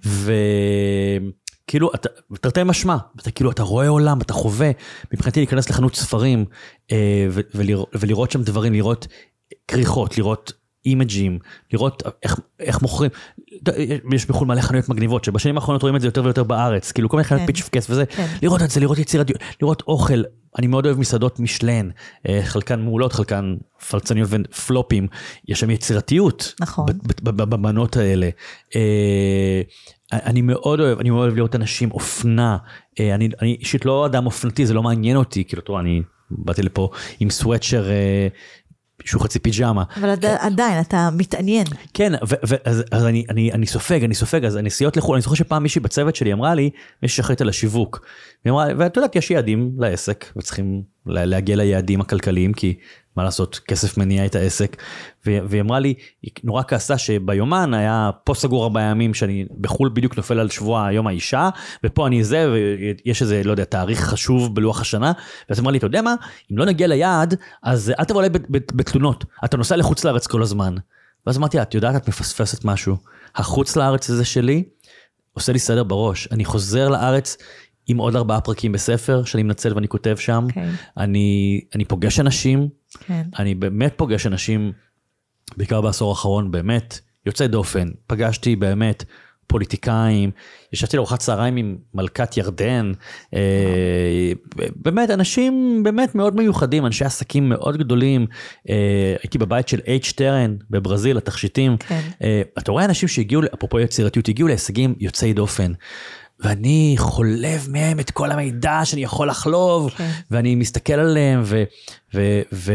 כאילו, 1.68 1.92
אתה, 1.96 2.10
תרתי 2.42 2.64
משמע, 2.64 2.98
אתה 3.20 3.32
כאילו, 3.32 3.52
אתה 3.52 3.64
רואה 3.64 3.88
עולם, 3.88 4.22
אתה 4.22 4.34
חווה, 4.34 4.72
מבחינתי 5.14 5.40
להיכנס 5.40 5.70
לחנות 5.70 5.96
ספרים 5.96 6.46
אה, 6.92 7.28
ו- 7.32 7.42
ולראות, 7.56 7.90
ולראות 8.00 8.32
שם 8.32 8.44
דברים, 8.44 8.74
לראות 8.74 9.08
כריכות, 9.68 10.18
לראות 10.18 10.54
אימג'ים, 10.86 11.40
לראות 11.74 12.04
איך, 12.24 12.40
איך 12.60 12.82
מוכרים, 12.82 13.12
יש 14.14 14.26
בחו"ל 14.26 14.48
מלא 14.48 14.62
חנויות 14.62 14.90
מגניבות, 14.90 15.24
שבשנים 15.24 15.56
האחרונות 15.56 15.82
רואים 15.82 15.96
את 15.96 16.02
זה 16.02 16.08
יותר 16.08 16.24
ויותר 16.24 16.44
בארץ, 16.44 16.92
כאילו 16.92 17.10
כל 17.10 17.18
מיני 17.18 17.24
חנויות 17.24 17.48
כן. 17.48 17.54
פיץ' 17.54 17.66
וכס 17.68 17.90
וזה, 17.90 18.06
כן. 18.06 18.26
לראות 18.42 18.62
את 18.62 18.70
זה, 18.70 18.80
לראות 18.80 18.98
יצירתיות, 18.98 19.40
לראות 19.62 19.84
אוכל, 19.88 20.24
אני 20.58 20.68
מאוד 20.68 20.86
אוהב 20.86 20.98
מסעדות 20.98 21.40
משלן, 21.40 21.90
אה, 22.30 22.42
חלקן 22.44 22.82
מעולות, 22.82 23.14
חלקן 23.14 23.56
פלצניות 23.90 24.30
ופלופים, 24.32 25.08
יש 25.48 25.60
שם 25.60 25.70
יצירתיות, 25.70 26.54
נכון. 26.60 26.86
ב- 26.86 26.92
ב- 27.24 27.30
ב- 27.30 27.50
בבנות 27.50 27.98
האלה. 27.98 28.30
אה, 28.76 29.62
אני 30.14 30.42
מאוד 30.42 30.80
אוהב, 30.80 31.00
אני 31.00 31.10
מאוד 31.10 31.24
אוהב 31.24 31.36
לראות 31.36 31.56
אנשים 31.56 31.92
אופנה, 31.92 32.58
אה, 33.00 33.16
אני 33.16 33.30
אני 33.42 33.58
אישית 33.60 33.86
לא 33.86 34.06
אדם 34.06 34.26
אופנתי, 34.26 34.66
זה 34.66 34.74
לא 34.74 34.84
מעניין 34.84 35.18
אותי, 35.18 35.44
כאילו, 35.44 35.62
תראו, 35.62 35.80
אני 35.80 36.02
באתי 36.32 36.62
לפה 36.62 36.90
עם 37.20 37.30
סוואטשר 37.30 37.90
אה, 37.90 38.28
שהוא 39.06 39.22
חצי 39.22 39.40
פיג'מה. 39.40 39.84
אבל 40.00 40.10
עד- 40.10 40.26
עדיין, 40.26 40.82
אתה 40.82 41.10
מתעניין. 41.18 41.66
כן, 41.94 42.14
ו- 42.30 42.36
ו- 42.48 42.56
אז, 42.66 42.84
אז 42.92 43.06
אני, 43.06 43.26
אני, 43.30 43.52
אני 43.52 43.66
סופג, 43.66 44.04
אני 44.04 44.16
סופג, 44.16 44.46
אז 44.46 44.56
הנסיעות 44.56 44.98
לחו"ל, 44.98 45.16
אני 45.16 45.22
זוכר 45.22 45.36
שפעם 45.36 45.64
מישהי 45.64 45.82
בצוות 45.82 46.16
שלי 46.16 46.34
אמרה 46.34 46.56
לי, 46.56 46.70
מישהי 47.04 47.16
שאחראית 47.18 47.42
על 47.42 47.50
השיווק, 47.50 48.06
היא 48.46 48.52
אמרה, 48.52 48.66
ואת 48.78 48.98
יודעת, 48.98 49.16
יש 49.16 49.32
יעדים 49.32 49.72
לעסק, 49.78 50.26
וצריכים 50.38 50.82
להגיע 51.06 51.56
ליעדים 51.56 52.02
הכלכליים, 52.02 52.54
כי 52.54 52.78
מה 53.16 53.24
לעשות, 53.24 53.60
כסף 53.68 53.98
מניע 53.98 54.26
את 54.26 54.36
העסק, 54.36 54.78
והיא 55.26 55.62
אמרה 55.62 55.80
לי, 55.80 55.94
היא 56.22 56.32
נורא 56.44 56.64
כעסה 56.68 56.98
שביומן 56.98 57.74
היה 57.74 58.10
פה 58.24 58.34
סגור 58.34 58.64
ארבעה 58.64 58.84
ימים, 58.84 59.14
שאני 59.14 59.46
בחו"ל 59.62 59.90
בדיוק 59.94 60.18
נופל 60.18 60.40
על 60.40 60.50
שבוע 60.50 60.90
יום 60.92 61.08
האישה, 61.08 61.50
ופה 61.84 62.08
אני 62.08 62.24
זה, 62.24 62.52
ויש 62.52 63.22
איזה, 63.22 63.42
לא 63.44 63.52
יודע, 63.52 63.64
תאריך 63.64 64.00
חשוב 64.00 64.56
בלוח 64.56 64.82
השנה, 64.82 65.12
ואז 65.50 65.60
אמרה 65.60 65.72
לי, 65.72 65.78
אתה 65.78 65.86
יודע 65.86 66.02
מה, 66.02 66.16
אם 66.52 66.58
לא 66.58 66.66
נגיע 66.66 66.88
ליעד, 66.88 67.36
אז 67.64 67.94
אל 68.00 68.04
תבוא 68.04 68.22
אליי 68.22 68.30
בת- 68.30 68.50
בת- 68.50 68.74
בתלונות, 68.74 69.26
אתה 69.46 69.58
נוסע 69.58 69.76
לחוץ 69.76 70.04
לארץ 70.04 70.28
כל 70.28 70.42
הזמן. 70.42 70.76
ואז 71.28 71.38
אמרתי 71.38 71.58
לה, 71.58 71.64
את 71.64 71.74
יודעת, 71.76 71.96
את 71.96 72.08
מפספסת 72.08 72.66
משהו. 72.66 72.98
החוץ 73.36 73.76
לארץ 73.76 74.10
הזה 74.10 74.26
שלי, 74.26 74.64
עושה 75.34 75.52
לי 75.52 75.60
סדר 75.60 75.84
בראש. 75.84 76.28
אני 76.32 76.46
חוזר 76.46 76.90
לארץ 76.90 77.38
עם 77.90 77.98
עוד 77.98 78.16
ארבעה 78.16 78.42
פרקים 78.42 78.72
בספר, 78.72 79.24
שאני 79.24 79.44
מנצל 79.44 79.74
ואני 79.76 79.88
כותב 79.88 80.16
שם. 80.20 80.48
כן. 80.54 80.70
אני, 80.98 81.62
אני 81.76 81.86
פוגש 81.86 82.20
אנשים, 82.20 82.68
כן. 83.00 83.24
אני 83.40 83.56
באמת 83.56 83.94
פוגש 83.96 84.28
אנשים, 84.28 84.72
בעיקר 85.58 85.82
בעשור 85.82 86.10
האחרון, 86.10 86.52
באמת, 86.52 87.00
יוצאי 87.26 87.48
דופן. 87.48 87.90
פגשתי 88.08 88.56
באמת 88.56 89.04
פוליטיקאים, 89.50 90.32
ישבתי 90.74 90.98
לארוחת 90.98 91.20
צהריים 91.20 91.56
עם 91.56 91.78
מלכת 91.94 92.38
ירדן, 92.38 92.92
אה, 93.34 94.32
באמת 94.76 95.10
אנשים 95.10 95.84
באמת 95.84 96.16
מאוד 96.16 96.36
מיוחדים, 96.36 96.86
אנשי 96.86 97.06
עסקים 97.06 97.50
מאוד 97.50 97.78
גדולים. 97.78 98.28
אה, 98.70 99.16
הייתי 99.24 99.38
בבית 99.38 99.68
של 99.68 99.80
H 99.80 100.14
טרן 100.16 100.56
בברזיל, 100.70 101.18
התכשיטים. 101.18 101.78
כן. 101.78 102.02
אה, 102.24 102.42
אתה 102.58 102.72
רואה 102.72 102.86
אנשים 102.86 103.10
שהגיעו, 103.10 103.42
אפרופו 103.54 103.80
יצירתיות, 103.80 104.28
הגיעו 104.28 104.48
להישגים 104.48 104.96
יוצאי 105.00 105.34
דופן. 105.34 105.72
ואני 106.40 106.96
חולב 106.98 107.68
מהם 107.70 108.00
את 108.00 108.12
כל 108.12 108.32
המידע 108.32 108.82
שאני 108.84 109.04
יכול 109.04 109.30
לחלוב, 109.30 109.90
כן. 109.90 110.12
ואני 110.32 110.56
מסתכל 110.56 110.94
עליהם, 110.94 111.42
ו... 111.46 111.64
ו, 112.14 112.42
ו 112.54 112.74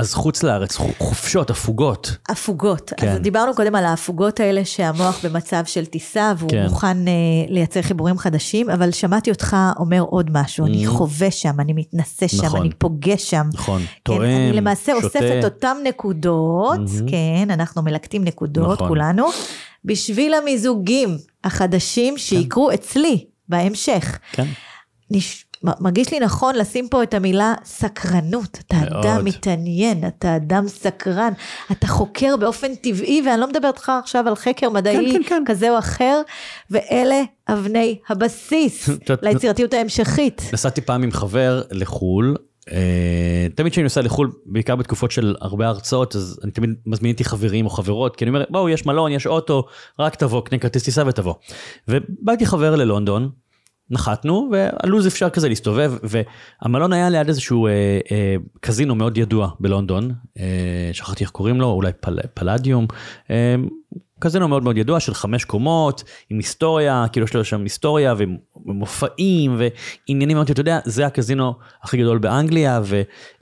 אז 0.00 0.14
חוץ 0.14 0.42
לארץ, 0.42 0.76
חו- 0.76 0.88
חופשות, 0.98 1.50
הפוגות. 1.50 2.16
הפוגות. 2.28 2.92
כן. 2.96 3.08
אז 3.08 3.18
דיברנו 3.18 3.54
קודם 3.54 3.74
על 3.74 3.84
ההפוגות 3.84 4.40
האלה 4.40 4.64
שהמוח 4.64 5.24
במצב 5.24 5.62
של 5.66 5.86
טיסה 5.86 6.32
והוא 6.38 6.50
כן. 6.50 6.66
מוכן 6.68 7.08
אה, 7.08 7.12
לייצר 7.48 7.82
חיבורים 7.82 8.18
חדשים, 8.18 8.70
אבל 8.70 8.90
שמעתי 8.90 9.30
אותך 9.30 9.56
אומר 9.78 10.00
עוד 10.00 10.30
משהו, 10.32 10.66
אני 10.66 10.86
חווה 10.86 11.30
שם, 11.30 11.60
אני 11.60 11.72
מתנסה 11.72 12.28
שם, 12.28 12.36
Mm-hmm. 12.40 12.46
נכון. 12.46 12.60
אני 12.60 12.70
פוגש 12.78 13.30
שם. 13.30 13.48
נכון, 13.54 13.80
כן, 13.80 13.86
תואם, 14.02 14.20
אני 14.22 14.52
למעשה 14.52 14.92
שותה. 15.00 15.06
אוסף 15.06 15.20
את 15.38 15.44
אותן 15.44 15.76
נקודות, 15.84 16.80
כן, 17.10 17.50
אנחנו 17.50 17.82
מלקטים 17.82 18.24
נקודות 18.24 18.72
נכון. 18.72 18.88
כולנו, 18.88 19.26
בשביל 19.84 20.34
המיזוגים 20.34 21.18
החדשים 21.44 22.18
שיקרו 22.18 22.70
אצלי 22.74 23.24
בהמשך. 23.48 24.18
כן. 24.32 24.46
נש... 25.10 25.44
מרגיש 25.64 26.12
לי 26.12 26.20
נכון 26.20 26.54
לשים 26.54 26.88
פה 26.88 27.02
את 27.02 27.14
המילה 27.14 27.54
סקרנות. 27.64 28.58
אתה 28.66 28.76
מאוד. 28.76 29.06
אדם 29.06 29.24
מתעניין, 29.24 30.06
אתה 30.06 30.36
אדם 30.36 30.68
סקרן, 30.68 31.32
אתה 31.72 31.86
חוקר 31.86 32.36
באופן 32.36 32.74
טבעי, 32.74 33.22
ואני 33.26 33.40
לא 33.40 33.48
מדברת 33.48 33.74
איתך 33.74 33.92
עכשיו 34.02 34.28
על 34.28 34.34
חקר 34.34 34.70
מדעי 34.70 35.12
כן, 35.12 35.22
כן. 35.28 35.42
כזה 35.46 35.70
או 35.70 35.78
אחר, 35.78 36.22
ואלה 36.70 37.22
אבני 37.48 37.98
הבסיס 38.08 38.88
ליצירתיות 39.22 39.74
ההמשכית. 39.74 40.42
נסעתי 40.52 40.80
פעם 40.80 41.02
עם 41.02 41.10
חבר 41.10 41.62
לחו"ל, 41.70 42.36
אה, 42.72 43.46
תמיד 43.54 43.72
כשאני 43.72 43.82
נוסע 43.82 44.02
לחו"ל, 44.02 44.30
בעיקר 44.46 44.76
בתקופות 44.76 45.10
של 45.10 45.34
הרבה 45.40 45.68
הרצאות, 45.68 46.16
אז 46.16 46.40
אני 46.44 46.52
תמיד 46.52 46.70
מזמין 46.86 47.08
איתי 47.08 47.24
חברים 47.24 47.64
או 47.64 47.70
חברות, 47.70 48.16
כי 48.16 48.24
אני 48.24 48.28
אומר, 48.28 48.44
בואו, 48.50 48.68
יש 48.68 48.86
מלון, 48.86 49.12
יש 49.12 49.26
אוטו, 49.26 49.64
רק 49.98 50.14
תבוא, 50.14 50.40
קנה 50.40 50.58
כרטיס 50.58 50.82
טיסה 50.82 51.02
ותבוא. 51.06 51.34
ובא 51.88 52.32
איתי 52.32 52.46
חבר 52.46 52.76
ללונדון, 52.76 53.30
נחתנו, 53.90 54.50
והלו"ז 54.52 55.06
אפשר 55.06 55.30
כזה 55.30 55.48
להסתובב, 55.48 55.92
והמלון 56.02 56.92
היה 56.92 57.10
ליד 57.10 57.28
איזשהו 57.28 57.66
אה, 57.66 57.72
אה, 58.10 58.36
קזינו 58.60 58.94
מאוד 58.94 59.18
ידוע 59.18 59.50
בלונדון, 59.60 60.12
אה, 60.38 60.90
שכחתי 60.92 61.24
איך 61.24 61.30
קוראים 61.30 61.60
לו, 61.60 61.66
אולי 61.66 61.92
פל, 62.00 62.18
פלדיום, 62.34 62.86
אה, 63.30 63.54
קזינו 64.20 64.48
מאוד 64.48 64.62
מאוד 64.62 64.76
ידוע 64.76 65.00
של 65.00 65.14
חמש 65.14 65.44
קומות, 65.44 66.04
עם 66.30 66.36
היסטוריה, 66.36 67.06
כאילו 67.12 67.24
יש 67.26 67.34
לו 67.34 67.44
שם 67.44 67.62
היסטוריה 67.62 68.14
ומופעים 68.66 69.58
ועניינים 69.58 70.36
מאוד, 70.36 70.50
אתה 70.50 70.60
יודע, 70.60 70.78
זה 70.84 71.06
הקזינו 71.06 71.54
הכי 71.82 71.96
גדול 71.96 72.18
באנגליה, 72.18 72.80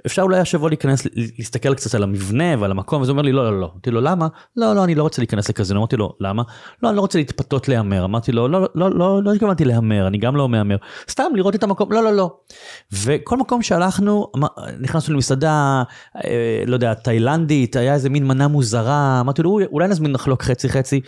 ואפשר 0.05 0.23
אולי 0.23 0.39
השבוע 0.39 0.69
להיכנס, 0.69 1.07
להסתכל 1.39 1.75
קצת 1.75 1.95
על 1.95 2.03
המבנה 2.03 2.45
ועל 2.59 2.71
המקום, 2.71 3.03
וזה 3.03 3.13
אומר 3.13 3.23
לי, 3.23 3.33
לא, 3.33 3.45
לא, 3.45 3.61
לא. 3.61 3.71
אמרתי 3.73 3.91
לו, 3.91 4.01
למה? 4.01 4.29
לא, 4.57 4.75
לא, 4.75 4.85
אני 4.85 4.95
לא 4.95 5.03
רוצה 5.03 5.23
להיכנס 5.23 5.49
לקזינו. 5.49 5.81
אמרתי 5.81 5.97
לו, 5.97 6.13
למה? 6.21 6.43
לא, 6.83 6.89
אני 6.89 6.97
לא 6.97 7.01
רוצה 7.01 7.19
להתפתות 7.19 7.69
להמר. 7.69 8.05
אמרתי 8.05 8.33
לו, 8.33 8.49
לא, 8.49 8.69
לא, 8.75 8.91
לא, 8.91 9.23
לא 9.23 9.33
התכוונתי 9.33 9.65
להמר, 9.65 10.07
אני 10.07 10.19
גם 10.19 10.37
לא 10.37 10.49
מהמר. 10.49 10.77
סתם 11.11 11.25
לראות 11.35 11.55
את 11.55 11.63
המקום, 11.63 11.93
לא, 11.93 12.03
לא, 12.03 12.13
לא. 12.13 12.37
וכל 12.93 13.37
מקום 13.37 13.63
שהלכנו, 13.63 14.27
אמר- 14.37 14.49
נכנסנו 14.81 15.15
למסעדה, 15.15 15.83
אה, 16.25 16.63
לא 16.67 16.75
יודע, 16.75 16.95
תאילנדית, 16.95 17.77
היה 17.77 17.95
איזה 17.95 18.11
מין 18.11 18.27
מנה 18.27 18.49
מוזרה, 18.49 19.21
אמרתי 19.21 19.43
לו, 19.43 19.51
"אוי, 19.51 19.65
אולי 19.65 19.89
נזמין 19.89 20.13
לחלוק 20.13 20.43
חצי 20.43 20.69
חצי. 20.69 21.01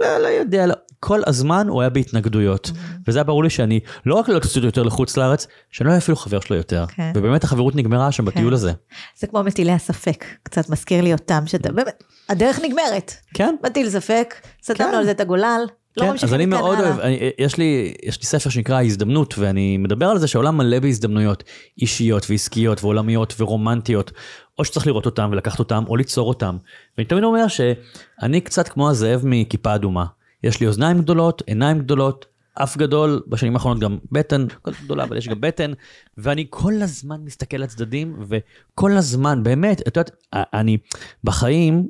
לא, 0.00 0.18
לא 0.18 0.28
יודע, 0.28 0.66
לא. 0.66 0.74
כל 1.00 1.20
הזמן 1.26 1.68
הוא 1.68 1.80
היה 1.80 1.90
בהתנגדויות. 1.90 2.70
וזה 3.08 3.18
היה 3.18 3.24
ברור 3.24 3.44
לי 3.44 3.50
שאני 3.50 3.80
לא 4.06 4.14
רק 4.14 4.28
לא 4.28 4.38
טסתי 4.38 4.60
יותר 4.60 4.82
לחוץ 4.82 5.16
לארץ, 5.16 5.46
שאני 5.70 5.86
לא 5.86 5.92
היה 5.92 5.98
אפילו 5.98 6.16
חבר 6.16 6.40
שלו 6.40 6.56
יותר. 6.56 6.84
כן. 6.86 7.12
ובאמת 7.14 7.44
החברות 7.44 7.74
נגמרה 7.74 8.12
שם 8.12 8.24
בטיול 8.24 8.54
הזה. 8.54 8.72
זה 9.18 9.26
כמו 9.26 9.42
מטילי 9.42 9.72
הספק, 9.72 10.24
קצת 10.42 10.70
מזכיר 10.70 11.02
לי 11.02 11.12
אותם, 11.12 11.46
שאתה 11.46 11.72
באמת, 11.72 12.02
הדרך 12.28 12.60
נגמרת. 12.64 13.12
כן. 13.34 13.54
מטיל 13.64 13.90
ספק, 13.90 14.34
סתמנו 14.64 14.90
כן. 14.90 14.96
על 14.96 15.04
זה 15.04 15.10
את 15.10 15.20
הגולל, 15.20 15.60
לא 15.96 16.02
כן, 16.02 16.12
אז 16.22 16.34
אני 16.34 16.46
מאוד. 16.46 16.78
אוהב, 16.78 17.00
אני, 17.00 17.30
יש, 17.38 17.56
לי, 17.56 17.94
יש 18.02 18.18
לי 18.20 18.26
ספר 18.26 18.50
שנקרא 18.50 18.76
ההזדמנות, 18.76 19.34
ואני 19.38 19.76
מדבר 19.76 20.06
על 20.06 20.18
זה 20.18 20.26
שהעולם 20.28 20.56
מלא 20.56 20.78
בהזדמנויות 20.78 21.44
אישיות 21.82 22.26
ועסקיות 22.30 22.84
ועולמיות 22.84 23.34
ורומנטיות, 23.38 24.12
או 24.58 24.64
שצריך 24.64 24.86
לראות 24.86 25.06
אותם 25.06 25.28
ולקחת 25.32 25.58
אותם, 25.58 25.84
או 25.88 25.96
ליצור 25.96 26.28
אותם. 26.28 26.56
ואני 26.98 27.08
תמיד 27.08 27.24
אומר 27.24 27.48
שאני 27.48 28.40
קצת 28.40 28.68
כמו 28.68 28.90
הזאב 28.90 29.20
מכיפה 29.24 29.74
אדומה. 29.74 30.04
יש 30.44 30.60
לי 30.60 30.66
אוזניים 30.66 30.98
גדולות, 30.98 31.42
עיניים 31.46 31.78
גדולות, 31.78 32.26
אף 32.62 32.76
גדול, 32.76 33.22
בשנים 33.26 33.54
האחרונות 33.54 33.80
גם 33.80 33.98
בטן, 34.12 34.46
כל 34.62 34.70
גדולה, 34.84 35.04
אבל 35.04 35.16
יש 35.16 35.28
גם 35.28 35.40
בטן, 35.40 35.72
ואני 36.16 36.46
כל 36.50 36.72
הזמן 36.82 37.20
מסתכל 37.24 37.56
לצדדים, 37.56 38.16
וכל 38.28 38.92
הזמן, 38.92 39.42
באמת, 39.42 39.80
את 39.80 39.96
יודעת, 39.96 40.10
אני 40.32 40.78
בחיים, 41.24 41.88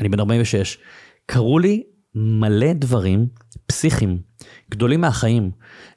אני 0.00 0.08
בן 0.08 0.20
46, 0.20 0.78
קרו 1.26 1.58
לי 1.58 1.82
מלא 2.14 2.72
דברים 2.72 3.26
פסיכיים, 3.66 4.18
גדולים 4.70 5.00
מהחיים. 5.00 5.50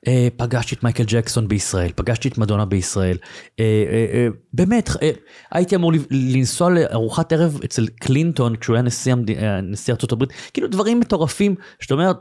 אה, 0.07 0.27
פגשתי 0.37 0.75
את 0.75 0.83
מייקל 0.83 1.03
ג'קסון 1.07 1.47
בישראל, 1.47 1.91
פגשתי 1.95 2.27
את 2.27 2.37
מדונה 2.37 2.65
בישראל. 2.65 3.17
אה, 3.59 3.65
אה, 3.65 4.05
אה, 4.13 4.27
באמת, 4.53 4.89
אה, 5.01 5.11
הייתי 5.51 5.75
אמור 5.75 5.91
לנסוע 6.11 6.69
לארוחת 6.69 7.33
ערב 7.33 7.59
אצל 7.65 7.87
קלינטון 7.87 8.55
כשהוא 8.55 8.75
היה 8.75 8.83
נשיא, 8.83 9.11
המד... 9.11 9.29
אה, 9.31 9.61
נשיא 9.61 9.93
ארצות 9.93 10.11
הברית, 10.11 10.31
כאילו 10.53 10.67
דברים 10.67 10.99
מטורפים, 10.99 11.55
שאתה 11.79 11.93
אומר, 11.93 12.11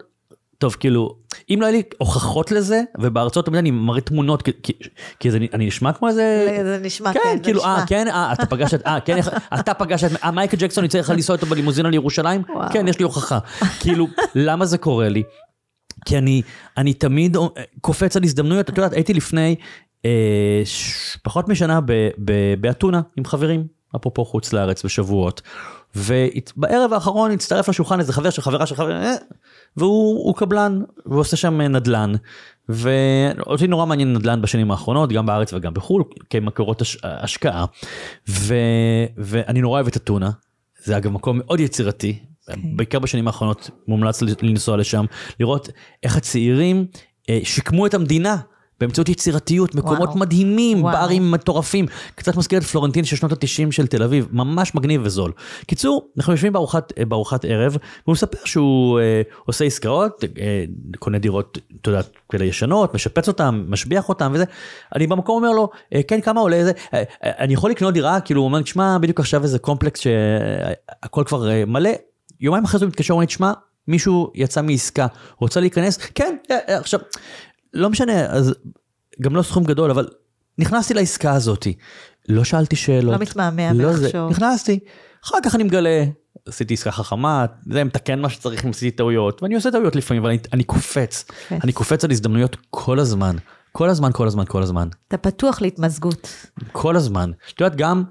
טוב, 0.63 0.77
כאילו, 0.81 1.17
אם 1.51 1.59
לא 1.61 1.67
היה 1.67 1.73
לי 1.73 1.83
הוכחות 1.99 2.51
לזה, 2.53 2.83
ובארצות 2.99 3.49
הברית 3.49 3.61
אני 3.61 3.71
מראה 3.71 4.01
תמונות, 4.01 4.43
כי, 4.43 4.51
כי, 4.63 4.73
כי 5.21 5.31
זה, 5.31 5.39
אני 5.53 5.67
נשמע 5.67 5.93
כמו 5.93 6.09
איזה... 6.09 6.59
זה 6.65 6.79
נשמע, 6.83 7.13
כן, 7.13 7.21
כן, 7.25 7.37
זה 7.37 7.45
כאילו, 7.45 7.65
אה, 7.65 7.75
נשמע. 7.75 7.87
כן, 7.87 8.09
אה, 8.09 8.33
אתה 8.33 8.47
פגשת, 8.47 8.87
אה, 8.87 9.01
כן, 9.01 9.19
אתה 9.61 9.75
פגשת, 9.75 10.25
אה, 10.25 10.31
מייקל 10.31 10.57
ג'קסון 10.57 10.85
יצא 10.85 10.99
לך 10.99 11.11
לנסוע 11.11 11.37
איתו 11.37 11.47
בלימוזינה 11.47 11.91
לירושלים? 11.91 12.43
וואו. 12.55 12.73
כן, 12.73 12.89
יש 12.89 12.99
לי 12.99 13.05
הוכחה. 13.05 13.39
כאילו, 13.81 14.07
למה 14.35 14.67
זה 14.67 14.79
קורה 14.79 15.09
לי? 15.09 15.23
כי 16.05 16.19
אני, 16.19 16.43
אני 16.77 16.95
תמיד 16.95 17.37
אה, 17.37 17.43
קופץ 17.81 18.17
על 18.17 18.25
הזדמנויות, 18.25 18.71
את 18.71 18.77
יודעת, 18.79 18.93
הייתי 18.93 19.15
לפני 19.15 19.55
אה, 20.05 20.63
ש- 20.65 21.17
פחות 21.23 21.49
משנה 21.49 21.81
באתונה 22.61 23.01
עם 23.17 23.25
חברים, 23.25 23.67
אפרופו 23.97 24.25
חוץ 24.25 24.53
לארץ 24.53 24.85
בשבועות, 24.85 25.43
ובערב 25.97 26.93
האחרון 26.93 27.31
הצטרף 27.31 27.69
לשולחן 27.69 28.01
איזה 28.01 28.13
חבר 28.13 28.31
של 28.31 28.43
חברה 28.43 28.67
של 28.67 28.75
חבר, 28.75 28.93
אה, 28.93 29.15
והוא 29.77 30.27
הוא 30.27 30.35
קבלן, 30.35 30.83
והוא 31.07 31.21
עושה 31.21 31.37
שם 31.37 31.61
נדל"ן. 31.61 32.13
ואותי 32.69 33.67
נורא 33.67 33.87
מעניין 33.87 34.13
נדל"ן 34.13 34.43
בשנים 34.43 34.71
האחרונות, 34.71 35.13
גם 35.13 35.27
בארץ 35.27 35.53
וגם 35.53 35.75
בחו"ל, 35.75 36.05
כמקורות 36.31 36.81
הש... 36.81 36.99
השקעה. 37.03 37.65
ו... 38.29 38.55
ואני 39.17 39.61
נורא 39.61 39.77
אוהב 39.77 39.87
את 39.87 39.97
אתונה, 39.97 40.31
זה 40.85 40.97
אגב 40.97 41.11
מקום 41.11 41.39
מאוד 41.39 41.61
יצירתי, 41.61 42.19
okay. 42.51 42.55
בעיקר 42.77 42.99
בשנים 42.99 43.27
האחרונות 43.27 43.71
מומלץ 43.89 44.23
לנסוע 44.43 44.77
לשם, 44.77 45.05
לראות 45.41 45.69
איך 46.03 46.17
הצעירים 46.17 46.87
אה, 47.31 47.41
שיקמו 47.45 47.87
את 47.87 47.95
המדינה. 47.95 48.37
באמצעות 48.83 49.09
יצירתיות, 49.09 49.75
מקומות 49.75 50.09
וואו. 50.09 50.19
מדהימים, 50.19 50.83
וואו. 50.85 50.97
ברים 50.97 51.31
מטורפים. 51.31 51.87
קצת 52.15 52.37
מזכיר 52.37 52.59
את 52.59 52.65
פלורנטין 52.65 53.05
של 53.05 53.17
שנות 53.17 53.33
ה-90 53.33 53.71
של 53.73 53.87
תל 53.87 54.03
אביב, 54.03 54.29
ממש 54.33 54.75
מגניב 54.75 55.01
וזול. 55.05 55.33
קיצור, 55.67 56.09
אנחנו 56.17 56.33
יושבים 56.33 56.53
בארוחת, 56.53 56.93
אה, 56.99 57.05
בארוחת 57.05 57.45
ערב, 57.45 57.77
והוא 58.07 58.13
מספר 58.13 58.39
שהוא 58.45 59.01
אה, 59.01 59.23
עושה 59.47 59.65
עסקאות, 59.65 60.25
אה, 60.41 60.65
קונה 60.99 61.19
דירות, 61.19 61.59
אתה 61.81 61.91
יודע, 61.91 62.01
כאלה 62.29 62.45
ישנות, 62.45 62.95
משפץ 62.95 63.29
אותן, 63.29 63.65
משביח 63.69 64.09
אותן 64.09 64.31
וזה. 64.35 64.45
אני 64.95 65.07
במקום 65.07 65.37
אומר 65.37 65.53
לו, 65.53 65.71
אה, 65.95 66.01
כן, 66.09 66.21
כמה 66.21 66.41
עולה 66.41 66.65
זה? 66.65 66.73
אה, 66.95 67.03
אה, 67.25 67.31
אני 67.39 67.55
יכול 67.55 67.71
לקנות 67.71 67.95
דירה? 67.95 68.21
כאילו, 68.21 68.41
הוא 68.41 68.47
אומר, 68.47 68.63
תשמע, 68.63 68.99
בדיוק 68.99 69.21
עכשיו 69.21 69.43
איזה 69.43 69.59
קומפלקס 69.59 70.01
שהכל 70.01 71.25
כבר 71.27 71.51
אה, 71.51 71.65
מלא. 71.65 71.91
יומיים 72.43 72.65
אחרי 72.65 72.81
זה 72.81 72.87
מתקשר, 72.87 73.15
אומר, 73.15 73.25
תשמע, 73.25 73.53
מישהו 73.89 74.33
יצא 74.35 74.63
מעסקה, 74.63 75.07
רוצה 75.39 75.61
להיכנס? 75.61 75.97
כן, 75.97 76.37
אה, 76.51 76.59
אה, 76.69 76.79
עכשיו, 76.79 77.01
לא 77.75 77.91
משנה, 77.91 78.27
אז 78.27 78.55
גם 79.21 79.37
לא 79.37 79.43
סכום 79.43 79.65
גדול, 79.65 79.91
אבל 79.91 80.09
נכנסתי 80.59 80.95
לעסקה 80.95 81.33
הזאתי. 81.33 81.75
לא 82.29 82.45
שאלתי 82.45 82.77
שאלות. 82.77 83.13
לא 83.15 83.19
מתמהמה 83.19 83.73
לא 83.73 83.89
ולחשוב. 83.89 84.31
נכנסתי, 84.31 84.79
אחר 85.25 85.37
כך 85.45 85.55
אני 85.55 85.65
מגלה, 85.65 86.05
עשיתי 86.49 86.75
עסקה 86.75 86.91
חכמה, 86.91 87.47
זה 87.71 87.85
מתקן 87.85 88.21
מה 88.21 88.29
שצריך 88.29 88.65
אם 88.65 88.71
עשיתי 88.71 88.97
טעויות, 88.97 89.43
ואני 89.43 89.55
עושה 89.55 89.71
טעויות 89.71 89.97
לפעמים, 89.97 90.23
אבל 90.23 90.31
אני, 90.31 90.39
אני 90.53 90.65
קופץ. 90.65 91.25
כן. 91.49 91.59
אני 91.65 91.73
קופץ 91.73 92.05
על 92.05 92.11
הזדמנויות 92.11 92.57
כל 92.71 92.99
הזמן. 92.99 93.37
כל 93.73 93.89
הזמן, 93.89 94.11
כל 94.13 94.27
הזמן, 94.27 94.45
כל 94.49 94.63
הזמן. 94.63 94.89
אתה 95.09 95.17
פתוח 95.17 95.63
להתמזגות. 95.63 96.29
כל 96.73 96.97
הזמן. 96.97 97.31
את 97.55 97.61
יודעת, 97.61 97.77
גם 97.77 98.05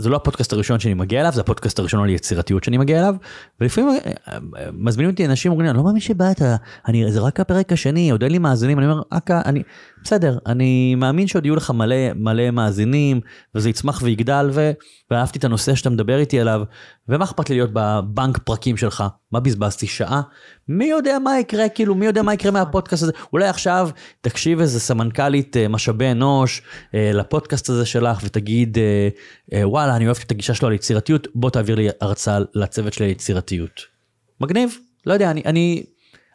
זה 0.00 0.08
לא 0.08 0.16
הפודקאסט 0.16 0.52
הראשון 0.52 0.80
שאני 0.80 0.94
מגיע 0.94 1.20
אליו, 1.20 1.32
זה 1.32 1.40
הפודקאסט 1.40 1.78
הראשון 1.78 2.02
על 2.02 2.08
יצירתיות 2.10 2.64
שאני 2.64 2.78
מגיע 2.78 2.98
אליו, 2.98 3.14
ולפעמים 3.60 3.90
אה, 3.90 4.12
אה, 4.28 4.38
מזמינים 4.72 5.10
אותי 5.10 5.26
אנשים 5.26 5.52
אומרים, 5.52 5.70
אני 5.70 5.76
לא 5.76 5.84
מאמין 5.84 6.00
שבאת, 6.00 6.42
אני, 6.88 7.12
זה 7.12 7.20
רק 7.20 7.40
הפרק 7.40 7.72
השני, 7.72 8.10
עוד 8.10 8.22
אין 8.22 8.32
לי 8.32 8.38
מאזינים, 8.38 8.78
אני 8.78 8.86
אומר, 8.86 9.02
אכ"א, 9.10 9.40
אני, 9.44 9.62
בסדר, 10.04 10.38
אני 10.46 10.94
מאמין 10.94 11.26
שעוד 11.26 11.46
יהיו 11.46 11.56
לך 11.56 11.70
מלא 11.70 12.12
מלא 12.14 12.50
מאזינים, 12.50 13.20
וזה 13.54 13.70
יצמח 13.70 14.02
ויגדל, 14.02 14.50
ו, 14.52 14.70
ואהבתי 15.10 15.38
את 15.38 15.44
הנושא 15.44 15.74
שאתה 15.74 15.90
מדבר 15.90 16.18
איתי 16.18 16.40
עליו, 16.40 16.62
ומה 17.08 17.24
אכפת 17.24 17.50
לי 17.50 17.56
להיות 17.56 17.70
בבנק 17.72 18.38
פרקים 18.38 18.76
שלך? 18.76 19.04
מה 19.32 19.40
בזבזתי? 19.40 19.86
שעה? 19.86 20.22
מי 20.68 20.84
יודע 20.84 21.18
מה 21.18 21.38
יקרה, 21.38 21.68
כאילו, 21.68 21.94
מי 21.94 22.06
יודע 22.06 22.22
מה 22.22 22.34
יקרה 22.34 22.52
מהפודקאסט 22.52 23.02
הזה? 23.02 23.12
אולי 23.32 23.48
עכשיו 23.48 23.90
תקשיב 24.20 24.60
איזה 24.60 24.80
סמנכ"לית 24.80 25.56
אה, 25.56 25.68
משאבי 25.68 26.10
אנוש 26.10 26.62
אה, 26.94 27.10
לפודקאסט 27.14 27.68
הזה 27.68 27.86
שלך, 27.86 28.20
ותגיד, 28.24 28.78
אה, 29.52 29.68
וואלה, 29.68 29.96
אני 29.96 30.06
אוהבת 30.06 30.22
את 30.22 30.30
הגישה 30.30 30.54
שלו 30.54 30.68
על 30.68 30.74
יצירתיות, 30.74 31.28
בוא 31.34 31.50
תעביר 31.50 31.74
לי 31.76 31.88
הרצאה 32.00 32.38
לצוות 32.54 32.92
של 32.92 33.04
היצירתיות. 33.04 33.80
מגניב, 34.40 34.76
לא 35.06 35.12
יודע, 35.12 35.30
אני, 35.30 35.42
אני, 35.46 35.82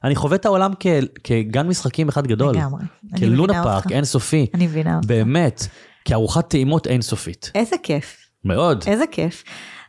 אני 0.06 0.16
חווה 0.16 0.36
את 0.36 0.46
העולם 0.46 0.72
כ, 0.80 0.88
כגן 1.24 1.68
משחקים 1.68 2.10
אחד 2.10 2.28
גדול. 2.28 2.56
לגמרי. 2.56 2.84
כלונה 3.18 3.64
פארק 3.64 3.92
אינסופי. 3.92 4.48
אני 4.54 4.68
מבינה 4.68 4.96
אותך. 4.96 5.08
באמת, 5.08 5.68
כארוחת 6.06 6.50
טעימות 6.50 6.88
אינסופית. 6.88 7.52
איזה 7.56 7.76
כיף. 7.84 8.18
מאוד. 8.44 8.84
איזה 8.88 9.04
כיף. 9.12 9.44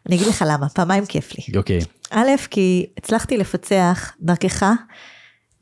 אני 0.08 0.16
אגיד 0.16 0.26
לך 0.26 0.44
למה, 0.48 0.68
פעמיים 0.68 1.06
כיף 1.06 1.32
לי. 1.38 1.58
אוקיי. 1.58 1.80
א', 2.10 2.28
כי 2.50 2.86
הצלחתי 2.98 3.36
לפצח 3.36 4.12
דרכך, 4.20 4.64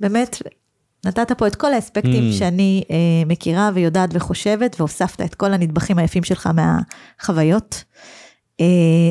באמת, 0.00 0.42
נתת 1.06 1.32
פה 1.32 1.46
את 1.46 1.54
כל 1.54 1.72
האספקטים 1.72 2.30
mm. 2.30 2.34
שאני 2.38 2.84
אה, 2.90 2.96
מכירה 3.26 3.70
ויודעת 3.74 4.10
וחושבת, 4.12 4.76
והוספת 4.78 5.20
את 5.20 5.34
כל 5.34 5.52
הנדבכים 5.52 5.98
היפים 5.98 6.24
שלך 6.24 6.48
מהחוויות. 6.54 7.84
אה, 8.60 8.66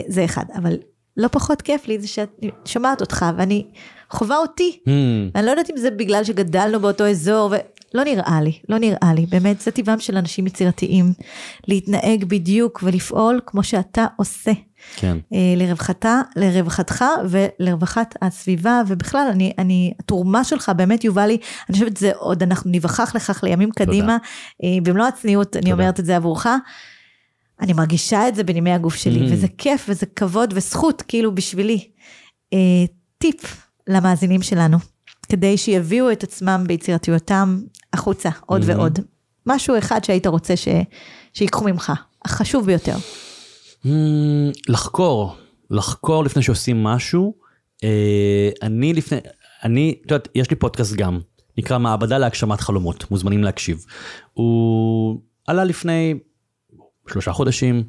זה 0.08 0.26
אחד, 0.26 0.46
אבל 0.58 0.78
לא 1.18 1.28
פחות 1.28 1.62
כיף 1.62 1.88
לי 1.88 2.00
זה 2.00 2.08
שאני 2.08 2.52
שומעת 2.66 3.02
אותך 3.02 3.26
ואני 3.38 3.66
חווה 4.14 4.38
אותי. 4.38 4.80
Mm. 4.86 4.90
אני 5.36 5.46
לא 5.46 5.52
יודעת 5.52 5.70
אם 5.70 5.78
זה 5.78 5.92
בגלל 5.92 6.24
שגדלנו 6.24 6.80
באותו 6.80 7.08
אזור, 7.08 7.54
ולא 7.94 8.04
נראה 8.04 8.42
לי, 8.42 8.60
לא 8.70 8.78
נראה 8.78 9.14
לי. 9.16 9.26
באמת, 9.26 9.62
זה 9.62 9.72
טבעם 9.72 10.00
של 10.00 10.18
אנשים 10.18 10.48
יצירתיים, 10.48 11.14
להתנהג 11.68 12.26
בדיוק 12.26 12.80
ולפעול 12.84 13.40
כמו 13.46 13.64
שאתה 13.64 14.06
עושה. 14.18 14.52
כן. 14.96 15.18
אה, 15.34 15.54
לרווחתה, 15.58 16.22
לרווחתך 16.36 17.06
ולרווחת 17.30 18.16
הסביבה, 18.22 18.82
ובכלל, 18.88 19.28
אני, 19.32 19.54
אני, 19.58 19.94
התרומה 20.00 20.44
שלך 20.44 20.72
באמת, 20.78 21.04
יובלי, 21.04 21.38
אני 21.70 21.74
חושבת 21.74 21.98
שזה 21.98 22.12
עוד, 22.16 22.44
אנחנו 22.44 22.72
ניווכח 22.72 23.16
לכך 23.16 23.44
לימים 23.44 23.72
קדימה, 23.72 24.18
תודה. 24.18 24.18
אה, 24.64 24.82
במלוא 24.84 25.06
הצניעות, 25.06 25.56
אני 25.56 25.72
אומרת 25.72 26.00
את 26.00 26.06
זה 26.06 26.16
עבורך. 26.16 26.48
אני 27.62 27.74
מרגישה 27.74 28.28
את 28.28 28.36
זה 28.36 28.44
בנימי 28.44 28.72
הגוף 28.72 28.96
שלי, 28.96 29.20
mm. 29.20 29.34
וזה 29.34 29.48
כיף 29.58 29.86
וזה 29.90 30.06
כבוד 30.06 30.54
וזכות, 30.56 31.02
כאילו, 31.08 31.36
בשבילי. 31.36 31.88
אה, 32.54 32.86
טיפ 33.18 33.64
למאזינים 33.88 34.42
שלנו, 34.42 34.78
כדי 35.30 35.58
שיביאו 35.58 36.12
את 36.12 36.24
עצמם 36.24 36.64
ביצירתיותם 36.68 37.60
החוצה, 37.94 38.30
עוד 38.46 38.62
mm-hmm. 38.62 38.68
ועוד. 38.68 39.00
משהו 39.46 39.78
אחד 39.78 40.04
שהיית 40.04 40.28
רוצה 40.28 40.56
ש... 40.56 40.68
שיקחו 41.34 41.66
ממך, 41.66 41.92
החשוב 42.26 42.66
ביותר. 42.66 42.96
Mm, 43.86 43.90
לחקור, 44.70 45.36
לחקור 45.70 46.24
לפני 46.24 46.44
שעושים 46.44 46.84
משהו. 46.84 47.34
אה, 47.84 48.50
אני 48.62 48.94
לפני, 48.94 49.18
אני, 49.64 49.96
את 50.06 50.12
יודעת, 50.12 50.28
יש 50.36 50.50
לי 50.50 50.56
פודקאסט 50.56 50.94
גם, 50.96 51.20
נקרא 51.58 51.78
מעבדה 51.78 52.18
להגשמת 52.18 52.62
חלומות, 52.62 53.12
מוזמנים 53.12 53.44
להקשיב. 53.44 53.86
הוא 54.34 55.22
עלה 55.48 55.64
לפני 55.64 56.14
שלושה 57.10 57.34
חודשים, 57.34 57.84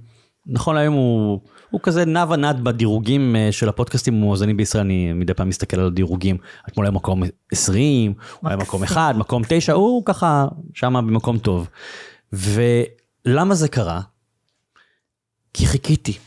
נכון 0.46 0.74
להיום 0.74 0.94
הוא, 0.94 1.40
הוא 1.74 1.80
כזה 1.82 2.04
נע 2.04 2.24
ונד 2.30 2.64
בדירוגים 2.64 3.36
אה, 3.36 3.52
של 3.52 3.68
הפודקאסטים 3.68 4.14
המואזנים 4.14 4.56
בישראל, 4.56 4.84
אני 4.84 5.12
מדי 5.12 5.34
פעם 5.34 5.48
מסתכל 5.48 5.80
על 5.80 5.86
הדירוגים, 5.86 6.36
אתמול 6.68 6.86
היה 6.86 6.90
מקום 6.90 7.22
20, 7.52 8.14
הוא 8.40 8.48
היה 8.48 8.56
מקום 8.56 8.82
1, 8.82 9.14
מקום 9.14 9.42
9, 9.48 9.72
הוא 9.72 10.04
ככה 10.04 10.46
שם 10.74 10.94
במקום 10.94 11.38
טוב. 11.38 11.68
ולמה 12.32 13.54
זה 13.54 13.68
קרה? 13.68 14.00
כי 15.54 15.66
חיכיתי. 15.66 16.18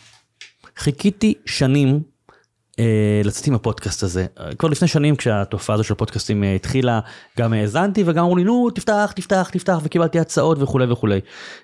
חיכיתי 0.78 1.34
שנים 1.46 2.02
אה, 2.80 3.22
לצאת 3.24 3.48
עם 3.48 3.54
הפודקאסט 3.54 4.04
הזה. 4.04 4.26
כבר 4.58 4.70
לפני 4.70 4.88
שנים 4.88 5.16
כשהתופעה 5.16 5.74
הזו 5.74 5.84
של 5.84 5.94
פודקאסטים 5.94 6.44
אה, 6.44 6.56
התחילה, 6.56 7.00
גם 7.40 7.54
האזנתי 7.54 8.04
וגם 8.06 8.24
אמרו 8.24 8.36
לי, 8.38 8.44
נו, 8.44 8.70
תפתח, 8.70 9.14
תפתח, 9.16 9.50
תפתח, 9.54 9.80
וקיבלתי 9.84 10.20
הצעות 10.20 10.58
וכולי 10.62 10.92
וכולי. 10.92 11.20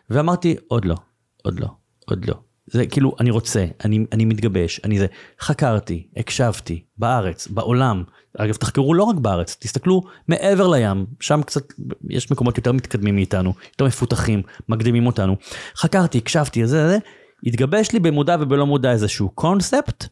ואמרתי, 0.09 0.55
עוד 0.67 0.85
לא, 0.85 0.95
עוד 1.43 1.59
לא, 1.59 1.67
עוד 2.05 2.25
לא. 2.25 2.52
זה 2.67 2.85
כאילו, 2.85 3.15
אני 3.19 3.31
רוצה, 3.31 3.65
אני, 3.85 4.05
אני 4.11 4.25
מתגבש, 4.25 4.81
אני 4.83 4.99
זה. 4.99 5.05
חקרתי, 5.39 6.07
הקשבתי, 6.17 6.83
בארץ, 6.97 7.47
בעולם. 7.47 8.03
אגב, 8.37 8.55
תחקרו 8.55 8.93
לא 8.93 9.03
רק 9.03 9.15
בארץ, 9.15 9.57
תסתכלו 9.59 10.01
מעבר 10.27 10.67
לים, 10.67 11.05
שם 11.19 11.41
קצת, 11.45 11.73
יש 12.09 12.31
מקומות 12.31 12.57
יותר 12.57 12.71
מתקדמים 12.71 13.15
מאיתנו, 13.15 13.53
יותר 13.71 13.85
מפותחים, 13.85 14.41
מקדימים 14.69 15.05
אותנו. 15.05 15.35
חקרתי, 15.77 16.17
הקשבתי, 16.17 16.67
זה, 16.67 16.87
זה, 16.87 16.97
התגבש 17.43 17.91
לי 17.91 17.99
במודע 17.99 18.35
ובלא 18.39 18.65
מודע 18.65 18.91
איזשהו 18.91 19.29
קונספט, 19.29 20.05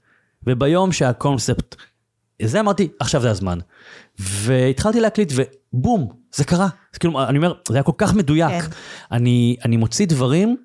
וביום 0.48 0.92
שהקונספט, 0.92 1.76
זה 2.42 2.60
אמרתי, 2.60 2.88
עכשיו 3.00 3.22
זה 3.22 3.32
הזמן. 3.32 3.60
והתחלתי 4.20 5.00
להקליט 5.00 5.34
ובום, 5.36 6.10
זה 6.34 6.44
קרה. 6.44 6.68
זה 6.94 7.00
כאילו, 7.00 7.24
אני 7.24 7.38
אומר, 7.38 7.54
זה 7.68 7.76
היה 7.76 7.84
כל 7.84 7.92
כך 7.98 8.14
מדויק. 8.14 8.64
כן. 8.64 8.70
אני, 9.12 9.56
אני 9.66 9.78
מוציא 9.78 10.06
דברים 10.08 10.58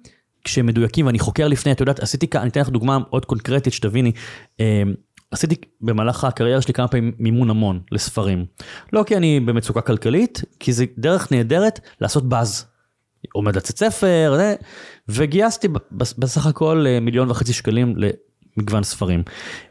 כשהם 0.47 0.67
מדויקים 0.67 1.07
ואני 1.07 1.19
חוקר 1.19 1.49
לפני, 1.49 1.73
את 1.73 1.81
יודעת, 1.81 2.01
עשיתי, 2.01 2.27
אני 2.35 2.49
אתן 2.49 2.61
לך 2.61 2.69
דוגמה 2.69 2.99
עוד 3.11 3.25
קונקרטית 3.25 3.73
שתביני. 3.73 4.13
אמ, 4.61 4.95
עשיתי 5.31 5.55
במהלך 5.81 6.25
הקריירה 6.25 6.63
שלי 6.63 6.75
כמה 6.75 6.89
פעמים 6.89 7.13
מימון 7.19 7.51
המון 7.51 7.81
לספרים. 7.93 8.47
לא 8.93 9.05
כי 9.07 9.17
אני 9.17 9.41
במצוקה 9.41 9.81
כלכלית, 9.81 10.43
כי 10.61 10.73
זה 10.73 10.85
דרך 10.99 11.33
נהדרת 11.33 11.81
לעשות 12.01 12.29
באז. 12.29 12.65
עומד 13.33 13.57
לצאת 13.57 13.79
ספר, 13.79 14.39
וגייסתי 15.09 15.69
בסך 15.93 16.47
הכל 16.47 16.85
אה, 16.89 17.01
מיליון 17.01 17.31
וחצי 17.31 17.53
שקלים 17.53 17.95
למגוון 18.57 18.83
ספרים. 18.83 19.23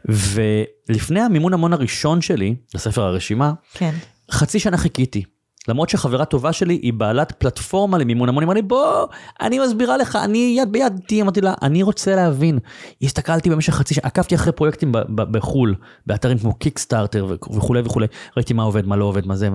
ולפני 0.04 1.20
המימון 1.20 1.52
המון 1.52 1.72
הראשון 1.72 2.20
שלי, 2.20 2.54
לספר 2.74 3.02
הרשימה, 3.02 3.52
כן. 3.74 3.94
חצי 4.30 4.58
שנה 4.58 4.76
חיכיתי. 4.76 5.24
למרות 5.68 5.88
שחברה 5.88 6.24
טובה 6.24 6.52
שלי 6.52 6.74
היא 6.82 6.92
בעלת 6.92 7.32
פלטפורמה 7.32 7.98
למימון 7.98 8.28
המון, 8.28 8.42
היא 8.42 8.46
אמרה 8.46 8.54
לי 8.54 8.62
בוא, 8.62 9.06
אני 9.40 9.58
מסבירה 9.58 9.96
לך, 9.96 10.16
אני 10.16 10.56
יד 10.58 10.72
ביד 10.72 10.92
איתי, 10.96 11.22
אמרתי 11.22 11.40
לה, 11.40 11.54
אני 11.62 11.82
רוצה 11.82 12.16
להבין. 12.16 12.58
הסתכלתי 13.02 13.50
במשך 13.50 13.74
חצי 13.74 13.94
שנה, 13.94 14.06
עקבתי 14.06 14.34
אחרי 14.34 14.52
פרויקטים 14.52 14.92
בחו"ל, 15.08 15.74
באתרים 16.06 16.38
כמו 16.38 16.54
קיקסטארטר 16.54 17.26
וכולי 17.56 17.80
וכולי, 17.84 18.06
ראיתי 18.36 18.54
מה 18.54 18.62
עובד, 18.62 18.86
מה 18.86 18.96
לא 18.96 19.04
עובד, 19.04 19.26
מה 19.26 19.36
זה, 19.36 19.48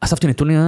אספתי 0.00 0.26
נתונים, 0.26 0.58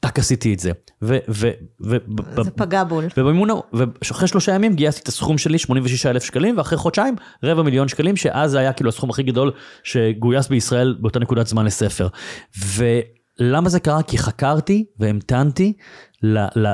טאק 0.00 0.18
עשיתי 0.18 0.54
את 0.54 0.58
זה. 0.58 0.70
ו... 1.02 1.18
ו... 1.28 1.50
ו... 1.84 1.96
זה 2.42 2.50
פגע 2.50 2.84
בול. 2.84 3.04
ובמימונה, 3.16 3.54
ואחרי 3.72 4.28
שלושה 4.28 4.54
ימים 4.54 4.74
גייסתי 4.74 5.02
את 5.02 5.08
הסכום 5.08 5.38
שלי, 5.38 5.58
86 5.58 6.06
אלף 6.06 6.24
שקלים, 6.24 6.58
ואחרי 6.58 6.78
חודשיים, 6.78 7.14
רבע 7.42 7.62
מיליון 7.62 7.88
שקלים, 7.88 8.16
שאז 8.16 8.50
זה 8.50 8.58
היה 8.58 8.72
כאילו 8.72 8.88
הסכום 8.88 9.10
הכי 9.10 9.22
גדול 9.22 9.50
שגויס 9.82 10.48
בישראל 10.48 10.96
באותה 11.00 11.18
נקודת 11.18 11.46
זמן 11.46 11.64
לספר. 11.64 12.08
ולמה 13.40 13.68
זה 13.68 13.80
קרה? 13.80 14.02
כי 14.02 14.18
חקרתי 14.18 14.84
והמתנתי 14.98 15.72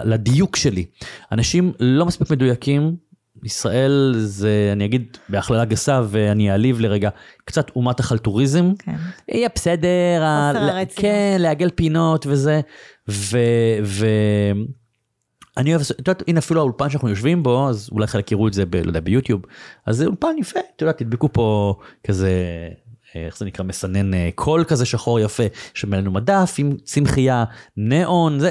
לדיוק 0.04 0.56
שלי. 0.56 0.86
אנשים 1.32 1.72
לא 1.80 2.06
מספיק 2.06 2.30
מדויקים, 2.30 2.96
ישראל 3.44 4.14
זה, 4.18 4.70
אני 4.72 4.84
אגיד 4.84 5.16
בהכללה 5.28 5.64
גסה 5.64 6.00
ואני 6.08 6.50
אעליב 6.50 6.80
לרגע, 6.80 7.10
קצת 7.44 7.70
אומת 7.76 8.00
החלטוריזם. 8.00 8.72
כן. 8.78 8.96
יהיה 9.28 9.48
בסדר, 9.54 10.20
חוסר 10.52 10.64
הרצינות. 10.64 10.92
כן, 10.96 11.36
לעגל 11.40 11.70
פינות 11.74 12.26
וזה. 12.26 12.60
ו... 13.08 13.38
ו... 13.82 14.06
אני 15.56 15.70
אוהב, 15.74 15.82
את 15.90 15.98
יודעת, 15.98 16.22
הנה 16.28 16.38
אפילו 16.38 16.60
האולפן 16.60 16.90
שאנחנו 16.90 17.08
יושבים 17.08 17.42
בו, 17.42 17.68
אז 17.68 17.88
אולי 17.92 18.06
חלק 18.06 18.32
יראו 18.32 18.48
את 18.48 18.52
זה, 18.52 18.66
ב, 18.66 18.76
לא 18.76 18.88
יודע, 18.88 19.00
ביוטיוב, 19.00 19.42
אז 19.86 19.96
זה 19.96 20.06
אולפן 20.06 20.38
יפה, 20.38 20.60
את 20.76 20.82
יודעת, 20.82 20.98
תדבקו 20.98 21.32
פה 21.32 21.74
כזה, 22.06 22.32
איך 23.14 23.38
זה 23.38 23.44
נקרא, 23.44 23.64
מסנן 23.64 24.14
אה, 24.14 24.28
קול 24.34 24.64
כזה 24.64 24.86
שחור 24.86 25.20
יפה, 25.20 25.42
שמלנו 25.74 26.10
מדף 26.10 26.54
עם 26.58 26.76
צמחייה, 26.84 27.44
ניאון, 27.76 28.40
זה 28.40 28.50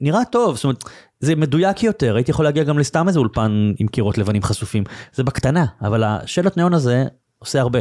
נראה 0.00 0.24
טוב, 0.24 0.56
זאת 0.56 0.64
אומרת, 0.64 0.84
זה 1.20 1.36
מדויק 1.36 1.82
יותר, 1.82 2.16
הייתי 2.16 2.30
יכול 2.30 2.44
להגיע 2.44 2.64
גם 2.64 2.78
לסתם 2.78 3.08
איזה 3.08 3.18
אולפן 3.18 3.72
עם 3.78 3.88
קירות 3.88 4.18
לבנים 4.18 4.42
חשופים, 4.42 4.84
זה 5.12 5.22
בקטנה, 5.22 5.66
אבל 5.80 6.04
השלט 6.04 6.56
ניאון 6.56 6.74
הזה 6.74 7.04
עושה 7.38 7.60
הרבה. 7.60 7.80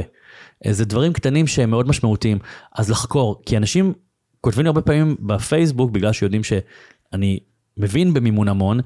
אה, 0.65 0.73
זה 0.73 0.85
דברים 0.85 1.13
קטנים 1.13 1.47
שהם 1.47 1.69
מאוד 1.69 1.87
משמעותיים, 1.87 2.39
אז 2.75 2.89
לחקור, 2.89 3.41
כי 3.45 3.57
אנשים 3.57 3.93
כותבים 4.41 4.63
לי 4.63 4.67
הרבה 4.67 4.81
פעמים 4.81 5.15
בפייסבוק, 5.19 5.91
בגלל 5.91 6.13
שיודעים 6.13 6.43
שאני 6.43 7.39
מבין 7.77 8.13
במימון 8.13 8.47
המון, 8.47 8.79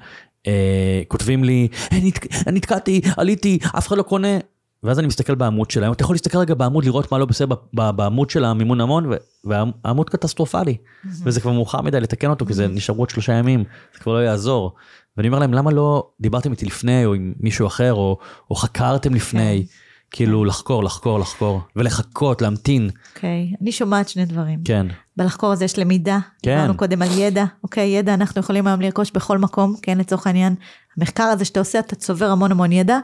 אה, 0.47 1.01
כותבים 1.07 1.43
לי, 1.43 1.67
אני 1.91 2.11
נתקעתי, 2.51 3.01
עליתי, 3.17 3.59
אף 3.77 3.87
אחד 3.87 3.97
לא 3.97 4.03
קונה. 4.03 4.37
ואז 4.83 4.99
אני 4.99 5.07
מסתכל 5.07 5.35
בעמוד 5.35 5.71
שלהם, 5.71 5.91
אתה 5.91 6.03
יכול 6.03 6.13
להסתכל 6.13 6.37
רגע 6.37 6.53
בעמוד, 6.53 6.85
לראות 6.85 7.11
מה 7.11 7.17
לא 7.17 7.25
בסדר 7.25 7.55
בעמוד 7.73 8.29
של 8.29 8.45
המימון 8.45 8.81
המון, 8.81 9.11
והעמוד 9.43 10.09
קטסטרופלי. 10.09 10.77
וזה 11.23 11.41
כבר 11.41 11.51
מאוחר 11.51 11.81
מדי 11.81 11.99
לתקן 11.99 12.29
אותו, 12.29 12.45
כי 12.45 12.53
זה 12.53 12.67
נשארו 12.67 12.99
עוד 12.99 13.09
שלושה 13.09 13.33
ימים, 13.33 13.63
זה 13.93 13.99
כבר 13.99 14.13
לא 14.13 14.23
יעזור. 14.23 14.75
ואני 15.17 15.27
אומר 15.27 15.39
להם, 15.39 15.53
למה 15.53 15.71
לא 15.71 16.09
דיברתם 16.21 16.51
איתי 16.51 16.65
לפני, 16.65 17.05
או 17.05 17.13
עם 17.13 17.33
מישהו 17.39 17.67
אחר, 17.67 17.93
או, 17.93 18.17
או 18.49 18.55
חקרתם 18.55 19.13
לפני? 19.13 19.65
כן. 19.67 19.73
כאילו 20.11 20.45
לחקור, 20.45 20.83
לחקור, 20.83 21.19
לחקור, 21.19 21.61
ולחכות, 21.75 22.41
להמתין. 22.41 22.89
אוקיי, 23.15 23.51
okay. 23.51 23.57
אני 23.61 23.71
שומעת 23.71 24.09
שני 24.09 24.25
דברים. 24.25 24.59
כן. 24.65 24.87
בלחקור 25.17 25.51
הזה 25.51 25.65
יש 25.65 25.79
למידה. 25.79 26.19
כן. 26.43 26.55
דיברנו 26.55 26.77
קודם 26.77 27.01
על 27.01 27.07
ידע, 27.11 27.45
אוקיי, 27.63 27.83
okay, 27.83 27.99
ידע 27.99 28.13
אנחנו 28.13 28.39
יכולים 28.39 28.67
היום 28.67 28.81
לרכוש 28.81 29.11
בכל 29.11 29.37
מקום, 29.37 29.75
כן, 29.81 29.97
לצורך 29.97 30.27
העניין. 30.27 30.55
המחקר 30.97 31.23
הזה 31.23 31.45
שאתה 31.45 31.59
עושה, 31.59 31.79
אתה 31.79 31.95
צובר 31.95 32.29
המון 32.29 32.51
המון 32.51 32.71
ידע, 32.71 32.99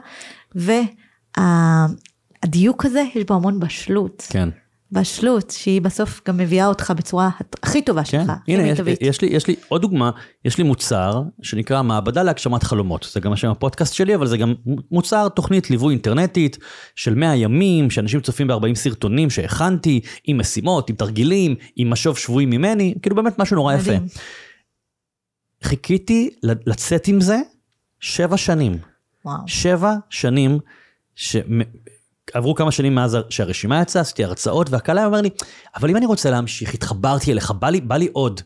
והדיוק 1.38 2.84
הזה, 2.84 3.02
יש 3.14 3.24
בו 3.24 3.34
המון 3.34 3.60
בשלות. 3.60 4.26
כן. 4.30 4.48
בשלות, 4.92 5.50
שהיא 5.50 5.82
בסוף 5.82 6.20
גם 6.28 6.36
מביאה 6.36 6.66
אותך 6.66 6.92
בצורה 6.96 7.30
הכי 7.62 7.82
טובה 7.82 8.04
כן. 8.04 8.04
שלך, 8.04 8.32
הנה, 8.48 8.68
יש, 8.68 8.78
יש, 9.00 9.20
לי, 9.20 9.28
יש 9.28 9.46
לי 9.46 9.56
עוד 9.68 9.82
דוגמה, 9.82 10.10
יש 10.44 10.58
לי 10.58 10.64
מוצר 10.64 11.22
שנקרא 11.42 11.82
מעבדה 11.82 12.22
להגשמת 12.22 12.62
חלומות, 12.62 13.08
זה 13.12 13.20
גם 13.20 13.32
השם 13.32 13.50
הפודקאסט 13.50 13.94
שלי, 13.94 14.14
אבל 14.14 14.26
זה 14.26 14.36
גם 14.36 14.54
מוצר, 14.90 15.28
תוכנית 15.28 15.70
ליווי 15.70 15.92
אינטרנטית 15.94 16.58
של 16.96 17.14
100 17.14 17.36
ימים, 17.36 17.90
שאנשים 17.90 18.20
צופים 18.20 18.48
ב-40 18.48 18.74
סרטונים 18.74 19.30
שהכנתי, 19.30 20.00
עם 20.24 20.38
משימות, 20.38 20.90
עם 20.90 20.96
תרגילים, 20.96 21.54
עם 21.76 21.90
משוב 21.90 22.18
שבועי 22.18 22.46
ממני, 22.46 22.94
כאילו 23.02 23.16
באמת 23.16 23.38
משהו 23.38 23.56
נורא 23.56 23.76
מדהים. 23.76 24.06
יפה. 24.06 24.20
חיכיתי 25.62 26.30
לצאת 26.42 27.08
עם 27.08 27.20
זה 27.20 27.38
שבע 28.00 28.36
שנים. 28.36 28.78
וואו. 29.24 29.38
שבע 29.46 29.94
שנים. 30.10 30.58
ש... 31.18 31.36
עברו 32.34 32.54
כמה 32.54 32.70
שנים 32.70 32.94
מאז 32.94 33.18
שהרשימה 33.30 33.82
יצאה, 33.82 34.02
עשיתי 34.02 34.24
הרצאות, 34.24 34.70
והקהל 34.70 34.98
היה 34.98 35.06
אומר 35.06 35.20
לי, 35.20 35.30
אבל 35.76 35.90
אם 35.90 35.96
אני 35.96 36.06
רוצה 36.06 36.30
להמשיך, 36.30 36.74
התחברתי 36.74 37.32
אליך, 37.32 37.50
בא 37.50 37.68
לי, 37.68 37.80
בא 37.80 37.96
לי 37.96 38.08
עוד. 38.12 38.40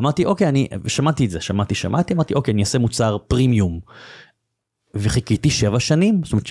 אמרתי, 0.00 0.24
אוקיי, 0.24 0.48
אני, 0.48 0.68
שמעתי 0.86 1.24
את 1.24 1.30
זה, 1.30 1.40
שמעתי, 1.40 1.74
שמעתי, 1.74 2.14
אמרתי, 2.14 2.34
אוקיי, 2.34 2.54
אני 2.54 2.62
אעשה 2.62 2.78
מוצר 2.78 3.18
פרימיום. 3.28 3.80
וחיכיתי 4.94 5.50
שבע 5.50 5.80
שנים, 5.80 6.20
זאת 6.24 6.32
אומרת, 6.32 6.50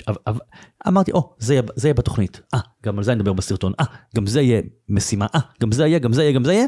אמרתי, 0.88 1.12
או, 1.12 1.34
זה, 1.38 1.60
זה 1.76 1.88
יהיה 1.88 1.94
בתוכנית, 1.94 2.40
אה, 2.54 2.60
גם 2.84 2.98
על 2.98 3.04
זה 3.04 3.12
אני 3.12 3.20
אדבר 3.20 3.32
בסרטון, 3.32 3.72
אה, 3.80 3.84
גם 4.16 4.26
זה 4.26 4.40
יהיה 4.40 4.62
משימה, 4.88 5.26
אה, 5.34 5.40
גם 5.60 5.72
זה 5.72 5.86
יהיה, 5.86 5.98
גם 5.98 6.12
זה 6.12 6.22
יהיה, 6.22 6.32
גם 6.32 6.44
זה 6.44 6.52
יהיה, 6.52 6.66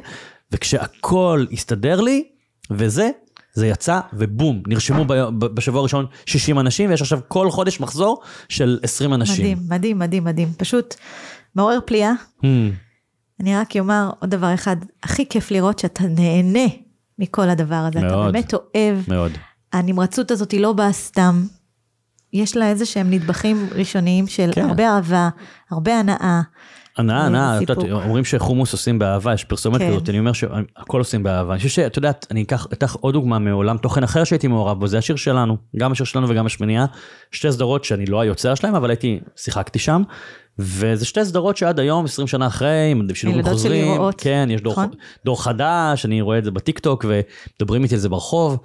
וכשהכל 0.52 1.46
הסתדר 1.52 2.00
לי, 2.00 2.28
וזה, 2.70 3.10
זה 3.56 3.66
יצא 3.66 4.00
ובום, 4.12 4.62
נרשמו 4.66 5.04
בשבוע 5.38 5.80
הראשון 5.80 6.06
60 6.26 6.58
אנשים, 6.58 6.90
ויש 6.90 7.02
עכשיו 7.02 7.20
כל 7.28 7.50
חודש 7.50 7.80
מחזור 7.80 8.22
של 8.48 8.78
20 8.82 9.14
אנשים. 9.14 9.44
מדהים, 9.44 9.58
מדהים, 9.68 9.98
מדהים, 9.98 10.24
מדהים. 10.24 10.48
פשוט 10.56 10.94
מעורר 11.54 11.78
פליאה. 11.86 12.12
Hmm. 12.42 12.46
אני 13.40 13.56
רק 13.56 13.76
אומר 13.76 14.10
עוד 14.20 14.30
דבר 14.30 14.54
אחד, 14.54 14.76
הכי 15.02 15.28
כיף 15.28 15.50
לראות 15.50 15.78
שאתה 15.78 16.04
נהנה 16.04 16.68
מכל 17.18 17.48
הדבר 17.48 17.74
הזה. 17.74 18.00
מאוד. 18.00 18.12
אתה 18.12 18.32
באמת 18.32 18.54
אוהב. 18.54 18.98
מאוד. 19.08 19.32
הנמרצות 19.72 20.30
הזאת 20.30 20.50
היא 20.50 20.60
לא 20.60 20.72
באה 20.72 20.92
סתם. 20.92 21.46
יש 22.32 22.56
לה 22.56 22.68
איזה 22.68 22.86
שהם 22.86 23.10
נדבכים 23.10 23.68
ראשוניים 23.72 24.26
של 24.26 24.50
כן. 24.54 24.68
הרבה 24.68 24.88
אהבה, 24.88 25.28
הרבה 25.70 25.98
הנאה. 25.98 26.40
הנאה, 26.96 27.26
הנאה, 27.26 27.58
אומרים 27.90 28.24
שחומוס 28.24 28.72
עושים 28.72 28.98
באהבה, 28.98 29.34
יש 29.34 29.44
פרסומת 29.44 29.80
כן. 29.80 29.90
כזאת, 29.90 30.08
אני 30.08 30.18
אומר 30.18 30.32
שהכל 30.32 30.98
עושים 30.98 31.22
באהבה. 31.22 31.52
אני 31.52 31.58
חושב 31.58 31.68
שאת 31.68 31.96
יודעת, 31.96 32.26
אני 32.30 32.42
אקח 32.42 32.96
עוד 33.00 33.12
דוגמה 33.12 33.38
מעולם 33.38 33.76
תוכן 33.78 34.02
אחר 34.02 34.24
שהייתי 34.24 34.46
מעורב 34.46 34.80
בו, 34.80 34.86
זה 34.86 34.98
השיר 34.98 35.16
שלנו, 35.16 35.56
גם 35.76 35.92
השיר 35.92 36.06
שלנו 36.06 36.28
וגם 36.28 36.46
השמנייה, 36.46 36.86
שתי 37.30 37.52
סדרות 37.52 37.84
שאני 37.84 38.06
לא 38.06 38.20
היוצר 38.20 38.54
שלהם, 38.54 38.74
אבל 38.74 38.90
הייתי, 38.90 39.20
שיחקתי 39.36 39.78
שם, 39.78 40.02
וזה 40.58 41.04
שתי 41.04 41.24
סדרות 41.24 41.56
שעד 41.56 41.80
היום, 41.80 42.04
20 42.04 42.28
שנה 42.28 42.46
אחרי, 42.46 42.88
עם 42.90 43.14
שילובים 43.14 43.44
חוזרים, 43.44 44.00
כן, 44.18 44.48
יש 44.50 44.60
דור, 44.60 44.72
נכון? 44.72 44.90
דור 45.24 45.44
חדש, 45.44 46.06
אני 46.06 46.20
רואה 46.20 46.38
את 46.38 46.44
זה 46.44 46.50
בטיק 46.50 46.78
טוק, 46.78 47.04
ומדברים 47.08 47.82
איתי 47.82 47.94
על 47.94 48.00
זה 48.00 48.08
ברחוב, 48.08 48.58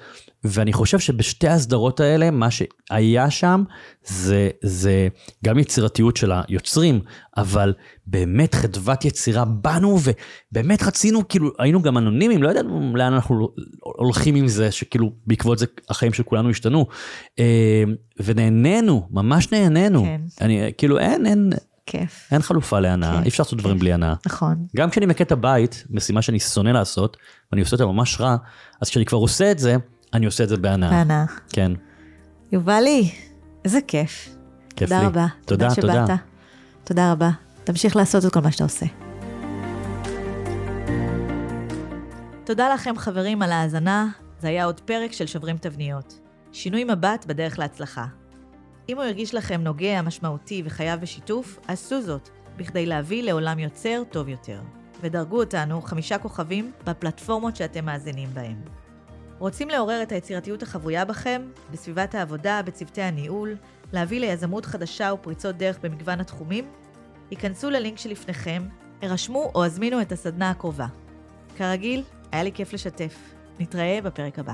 ואני 0.44 0.74
חושב 0.74 1.00
שבשתי 1.00 1.48
הסדרות 1.48 2.00
האלה, 2.00 2.32
מה 2.32 2.48
שהיה 2.52 3.30
שם, 3.30 3.64
זה, 4.04 4.50
זה 4.62 5.08
גם 5.46 5.60
יצירתיות 5.60 6.18
של 6.18 6.32
היוצרים, 6.32 7.00
אבל 7.38 7.74
באמת 8.08 8.56
חדוות 8.56 9.06
יצירה 9.06 9.46
בנו, 9.46 10.00
ובאמת 10.52 10.84
רצינו, 10.84 11.28
כאילו, 11.28 11.50
היינו 11.60 11.82
גם 11.82 11.98
אנונימיים, 11.98 12.44
לא 12.44 12.50
ידענו 12.50 12.96
לאן 12.96 13.14
אנחנו 13.14 13.50
הולכים 13.82 14.36
עם 14.36 14.48
זה, 14.48 14.72
שכאילו, 14.72 15.12
בעקבות 15.28 15.60
זה 15.60 15.66
החיים 15.89 16.14
של 16.14 16.24
כולנו 16.24 16.50
השתנו. 16.50 16.86
אה, 17.39 17.84
ונהנינו, 18.24 19.08
ממש 19.12 19.52
נהנינו. 19.52 20.04
כן. 20.04 20.22
אני, 20.42 20.72
כאילו, 20.78 21.00
אין, 21.00 21.26
אין... 21.26 21.50
כיף. 21.86 22.28
אין 22.32 22.42
חלופה 22.42 22.80
להנאה, 22.80 23.24
אי 23.24 23.30
אפשר 23.30 23.44
לעשות 23.44 23.60
דברים 23.60 23.80
בלי 23.80 23.94
הנאה. 23.94 24.14
נכון. 24.26 24.66
גם 24.76 24.89
כשאני 24.89 25.06
מכה 25.06 25.24
את 25.24 25.32
הבית, 25.32 25.84
משימה 25.89 26.22
שאני 26.22 26.39
שונא 26.39 26.70
לעשות, 26.70 27.18
ואני 27.52 27.62
עושה 27.62 27.76
אותה 27.76 27.86
ממש 27.86 28.22
רע, 28.22 28.36
אז 28.82 28.89
כשאני 28.89 29.06
כבר 29.06 29.18
עושה 29.18 29.52
את 29.52 29.60
זה, 29.60 29.76
אני 30.14 30.26
עושה 30.26 30.43
את 30.43 30.49
זה 30.49 30.57
בהנאה. 30.57 30.89
בהנאה. 30.89 31.26
כן. 31.49 31.72
יובלי, 32.51 33.12
איזה 33.66 33.80
כיף. 33.88 34.36
כיף 34.76 34.89
תודה 34.89 35.01
לי. 35.01 35.07
רבה. 35.07 35.28
תודה, 35.45 35.76
תודה. 35.76 36.05
שבאת. 36.05 36.20
תודה 36.84 37.12
רבה. 37.12 37.30
תמשיך 37.64 37.95
לעשות 37.95 38.26
את 38.26 38.34
כל 38.34 38.39
מה 38.39 38.51
שאתה 38.51 38.64
עושה. 38.64 38.86
תודה 42.43 42.74
לכם 42.74 42.97
חברים 42.97 43.41
על 43.41 43.51
ההאזנה, 43.51 44.07
זה 44.39 44.47
היה 44.47 44.66
עוד 44.66 44.80
פרק 44.80 45.12
של 45.12 45.26
שוברים 45.26 45.57
תבניות. 45.57 46.20
שינוי 46.51 46.84
מבט 46.84 47.26
בדרך 47.26 47.59
להצלחה. 47.59 48.05
אם 48.89 48.97
הוא 48.97 49.03
הרגיש 49.03 49.36
לכם 49.36 49.62
נוגע, 49.62 50.01
משמעותי 50.01 50.64
וחייב 50.66 51.01
בשיתוף, 51.01 51.59
עשו 51.68 52.01
זאת, 52.01 52.30
בכדי 52.57 52.86
להביא 52.86 53.24
לעולם 53.24 53.59
יוצר 53.59 54.03
טוב 54.12 54.28
יותר. 54.28 54.59
ודרגו 55.01 55.39
אותנו 55.39 55.82
חמישה 55.82 56.18
כוכבים 56.18 56.72
בפלטפורמות 56.86 57.55
שאתם 57.55 57.86
מאזינים 57.86 58.30
בהם. 58.34 58.80
רוצים 59.42 59.70
לעורר 59.70 60.04
את 60.04 60.12
היצירתיות 60.12 60.64
החבויה 60.64 61.06
בכם, 61.06 61.42
בסביבת 61.72 62.16
העבודה, 62.16 62.62
בצוותי 62.66 63.02
הניהול, 63.02 63.56
להביא 63.94 64.20
ליזמות 64.20 64.66
חדשה 64.66 65.14
ופריצות 65.14 65.58
דרך 65.58 65.80
במגוון 65.82 66.20
התחומים? 66.20 66.66
היכנסו 67.32 67.70
ללינק 67.70 67.98
שלפניכם, 67.98 68.64
הרשמו 69.02 69.52
או 69.56 69.66
הזמינו 69.66 70.02
את 70.02 70.12
הסדנה 70.12 70.50
הקרובה. 70.50 70.88
כרגיל, 71.58 72.04
היה 72.32 72.44
לי 72.44 72.52
כיף 72.52 72.74
לשתף. 72.74 73.18
נתראה 73.60 74.00
בפרק 74.04 74.39
הבא. 74.39 74.54